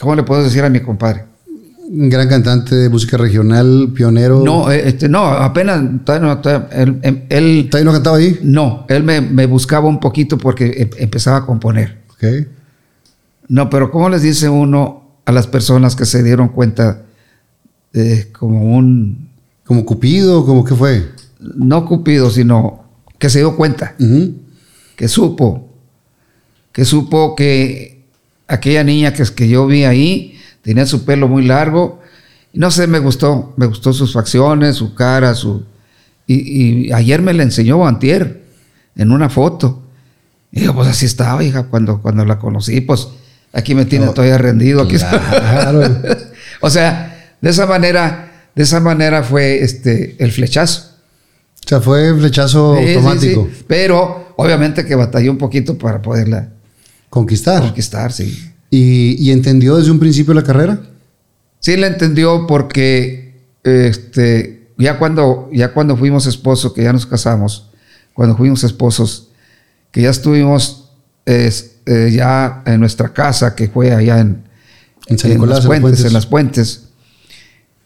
[0.00, 1.24] ¿Cómo le puedo decir a mi compadre?
[1.88, 4.42] Un gran cantante de música regional, pionero.
[4.44, 8.38] No, eh, este, no, apenas, todavía no, todavía- él, él- él- ¿Todavía no cantaba ahí?
[8.42, 11.98] no, él me, me buscaba un poquito porque em- empezaba a componer.
[12.10, 12.24] Ok.
[13.48, 17.02] No, pero ¿cómo les dice uno a las personas que se dieron cuenta
[17.92, 19.28] eh, como un,
[19.64, 20.44] ¿Como Cupido?
[20.44, 21.10] ¿Cómo que fue?
[21.38, 22.84] no cupido, sino
[23.18, 24.34] que se dio cuenta, Ujú.
[24.96, 25.68] que supo,
[26.72, 27.95] que supo que
[28.48, 32.00] aquella niña que, que yo vi ahí tenía su pelo muy largo
[32.52, 35.64] y no sé, me gustó, me gustó sus facciones, su cara, su...
[36.26, 38.42] Y, y ayer me la enseñó Antier
[38.96, 39.82] en una foto.
[40.50, 43.08] Y yo, pues así estaba, hija, cuando, cuando la conocí, pues
[43.52, 44.82] aquí me tiene No, todavía rendido.
[44.82, 45.82] Aquí claro.
[46.60, 50.92] o sea, de esa manera, de esa manera fue este el flechazo.
[51.64, 53.48] O sea, fue flechazo Sí, sí, automático.
[53.52, 53.64] sí.
[53.68, 56.48] Pero obviamente que batalló un poquito para poderla
[57.10, 57.62] Conquistar.
[57.62, 58.52] conquistar, sí.
[58.70, 60.80] ¿Y, y entendió desde un principio la carrera?
[61.60, 67.70] Sí la entendió porque este, ya, cuando, ya cuando fuimos esposos, que ya nos casamos,
[68.14, 69.28] cuando fuimos esposos,
[69.90, 70.90] que ya estuvimos
[71.24, 74.44] es, eh, ya en nuestra casa, que fue allá en,
[75.06, 76.04] En San Nicolás, las en puentes, Puentes.
[76.04, 76.82] en las puentes,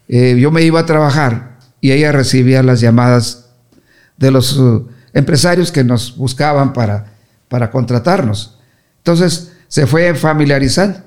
[0.09, 3.47] eh, yo me iba a trabajar y ella recibía las llamadas
[4.19, 7.15] de los uh, empresarios que nos buscaban para,
[7.49, 8.59] para contratarnos.
[9.01, 10.99] Entonces se fue familiarizando,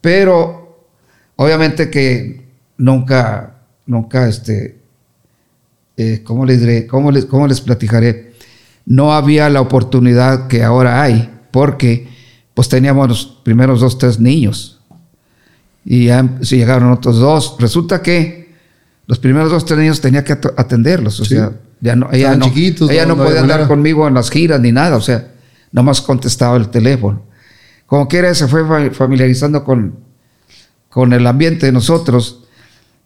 [0.00, 0.86] pero
[1.36, 2.46] obviamente que
[2.78, 3.54] nunca,
[3.86, 4.78] nunca, este,
[5.96, 6.86] eh, ¿cómo les diré?
[6.86, 8.34] ¿Cómo les, cómo les platicaré?
[8.84, 12.08] No había la oportunidad que ahora hay, porque
[12.54, 14.80] pues teníamos los primeros dos, tres niños.
[15.84, 17.56] Y ya se llegaron otros dos.
[17.58, 18.54] Resulta que
[19.06, 21.20] los primeros dos, tres niños tenía que at- atenderlos.
[21.20, 21.34] O Sí.
[21.36, 23.68] sea, ya no, ella Estaban no, chiquitos, ella no- podía andar manera.
[23.68, 24.96] conmigo en las giras ni nada.
[24.96, 25.28] O sea,
[25.72, 27.22] nomás contestaba el teléfono.
[27.86, 29.98] Como quiera, se fue fa- familiarizando con,
[30.88, 32.44] con el ambiente de nosotros.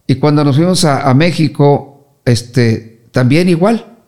[0.06, 3.98] Y cuando nos fuimos a, México, este, también igual.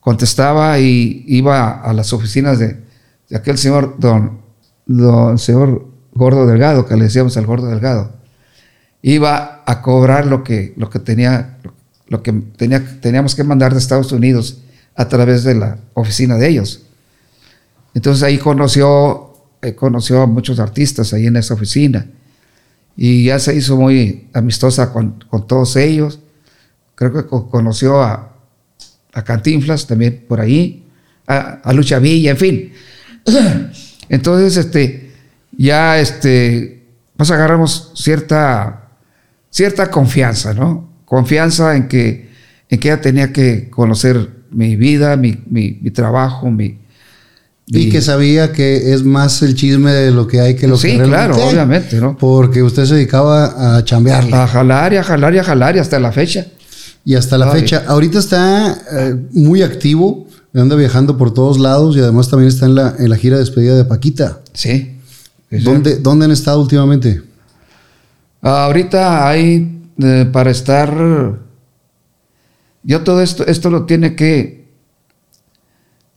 [0.00, 2.82] Contestaba y iba a las oficinas de,
[3.34, 4.40] aquel señor, don,
[4.84, 8.12] don señor Gordo Delgado, que le decíamos al Gordo Delgado.
[9.00, 11.58] Iba a cobrar lo que, lo que tenía,
[12.08, 14.58] lo que tenía, teníamos que mandar de Estados Unidos
[14.96, 16.82] a través de la oficina de ellos.
[17.94, 22.06] Entonces ahí conoció, eh, conoció a muchos artistas ahí en esa oficina
[22.96, 26.18] y ya se hizo muy amistosa con, con todos ellos.
[26.94, 28.36] Creo que co- conoció a,
[29.12, 30.86] a Cantinflas también por ahí,
[31.26, 32.72] a, a Lucha Villa, en fin.
[34.08, 35.10] Entonces, este,
[35.56, 36.86] ya este,
[37.16, 38.88] pues agarramos cierta,
[39.50, 40.90] cierta confianza, ¿no?
[41.04, 42.30] Confianza en que,
[42.68, 46.78] en que ella tenía que conocer mi vida, mi, mi trabajo, mi,
[47.80, 50.88] Y que sabía que es más el chisme de lo que hay que lo Sí,
[50.88, 51.54] que realmente claro, hay.
[51.54, 52.16] obviamente, ¿no?
[52.18, 54.34] Porque usted se dedicaba a chambearle.
[54.36, 56.46] a jalar y a jalar y a jalar y hasta la fecha.
[57.04, 57.60] Y hasta la Ay.
[57.60, 62.66] fecha, ahorita está eh, muy activo, anda viajando por todos lados y además también está
[62.66, 64.40] en la, en la gira de despedida de Paquita.
[64.52, 64.98] Sí.
[65.50, 67.22] ¿Dónde, ¿Dónde han estado últimamente?
[68.40, 71.38] Ahorita hay eh, para estar.
[72.82, 74.68] Yo todo esto, esto lo tiene que.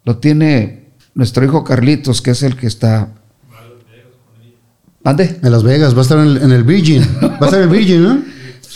[0.03, 0.84] Lo tiene
[1.15, 3.09] nuestro hijo Carlitos, que es el que está.
[5.03, 5.39] ¿Ande?
[5.43, 7.01] En Las Vegas, va a estar en el, en el Virgin.
[7.21, 8.21] Va a estar en el Virgin, ¿no?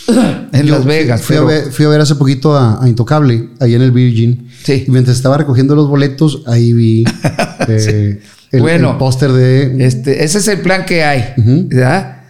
[0.52, 1.22] En Yo Las Vegas.
[1.22, 3.90] Fui, pero- a ver, fui a ver hace poquito a, a Intocable, ahí en el
[3.92, 4.48] Virgin.
[4.62, 4.84] Sí.
[4.86, 7.04] Y mientras estaba recogiendo los boletos, ahí vi
[7.68, 8.20] eh,
[8.52, 9.84] el, Bueno, el póster de.
[9.84, 11.34] Este, ese es el plan que hay.
[11.36, 12.22] ¿verdad?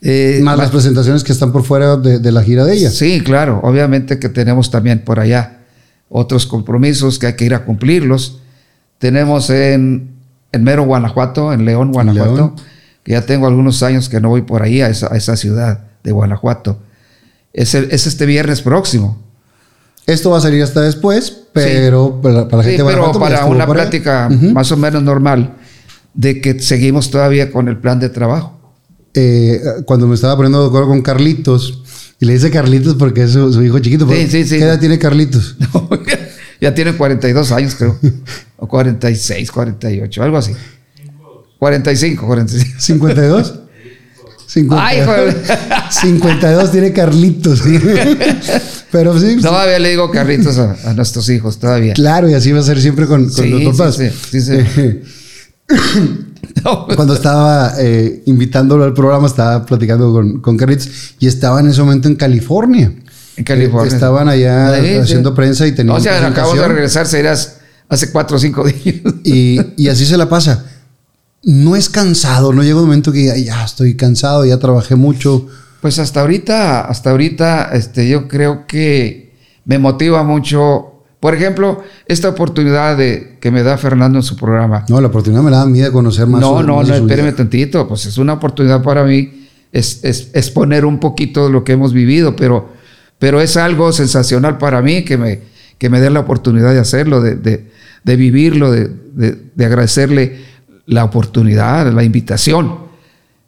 [0.00, 2.90] Eh, más las presentaciones que están por fuera de, de la gira de ella.
[2.90, 3.60] Sí, claro.
[3.64, 5.58] Obviamente que tenemos también por allá
[6.08, 8.38] otros compromisos que hay que ir a cumplirlos.
[8.98, 10.10] Tenemos en,
[10.52, 12.54] en Mero, Guanajuato, en León, Guanajuato, León.
[13.04, 15.84] que ya tengo algunos años que no voy por ahí a esa, a esa ciudad
[16.02, 16.78] de Guanajuato.
[17.52, 19.18] Es, el- es este viernes próximo.
[20.06, 23.18] Esto va a salir hasta después, pero para, para la Sí, gente de pero Guanajuato,
[23.34, 24.50] para una plática Ujú.
[24.52, 25.54] más o menos normal
[26.14, 28.58] de que seguimos todavía con el plan de trabajo.
[29.14, 31.82] Eh, cuando me estaba poniendo de acuerdo con Carlitos,
[32.20, 34.08] y le dice Carlitos porque es su, su hijo chiquito.
[34.08, 34.58] Sí, sí, sí.
[34.58, 35.56] ¿Qué edad tiene Carlitos?
[36.60, 37.98] ya tiene 42 años, creo.
[38.60, 40.52] O 46, 48, algo así.
[41.58, 42.78] 45, 45.
[43.08, 43.60] ¿52?
[44.46, 44.80] 52.
[44.82, 45.36] Ay, joder.
[45.90, 47.62] 52 tiene Carlitos.
[48.90, 51.92] Pero sí, Todavía le digo carritos a, a nuestros hijos, todavía.
[51.92, 53.96] claro, y así va a ser siempre con, con Sí, los papás.
[53.96, 54.52] sí, sí, sí.
[54.54, 55.02] Eh,
[56.64, 60.88] No, Cuando estaba eh, invitándolo al programa, estaba platicando con, con Carlitos
[61.20, 62.92] y estaba en ese momento en California.
[63.38, 63.92] En California.
[63.94, 64.68] Estaban allá
[65.00, 67.58] haciendo prensa y tenían O sea, acabamos de regresar, serías
[67.88, 68.96] hace cuatro o cinco días.
[69.24, 70.66] Y, y así se la pasa.
[71.42, 75.46] No es cansado, no llega un momento que ya estoy cansado, ya trabajé mucho.
[75.80, 79.32] Pues hasta ahorita, hasta ahorita, este, yo creo que
[79.64, 81.04] me motiva mucho.
[81.20, 84.84] Por ejemplo, esta oportunidad de que me da Fernando en su programa.
[84.88, 86.40] No, la oportunidad me da a mí de conocer más.
[86.40, 87.86] No, su- no, no, espérame tantito.
[87.88, 91.92] Pues es una oportunidad para mí es, es, exponer un poquito de lo que hemos
[91.92, 92.70] vivido, pero,
[93.18, 95.40] pero es algo sensacional para mí que me,
[95.78, 100.40] que me dé la oportunidad de hacerlo, de, de, vivirlo, de, de, de agradecerle
[100.86, 102.78] la oportunidad, la invitación.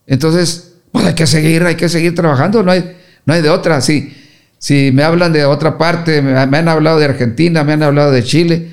[0.06, 3.80] Entonces, pues hay que seguir, hay que seguir trabajando, no hay, no hay de otra.
[3.80, 4.12] Si,
[4.59, 8.10] si me hablan de otra parte, me, me han hablado de Argentina, me han hablado
[8.10, 8.70] de Chile,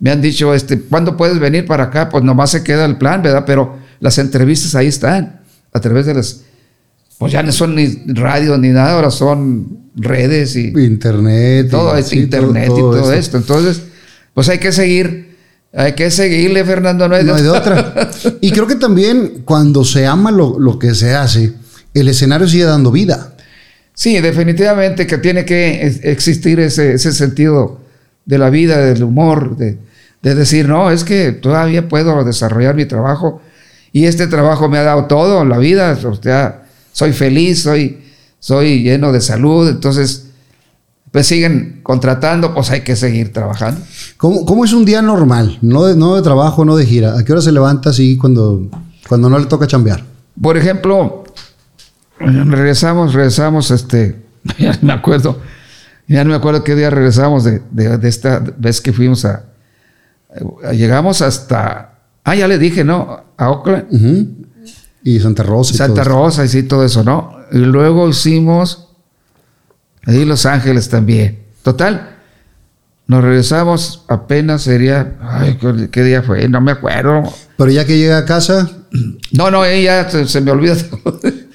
[0.00, 2.08] me han dicho, este, ¿cuándo puedes venir para acá?
[2.08, 3.44] Pues nomás se queda el plan, ¿verdad?
[3.46, 5.40] Pero las entrevistas ahí están,
[5.72, 6.44] a través de las,
[7.18, 11.68] pues ya no son ni radio ni nada, ahora son redes y Internet.
[11.70, 13.12] todo y- es sí, internet y todo esto.
[13.14, 13.36] esto.
[13.38, 13.82] Entonces,
[14.34, 15.36] pues hay que seguir,
[15.74, 18.10] hay que seguirle, Fernando, no hay de No hay de otra.
[18.40, 21.52] Y creo que también cuando se ama lo, lo que se hace,
[21.94, 23.34] el escenario sigue dando vida.
[23.94, 27.80] Sí, definitivamente que tiene que existir ese, ese sentido
[28.26, 29.78] de la vida, del humor, de,
[30.22, 33.42] de decir, no, es que todavía puedo desarrollar mi trabajo
[33.92, 36.62] y este trabajo me ha dado todo, la vida, o sea,
[36.98, 37.98] soy feliz, soy,
[38.40, 40.30] soy lleno de salud, entonces,
[41.12, 43.80] pues siguen contratando, pues hay que seguir trabajando.
[44.16, 45.58] ¿Cómo, cómo es un día normal?
[45.62, 47.16] No de, no de trabajo, no de gira.
[47.16, 48.68] ¿A qué hora se levanta así cuando,
[49.08, 50.02] cuando no le toca chambear?
[50.42, 51.22] Por ejemplo,
[52.18, 54.16] regresamos, regresamos, este,
[54.58, 55.38] ya no me acuerdo,
[56.08, 59.44] ya no me acuerdo qué día regresamos de, de- de esta vez que fuimos a,
[60.64, 63.22] a- llegamos hasta, ah, ya le dije, ¿no?
[63.36, 64.28] A Oakland, Ujú.
[65.04, 65.74] Y Santa Rosa.
[65.74, 67.36] y Santa todo Rosa y sí, todo eso, ¿no?
[67.52, 68.88] Y luego hicimos
[70.06, 71.38] ahí Los Ángeles también.
[71.62, 72.16] Total,
[73.06, 76.48] nos regresamos apenas sería, ay, ¿qué- ¿qué día fue?
[76.48, 77.22] No me acuerdo.
[77.56, 78.70] Pero ya que llega a casa,
[79.32, 80.74] No, no, ella se, se me olvida.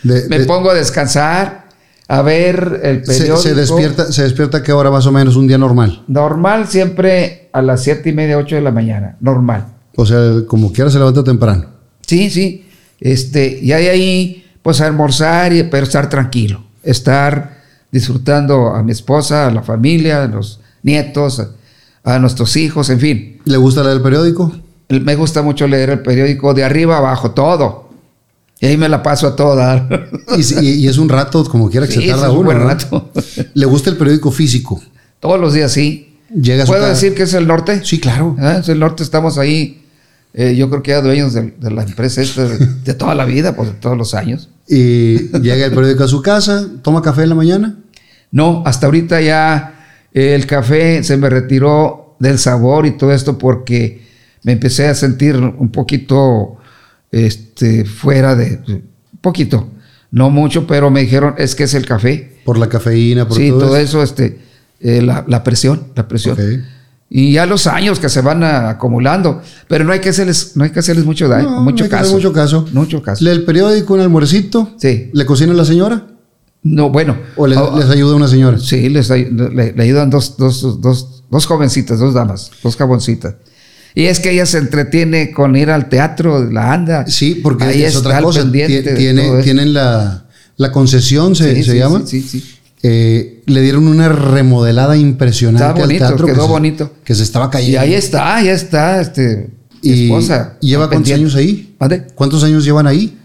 [0.04, 1.64] De- me de- pongo a descansar,
[2.08, 3.38] a ver el periódico.
[3.38, 6.04] se despierta, ¿se despierta qué hora más o menos un día normal?
[6.08, 9.18] Normal siempre a las siete y media, ocho de la mañana.
[9.20, 9.66] Normal.
[9.96, 11.66] O sea, como quiera se levanta temprano.
[12.06, 12.63] Sí, sí.
[13.04, 16.64] Este, y hay ahí, pues almorzar, y, pero estar tranquilo.
[16.84, 17.62] Estar
[17.92, 21.50] disfrutando a mi esposa, a la familia, a los nietos, a,
[22.16, 23.40] a nuestros hijos, en fin.
[23.44, 24.54] ¿Le gusta leer el periódico?
[24.88, 27.90] Me gusta mucho leer el periódico de arriba abajo, todo.
[28.62, 30.10] Y ahí me la paso a todo dar.
[30.38, 32.46] Y, es un rato como quiera que Sí, se tarda es un uno.
[32.46, 32.64] buen ¿no?
[32.70, 33.12] rato.
[33.54, 34.82] ¿Le gusta el periódico físico?
[35.20, 36.16] Todos los días sí.
[36.34, 37.82] Llega ¿Puedo decir que es el norte?
[37.84, 38.36] Sí, claro.
[38.40, 39.83] Ah, Es el norte, estamos ahí.
[40.34, 43.26] Eh, yo creo que ya dueños de, de la empresa esta de, de toda la
[43.26, 44.50] vida, pues de todos los años.
[44.68, 47.78] Y llega el periódico a su casa, toma café en la mañana.
[48.32, 53.38] No, hasta ahorita ya eh, el café se me retiró del sabor y todo esto
[53.38, 54.04] porque
[54.44, 56.58] me empecé a sentir un poquito
[57.12, 58.60] este, fuera de.
[58.68, 59.70] Un poquito.
[60.10, 62.38] No mucho, pero me dijeron, es que es el café.
[62.44, 64.02] Por la cafeína, por sí, todo, todo, eso.
[64.02, 64.40] eso, este,
[64.80, 66.34] eh, la, la presión, la presión.
[66.34, 66.66] Ok.
[67.16, 70.72] Y ya los años que se van acumulando, pero no hay que hacerles, no hay
[70.72, 72.14] que hacerles mucho daño, No, mucho no hay que caso.
[72.14, 72.68] mucho caso.
[72.74, 73.24] Mucho caso.
[73.24, 74.72] Lee el periódico, un almuercito.
[74.80, 75.12] Sí.
[75.14, 76.08] ¿Le cocina la señora?
[76.64, 77.16] No, bueno.
[77.36, 78.58] ¿O le- ah, les ayuda una señora?
[78.58, 83.36] Sí, les le, le ayudan dos, dos, dos, dos jovencitas, dos damas, dos jaboncitas.
[83.94, 87.06] Y es que ella se entretiene con ir al teatro, la anda.
[87.06, 88.52] Sí, porque Ahí es otra cosa.
[88.52, 90.26] Tiene, tienen la,
[90.58, 92.02] la concesión, se, Sí, se sí, llama.
[92.08, 92.56] Sí, sí, sí.
[92.86, 96.28] Eh, le dieron una remodelada impresionante Está bonito, al teatro.
[96.28, 96.92] que quedó se- bonito.
[97.06, 97.74] Que se estaba cayendo.
[97.74, 99.50] Y ahí está, ahí está, este,
[99.82, 100.58] Y esposa.
[100.60, 101.76] ¿Lleva al cuántos años ahí?
[101.80, 102.04] ¿Mande?
[102.14, 103.18] ¿Cuántos años llevan ahí?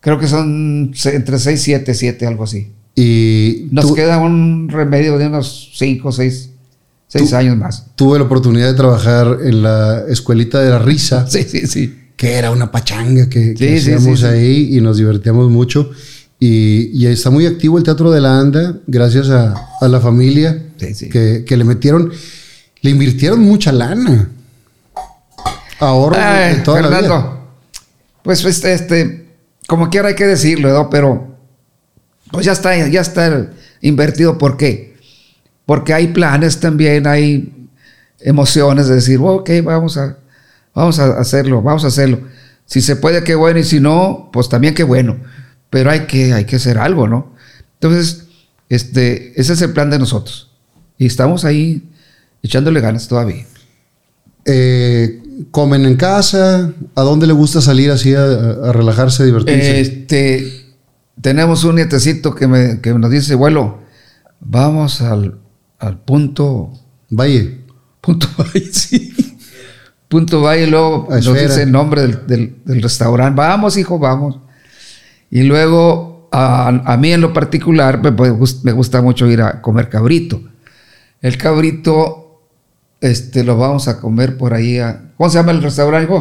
[0.00, 2.72] Creo que son entre 6, 7, 7, algo así.
[2.94, 6.50] Y Nos tu- queda un remedio de unos 5, 6,
[7.10, 7.86] Tú- años más.
[7.96, 11.94] tuve la oportunidad de trabajar en la escuelita de la risa, Sí, sí, sí.
[12.16, 14.26] que era una pachanga que, que Sí, sí, hacíamos sí.
[14.26, 15.90] ahí y nos divertíamos mucho.
[16.46, 20.60] Y, y está muy activo el Teatro de la Anda, gracias a, a la familia
[20.76, 21.08] Sí, sí.
[21.08, 22.12] Que, que le metieron,
[22.82, 24.28] le invirtieron mucha lana.
[25.78, 27.00] Ahorro Ay, de toda la vida.
[27.00, 27.48] Fernando,
[28.22, 29.28] pues este, este,
[29.66, 30.90] como quiera hay que decirlo, ¿no?
[30.90, 31.34] Pero
[32.30, 33.50] pues ya está, ya está
[33.80, 34.36] invertido.
[34.36, 34.98] ¿Por qué?
[35.64, 37.68] Porque hay planes también, hay
[38.20, 40.18] emociones de decir, ok, vamos a,
[40.74, 42.20] vamos a hacerlo, vamos a hacerlo.
[42.66, 45.16] Si se puede, qué bueno, y si no, pues también qué bueno.
[45.70, 47.34] Pero hay que, hay que hacer algo, ¿no?
[47.74, 48.26] Entonces,
[48.68, 50.50] este, ese es el plan de nosotros.
[50.98, 51.90] Y estamos ahí
[52.42, 53.44] echándole ganas todavía.
[54.44, 55.20] Eh,
[55.50, 59.80] comen en casa, ¿a dónde le gusta salir así a, a relajarse, a divertirse?
[59.80, 60.66] Este,
[61.20, 63.78] tenemos un nietecito que, me, que nos dice, abuelo,
[64.40, 65.38] vamos al,
[65.78, 66.72] al punto,
[67.10, 67.62] Valle,
[68.00, 69.12] punto Valle, sí.
[70.08, 73.36] Punto Valle, luego nos dice el nombre del, del- del restaurante.
[73.36, 74.38] Vamos, hijo, vamos.
[75.30, 79.88] Y luego, a, a mí en lo particular, me, me gusta mucho ir a comer
[79.88, 80.40] cabrito.
[81.20, 82.42] El cabrito,
[83.00, 84.78] este, lo vamos a comer por ahí.
[84.78, 86.12] a- ¿Cómo se llama el restaurante,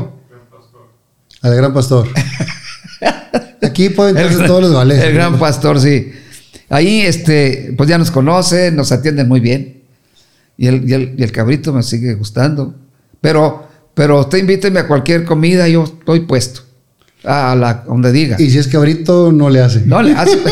[1.41, 2.07] al Gran Pastor.
[3.61, 5.01] Aquí pueden entrar todos los vales.
[5.03, 6.11] El gran pastor, sí.
[6.69, 9.81] Ahí, este, pues ya nos conocen, nos atienden muy bien.
[10.57, 12.75] Y el, y el, y el cabrito me sigue gustando.
[13.21, 16.61] Pero, pero usted invíteme a cualquier comida, yo estoy puesto.
[17.23, 18.35] A la, donde diga.
[18.39, 19.81] Y si es cabrito, no le hace.
[19.85, 20.37] No le hace.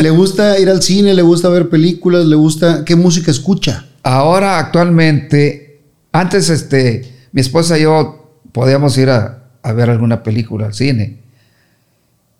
[0.00, 2.84] Le gusta ir al cine, le gusta ver películas, le gusta.
[2.84, 3.86] ¿Qué música escucha?
[4.02, 10.66] Ahora, actualmente, antes, este, mi esposa y yo podíamos ir a, a ver alguna película
[10.66, 11.18] al cine.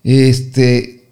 [0.02, 1.04] Este,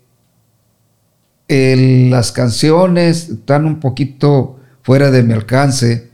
[1.49, 6.09] el- las canciones están un poquito fuera de mi alcance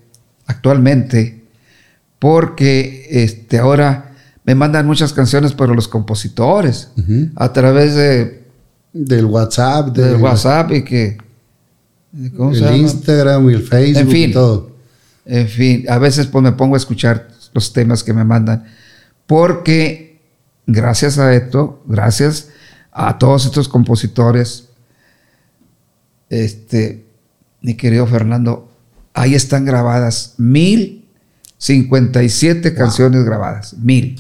[0.47, 1.45] actualmente,
[2.19, 4.08] porque este, ahora
[4.49, 6.89] me mandan muchas canciones para los compositores
[7.37, 8.45] a través de,
[8.95, 11.19] Del WhatsApp, del del WhatsApp y que...
[12.35, 12.77] ¿cómo se el llama?
[12.79, 14.31] Instagram y el Facebook En fin.
[14.31, 14.71] y todo.
[15.27, 18.65] En fin, a veces pues me pongo a escuchar los temas que me mandan,
[19.27, 20.19] porque
[20.67, 22.49] gracias a esto, gracias
[22.91, 24.71] a todos estos compositores,
[26.31, 27.05] este,
[27.61, 28.73] mi querido Fernando,
[29.13, 31.05] ahí están grabadas mil
[31.59, 34.19] cincuenta y siete canciones grabadas, mil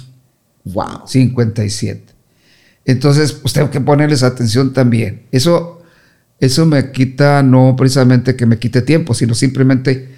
[0.72, 1.02] Wow.
[1.06, 2.02] 57.
[2.84, 5.22] Entonces, pues tengo que ponerles atención también.
[5.30, 5.82] Eso,
[6.40, 10.08] eso me quita, no precisamente que me quite tiempo, sino simplemente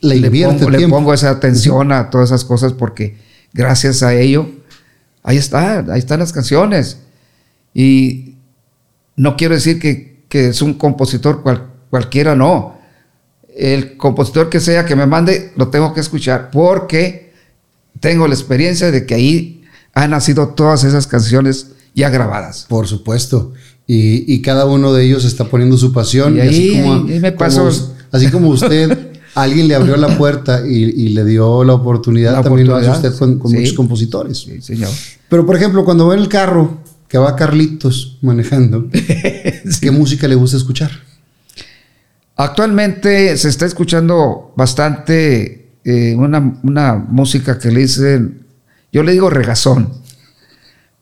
[0.00, 3.16] Le pongo, le pongo esa atención a todas esas cosas porque
[3.52, 4.48] gracias a ello,
[5.22, 6.98] ahí está, ahí están las canciones.
[7.74, 8.34] Y
[9.16, 12.76] no quiero decir que, que es un compositor cual- cualquiera, no.
[13.56, 17.32] El compositor que sea que me mande, lo tengo que escuchar porque
[18.00, 19.57] tengo la experiencia de que ahí
[20.04, 22.66] han nacido todas esas canciones ya grabadas.
[22.68, 23.52] Por supuesto.
[23.86, 26.36] Y, y cada uno de ellos está poniendo su pasión.
[26.36, 28.96] Y Y, así, ahí- como, ahí me pasó- así como usted,
[29.34, 32.88] alguien le abrió la puerta y, y le dio la oportunidad, La también lo hace
[32.88, 33.56] oportunidad, usted con, con sí.
[33.58, 34.38] muchos compositores.
[34.38, 34.90] Sí, señor.
[35.28, 38.88] Pero, por ejemplo, cuando va en el carro, que va Carlitos manejando,
[39.80, 40.90] ¿qué música le gusta escuchar?
[42.36, 48.46] Actualmente se está escuchando bastante eh, una, una música que le dicen,
[48.92, 49.92] yo le digo regazón,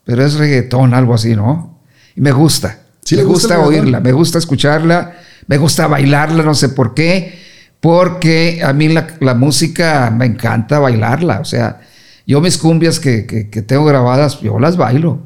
[0.05, 1.79] pero es reggaetón, algo así, ¿no?
[2.15, 2.79] Y me gusta.
[3.03, 5.13] ¿Sí me gusta oírla, me gusta escucharla,
[5.47, 7.39] me gusta bailarla, no sé por qué,
[7.79, 11.79] porque a mí la, la música me encanta bailarla, o sea,
[12.25, 15.21] yo mis cumbias que, que- que tengo grabadas, yo las bailo.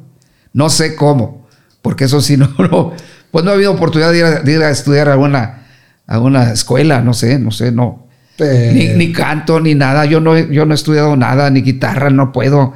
[0.54, 1.48] No sé cómo,
[1.82, 2.94] porque eso sí, no, no,
[3.32, 5.64] pues no ha habido oportunidad de ir a, de ir a estudiar a una,
[6.06, 8.01] a una escuela, no sé, no sé, no.
[8.42, 10.06] Eh, Ni, ni canto, ni nada.
[10.06, 12.74] Yo no, he- yo no he estudiado nada, ni guitarra, no puedo.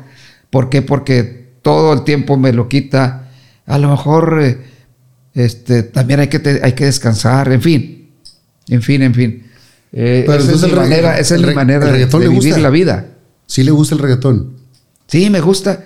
[0.50, 0.82] ¿Por qué?
[0.82, 3.30] Porque todo el tiempo me lo quita.
[3.66, 4.58] A lo mejor eh,
[5.34, 8.10] este, también hay que, te- hay que descansar, en fin.
[8.70, 9.44] En fin, en fin.
[9.92, 12.58] Eh, Pero esa es mi manera, esa es mi manera de, vivir gusta.
[12.60, 13.06] la vida.
[13.48, 14.54] Sí le gusta el reggaetón.
[15.08, 15.84] Sí, me gusta.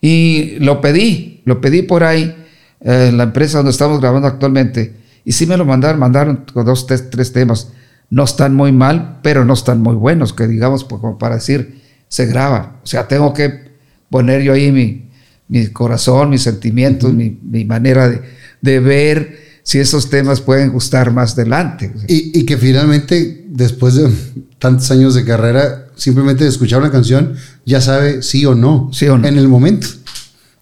[0.00, 2.34] Y lo pedí, lo pedí por ahí,
[2.80, 4.94] eh, en la empresa donde estamos grabando actualmente.
[5.24, 7.72] Y sí me lo mandaron, mandaron con dos, tres, tres temas.
[8.10, 11.80] No están muy mal, pero no están muy buenos, que digamos, pues, como para decir,
[12.08, 12.80] se graba.
[12.82, 13.70] O sea, tengo que
[14.10, 15.08] poner yo ahí mi,
[15.48, 18.22] mi corazón, mis sentimientos, mi, mi manera de,
[18.60, 21.92] de ver si esos temas pueden gustar más adelante.
[22.08, 24.10] Y, y que finalmente, después de
[24.58, 27.34] tantos años de carrera, simplemente de escuchar una canción,
[27.64, 28.90] ya sabe sí o no.
[28.92, 29.28] Sí o no.
[29.28, 29.86] En el momento.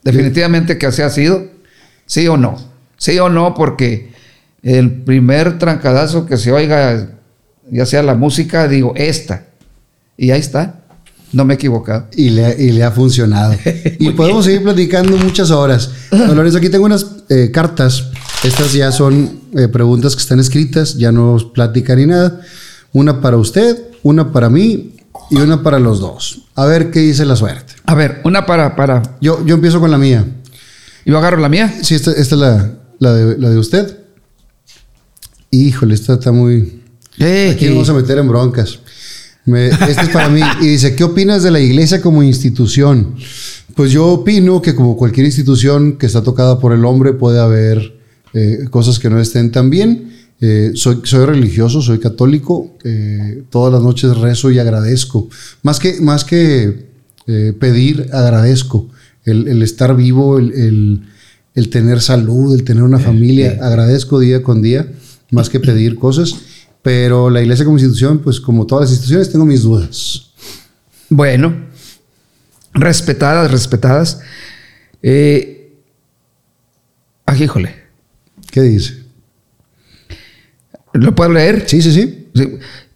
[0.03, 1.47] Definitivamente que así ha sido.
[2.07, 2.59] Sí o no.
[2.97, 4.13] Sí o no, porque
[4.63, 7.18] el primer trancadazo que se oiga,
[7.71, 9.47] ya sea la música, digo, esta.
[10.17, 10.81] Y ahí está.
[11.33, 12.09] No me he equivocado.
[12.17, 13.55] Y le, y le ha funcionado.
[13.99, 15.91] y podemos seguir platicando muchas horas.
[16.11, 18.11] Don Lorenzo, aquí tengo unas eh, cartas.
[18.45, 22.41] Estas ya son eh, preguntas que están escritas, ya no plática ni nada.
[22.93, 24.95] Una para usted, una para mí
[25.31, 26.47] y una para los dos.
[26.55, 27.75] A ver qué dice la suerte.
[27.85, 29.03] A ver, una para, para.
[29.21, 30.25] Yo, yo empiezo con la mía.
[31.05, 31.73] Yo agarro la mía.
[31.83, 33.99] Sí, esta, esta es la, la, de, la de usted.
[35.51, 36.78] Híjole, esta está muy...
[37.19, 38.79] Eh, Aquí nos vamos a meter en broncas.
[39.45, 40.41] Me- este es para mí.
[40.61, 43.15] Y dice, ¿qué opinas de la iglesia como institución?
[43.75, 47.95] Pues yo opino que como cualquier institución que está tocada por el hombre puede haber
[48.35, 50.13] eh, cosas que no estén tan bien.
[50.41, 52.77] Eh, soy, soy religioso, soy católico.
[52.85, 55.29] eh, todas las noches rezo y agradezco.
[55.63, 56.87] Más que, más que
[57.27, 58.89] eh, pedir, agradezco.
[59.25, 61.01] El, el estar vivo, el, el-
[61.55, 63.59] el tener salud, el tener una familia.
[63.63, 64.87] Agradezco día con día,
[65.33, 66.37] más que pedir cosas.
[66.83, 70.31] Pero la iglesia como institución, pues como todas las instituciones, tengo mis dudas.
[71.11, 71.55] Bueno,
[72.73, 74.21] respetadas, respetadas.
[75.03, 75.81] Eh,
[77.27, 77.75] ah, híjole.
[78.51, 79.05] ¿Qué dice?
[80.93, 81.65] ¿Lo puedo leer?
[81.69, 82.29] Sí, sí, sí.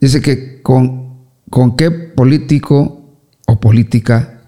[0.01, 1.19] Dice que con,
[1.51, 4.43] con qué político o política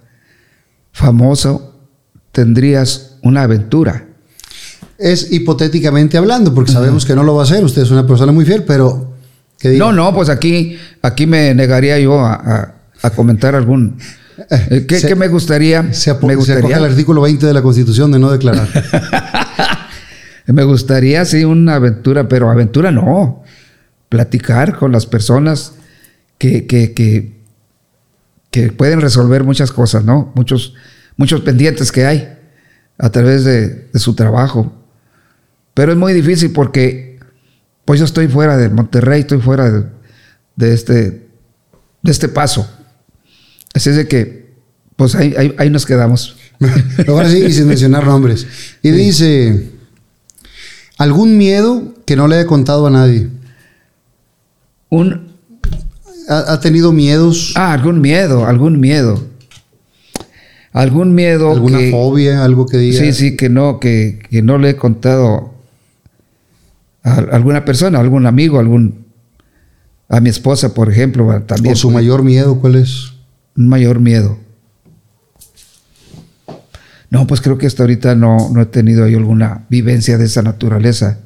[0.93, 1.89] famoso
[2.33, 4.09] tendrías una aventura.
[4.97, 7.65] Es hipotéticamente hablando, porque sabemos que no lo va a hacer.
[7.65, 9.14] Usted es una persona muy fiel, pero...
[9.79, 13.99] No, no, pues aquí, aquí me negaría yo a, a- a comentar algún.
[14.51, 15.93] eh, ¿qué, Se- qué me gustaría?
[15.93, 18.69] Se, apo- me se gustaría, al artículo 20 de la Constitución de no declarar.
[20.47, 23.43] me gustaría, sí, una aventura, pero aventura no.
[24.09, 25.73] Platicar con las personas
[26.39, 27.41] que, que, que,
[28.51, 30.33] que pueden resolver muchas cosas, ¿no?
[30.35, 30.75] Muchos,
[31.17, 32.29] muchos pendientes que hay.
[32.99, 34.73] a través de, de su trabajo.
[35.75, 37.14] Pero es muy difícil porque
[37.85, 39.85] pues yo estoy fuera de Monterrey, estoy fuera de,
[40.57, 40.95] de este,
[42.03, 42.69] de este paso.
[43.75, 44.53] Así es de que,
[44.97, 46.37] pues ahí, ahí, ahí nos quedamos.
[47.09, 48.47] Ahora sí, y sin mencionar nombres.
[48.83, 49.71] Y dice,
[50.99, 53.29] ¿algún miedo que no le haya contado a nadie?
[54.91, 55.33] Un,
[56.29, 57.53] ¿Ha, ha tenido miedos?
[57.57, 59.23] ah, algún miedo, algún miedo.
[60.73, 61.53] Algún miedo.
[61.53, 62.45] ¿Alguna que- fobia?
[62.45, 62.99] ¿Algo que diga?
[62.99, 65.54] Sí, sí, que no, que, que no le he contado
[67.05, 69.05] a alguna persona, a algún amigo, algún
[70.09, 73.13] a mi esposa, por ejemplo, también ¿O su mayor miedo cuál es?
[73.57, 74.39] un mayor miedo.
[77.11, 80.43] No, pues creo que hasta ahorita no, no he tenido yo alguna vivencia de esa
[80.43, 81.19] naturaleza.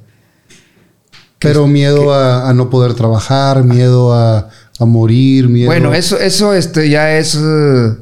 [1.38, 5.68] Pero miedo a, a no poder trabajar, miedo a, a morir, miedo...
[5.70, 7.36] Bueno, eso, eso este, ya es.
[7.36, 7.96] eh,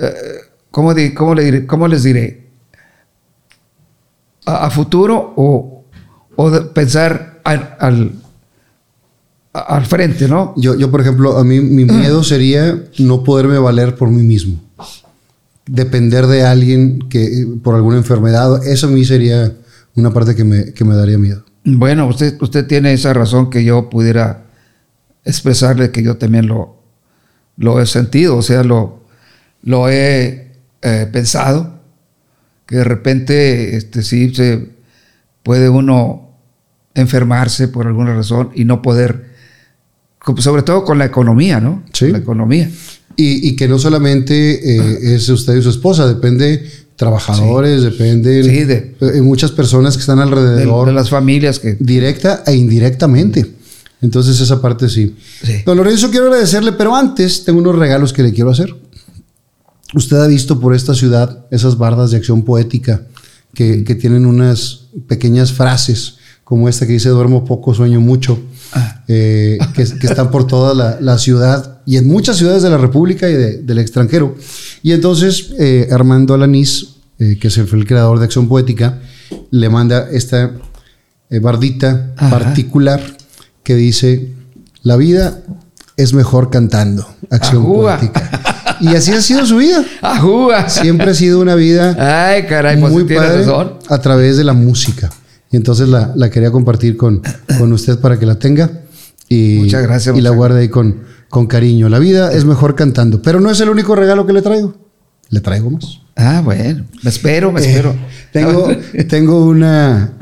[0.00, 0.12] eh,
[0.70, 2.48] ¿cómo, di- cómo le diré- cómo les diré?
[4.46, 5.75] ¿A, a futuro o,
[6.36, 8.12] o de pensar al, al,
[9.52, 10.54] al frente, no?
[10.56, 14.60] Yo, yo, por ejemplo, a mí mi miedo sería no poderme valer por mí mismo.
[15.66, 18.64] Depender de alguien que por alguna enfermedad.
[18.66, 19.52] Eso a mí sería
[19.96, 21.44] una parte que me, que me daría miedo.
[21.64, 24.44] Bueno, usted, usted tiene esa razón que yo pudiera
[25.24, 26.76] expresarle que yo también lo,
[27.56, 29.00] lo he sentido, o sea, lo,
[29.62, 30.52] lo he
[30.82, 31.80] eh, pensado,
[32.66, 34.70] que de repente este, sí se
[35.42, 36.25] puede uno
[36.96, 39.26] enfermarse por alguna razón y no poder,
[40.38, 41.84] sobre todo con la economía, ¿no?
[41.92, 42.08] Sí.
[42.08, 42.68] La economía.
[43.16, 48.64] Y, y que no solamente eh, es usted y su esposa, depende trabajadores, depende Sí,
[48.64, 51.76] de- muchas personas que están De, alrededor, de las familias que...
[51.78, 53.46] directa e indirectamente.
[54.02, 55.14] Entonces esa parte sí.
[55.42, 55.62] Sí.
[55.64, 58.74] Don Lorenzo, quiero agradecerle, pero antes tengo unos regalos que le quiero hacer.
[59.94, 63.02] Usted ha visto por esta ciudad esas bardas de acción poética
[63.54, 66.16] que, que tienen unas pequeñas frases
[66.46, 68.38] como esta que dice duermo poco, sueño mucho,
[69.08, 72.78] eh, que, que están por toda la, la ciudad y en muchas ciudades de la
[72.78, 74.36] República y de- del extranjero.
[74.80, 79.00] Y entonces eh, Armando Alanís, eh, que es el, fue el creador de Acción Poética,
[79.50, 80.52] le manda esta
[81.30, 82.30] eh, bardita Ajá.
[82.38, 83.02] particular
[83.64, 84.32] que dice,
[84.82, 85.42] la vida
[85.96, 87.08] es mejor cantando.
[87.28, 87.96] Acción Ajúa.
[87.98, 88.76] Poética.
[88.80, 89.84] Y así ha sido su vida.
[90.00, 90.68] ¡Ajúa!
[90.68, 91.96] Siempre ha sido una vida
[92.28, 93.78] Ay, caray, pues muy padre razón.
[93.88, 95.10] a través de la música.
[95.50, 97.22] Y entonces la, la quería compartir con,
[97.58, 98.70] con usted para que la tenga.
[99.28, 101.88] Y, Muchas gracias, Y la guarde ahí con, con cariño.
[101.88, 103.22] La vida es mejor cantando.
[103.22, 104.74] Pero no es el único regalo que le traigo.
[105.30, 106.00] Le traigo más.
[106.14, 107.90] Ah, bueno, me espero, me espero.
[107.90, 107.98] Eh,
[108.32, 108.68] tengo,
[109.08, 110.12] tengo una,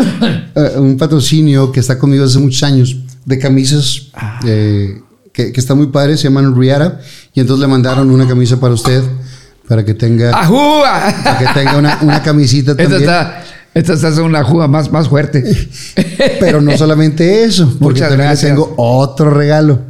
[0.56, 4.40] eh, un patrocinio que está conmigo hace muchos años de camisas Ah.
[4.46, 5.00] eh,
[5.32, 7.00] que, que está muy padre, se llaman Riara.
[7.34, 9.02] Y entonces le mandaron una camisa para usted,
[9.68, 13.02] para que tenga, para que tenga una, una camisita Esta también.
[13.02, 13.44] está,
[13.74, 15.42] esta está haciendo una juga más, más fuerte.
[16.40, 18.50] Pero no solamente eso, porque Muchas también gracias.
[18.52, 19.80] tengo otro regalo.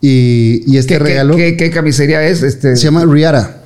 [0.00, 2.42] Y, y este ¿Qué, qué- regalo qué, qué camisería es?
[2.42, 3.64] Este, se llama Riara,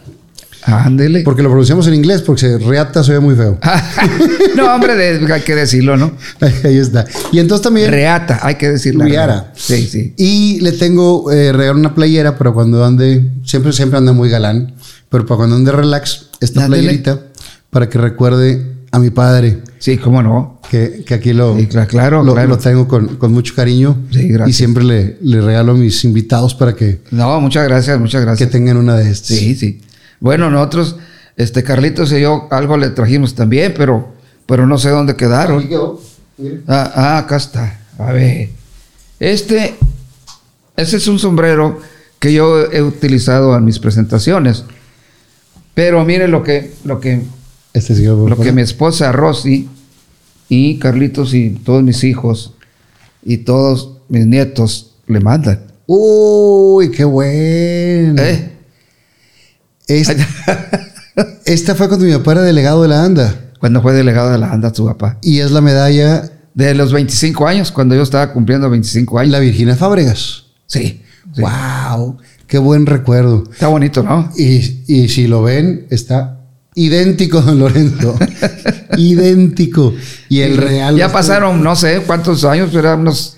[0.64, 1.22] Ándele.
[1.24, 3.58] porque lo pronunciamos en inglés, porque se Riata se ve muy feo.
[4.56, 6.12] no, hombre, de- hay que decirlo, ¿no?
[6.64, 7.04] Ahí está.
[7.32, 9.04] Y entonces también Reata, hay que decirlo.
[9.04, 9.52] Riara.
[9.56, 10.14] Sí, sí.
[10.16, 14.74] Y le tengo eh, regalo una playera para cuando ande, siempre, siempre anda muy galán,
[15.10, 16.82] pero para cuando ande relax, esta Ándele.
[16.84, 17.20] playerita
[17.68, 20.60] para que recuerde a mi padre, Sí, cómo no.
[20.70, 22.48] que, que aquí lo, Sí, claro, lo, claro.
[22.50, 23.96] lo tengo con, con mucho cariño.
[24.12, 24.48] Sí, gracias.
[24.50, 28.26] Y siempre le, le regalo a mis invitados para que, No, muchas gracias, muchas que
[28.26, 28.50] gracias.
[28.50, 29.36] tengan una de estas.
[29.38, 29.80] Sí, sí.
[30.20, 30.96] Bueno, nosotros,
[31.36, 34.12] este Carlitos y yo, algo le trajimos también, pero,
[34.46, 35.58] pero no sé dónde quedaron.
[35.60, 36.00] Aquí quedó.
[36.68, 37.80] Ah, ah, acá está.
[37.98, 38.50] A ver.
[39.20, 39.74] Este,
[40.76, 41.80] ese es un sombrero
[42.18, 44.64] que yo he utilizado en mis presentaciones.
[45.74, 47.22] Pero mire lo que, lo que,
[47.72, 49.68] Este sí lo lo que mi esposa Rosy
[50.48, 52.52] y Carlitos y todos mis hijos
[53.22, 55.60] y todos mis nietos le mandan.
[55.86, 58.22] Uy, qué bueno.
[58.22, 58.52] ¿Eh?
[59.86, 60.14] Esta,
[61.44, 63.52] esta fue cuando mi papá era delegado de la ANDA.
[63.58, 65.18] Cuando fue delegado de la ANDA, su papá.
[65.22, 69.32] Y es la medalla De los 25 años, cuando yo estaba cumpliendo 25 años.
[69.32, 70.44] la Virginia Fábregas.
[70.66, 71.02] Sí.
[71.34, 71.40] sí.
[71.40, 73.44] Wow, qué buen recuerdo.
[73.50, 74.30] Está bonito, ¿no?
[74.36, 76.41] Y, y si lo ven, está
[76.74, 78.16] idéntico, don Lorenzo.
[78.98, 79.94] idéntico.
[80.28, 80.96] Y el real.
[80.96, 83.36] Ya pasaron, no sé cuántos años, pero eran unos,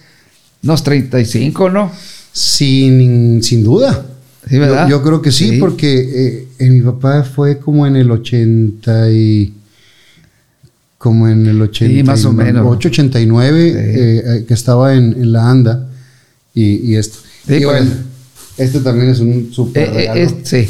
[0.63, 1.91] unos 35, ¿no?
[2.33, 4.07] Sin, sin duda.
[4.49, 4.89] Sí, ¿verdad?
[4.89, 5.57] Yo, yo creo que sí, Sí.
[5.59, 9.55] porque eh, eh, mi papá fue como en el 80 y.
[10.99, 11.95] Como en el 80.
[11.95, 12.67] Sí, más o menos.
[12.67, 13.77] 89, Sí.
[13.79, 15.89] eh, eh, que estaba en, en la ANDA.
[16.55, 17.19] Y, y esto.
[17.49, 17.91] Y bueno,
[18.57, 20.69] este también es un super Eh, eh, sí.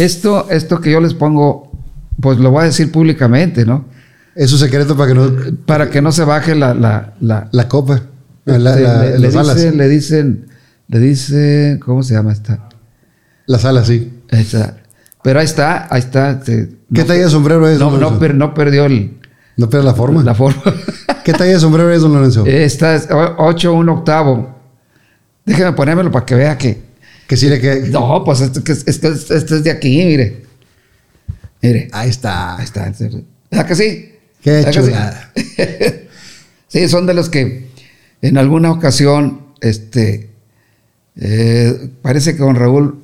[0.00, 1.69] Esto, esto que yo les pongo
[2.20, 3.84] pues lo voy a decir públicamente, ¿no?
[4.34, 5.32] Es un secreto para que no.
[5.66, 6.72] Para que no se baje la...
[6.74, 8.02] La, la, la copa.
[8.44, 10.46] La, este, le, le dicen, le dicen,
[10.88, 12.68] le dicen, ¿cómo se llama esta?
[13.46, 14.12] Las alas, sí.
[14.28, 14.76] Esa.
[15.22, 16.30] Pero ahí está, ahí está.
[16.30, 19.18] este, ¿Qué no- talla de sombrero es, No, no, per- no perdió el,
[19.56, 20.22] No pierdas la forma.
[20.22, 20.62] la forma.
[21.24, 22.44] ¿Qué talla de sombrero es, don Lorenzo?
[22.46, 24.58] Esta es 8, 1 octavo.
[25.44, 26.80] Déjeme ponérmelo para que vea que.
[27.26, 27.86] que sí le queda.
[27.88, 30.46] No, pues esto, que es- esto es- esto es de aquí, mire.
[31.62, 31.88] Mire.
[31.92, 32.56] Ahí está.
[32.56, 32.92] Ahí está.
[33.50, 34.12] ¿Verdad que sí?
[34.42, 35.32] Qué chulada.
[36.68, 37.66] Sí, son de los que
[38.22, 40.30] en alguna ocasión, este,
[41.16, 43.00] eh, parece que don Raúl,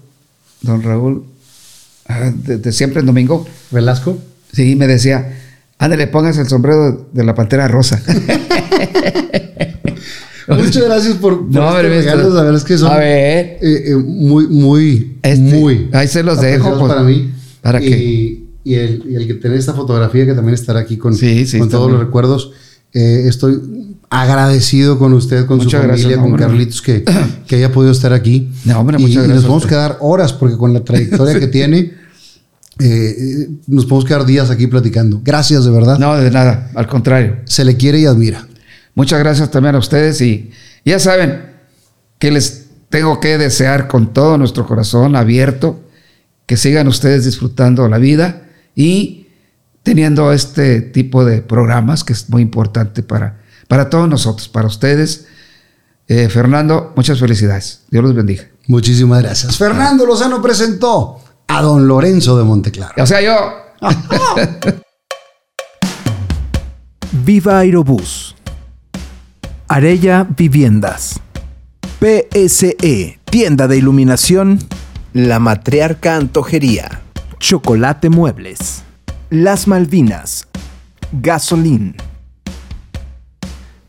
[0.63, 1.25] don Raúl,
[2.07, 4.19] ah, de, de siempre en domingo, Velasco.
[4.53, 5.37] sí, me decía,
[5.79, 8.01] ándale, pongas el sombrero de la pantera rosa.
[10.49, 12.23] Muchas gracias por, por No, estos hombre, regalos.
[12.27, 13.59] esto- La verdad es que son A ver.
[13.61, 15.91] eh, eh, muy, muy, Este, muy.
[15.93, 17.33] ahí se los dejo, pues, para mí.
[17.63, 21.15] para que- y el, y el que tener esta fotografía que también estará aquí con,
[21.15, 22.51] Sí, sí, con todos los recuerdos.
[22.93, 26.47] eh, estoy agradecido con usted, con Muchas su familia, gracias, con hombre.
[26.47, 27.05] Carlitos, que,
[27.47, 28.51] que haya podido estar aquí.
[28.65, 31.39] No, hombre, y, muchas y gracias nos a podemos quedar horas, porque con la trayectoria
[31.39, 31.95] que tiene, eh,
[32.81, 35.21] eh, nos podemos quedar días aquí platicando.
[35.23, 36.01] Gracias, de verdad.
[36.01, 37.37] No, de nada, al contrario.
[37.45, 38.49] Se le quiere y admira.
[38.97, 40.51] Muchas gracias también a ustedes y
[40.85, 41.41] ya saben
[42.19, 45.79] que les tengo que desear con todo nuestro corazón abierto
[46.47, 48.43] que sigan ustedes disfrutando la vida
[48.77, 49.27] y
[49.83, 55.27] teniendo este tipo de programas que es muy importante para, para todos nosotros, para ustedes.
[56.07, 57.83] Eh, Fernando, muchas felicidades.
[57.91, 58.45] Dios los bendiga.
[58.69, 59.57] Muchísimas gracias.
[59.57, 63.03] Fernando Lozano presentó a don Lorenzo de Monteclaro.
[63.03, 63.33] O sea, yo...
[67.25, 68.37] Viva Aerobús.
[69.69, 71.19] Arella Viviendas.
[71.99, 74.59] PSE, tienda de iluminación.
[75.13, 77.06] La Matriarca Antojería.
[77.39, 78.83] Chocolate Muebles.
[79.31, 80.49] Las Malvinas.
[81.13, 81.95] Gasolín.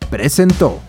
[0.10, 0.82] Presentó.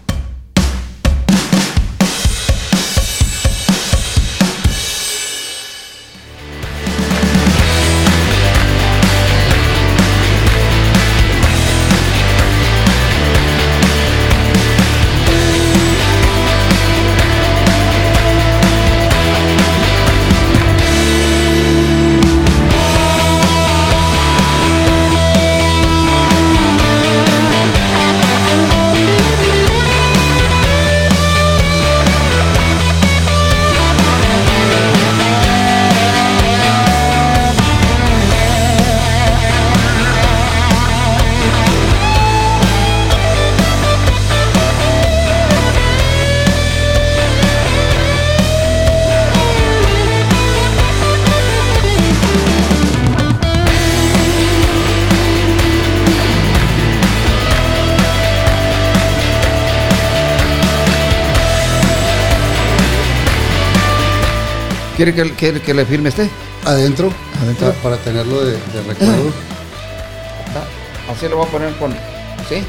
[64.99, 66.29] ¿Quiere que, le firme este?
[66.65, 67.69] Adentro, Adentro.
[67.69, 69.33] Para, para tenerlo de, de recuerdo.
[71.09, 71.93] Así lo voy a poner con...
[72.49, 72.65] ¿Sí?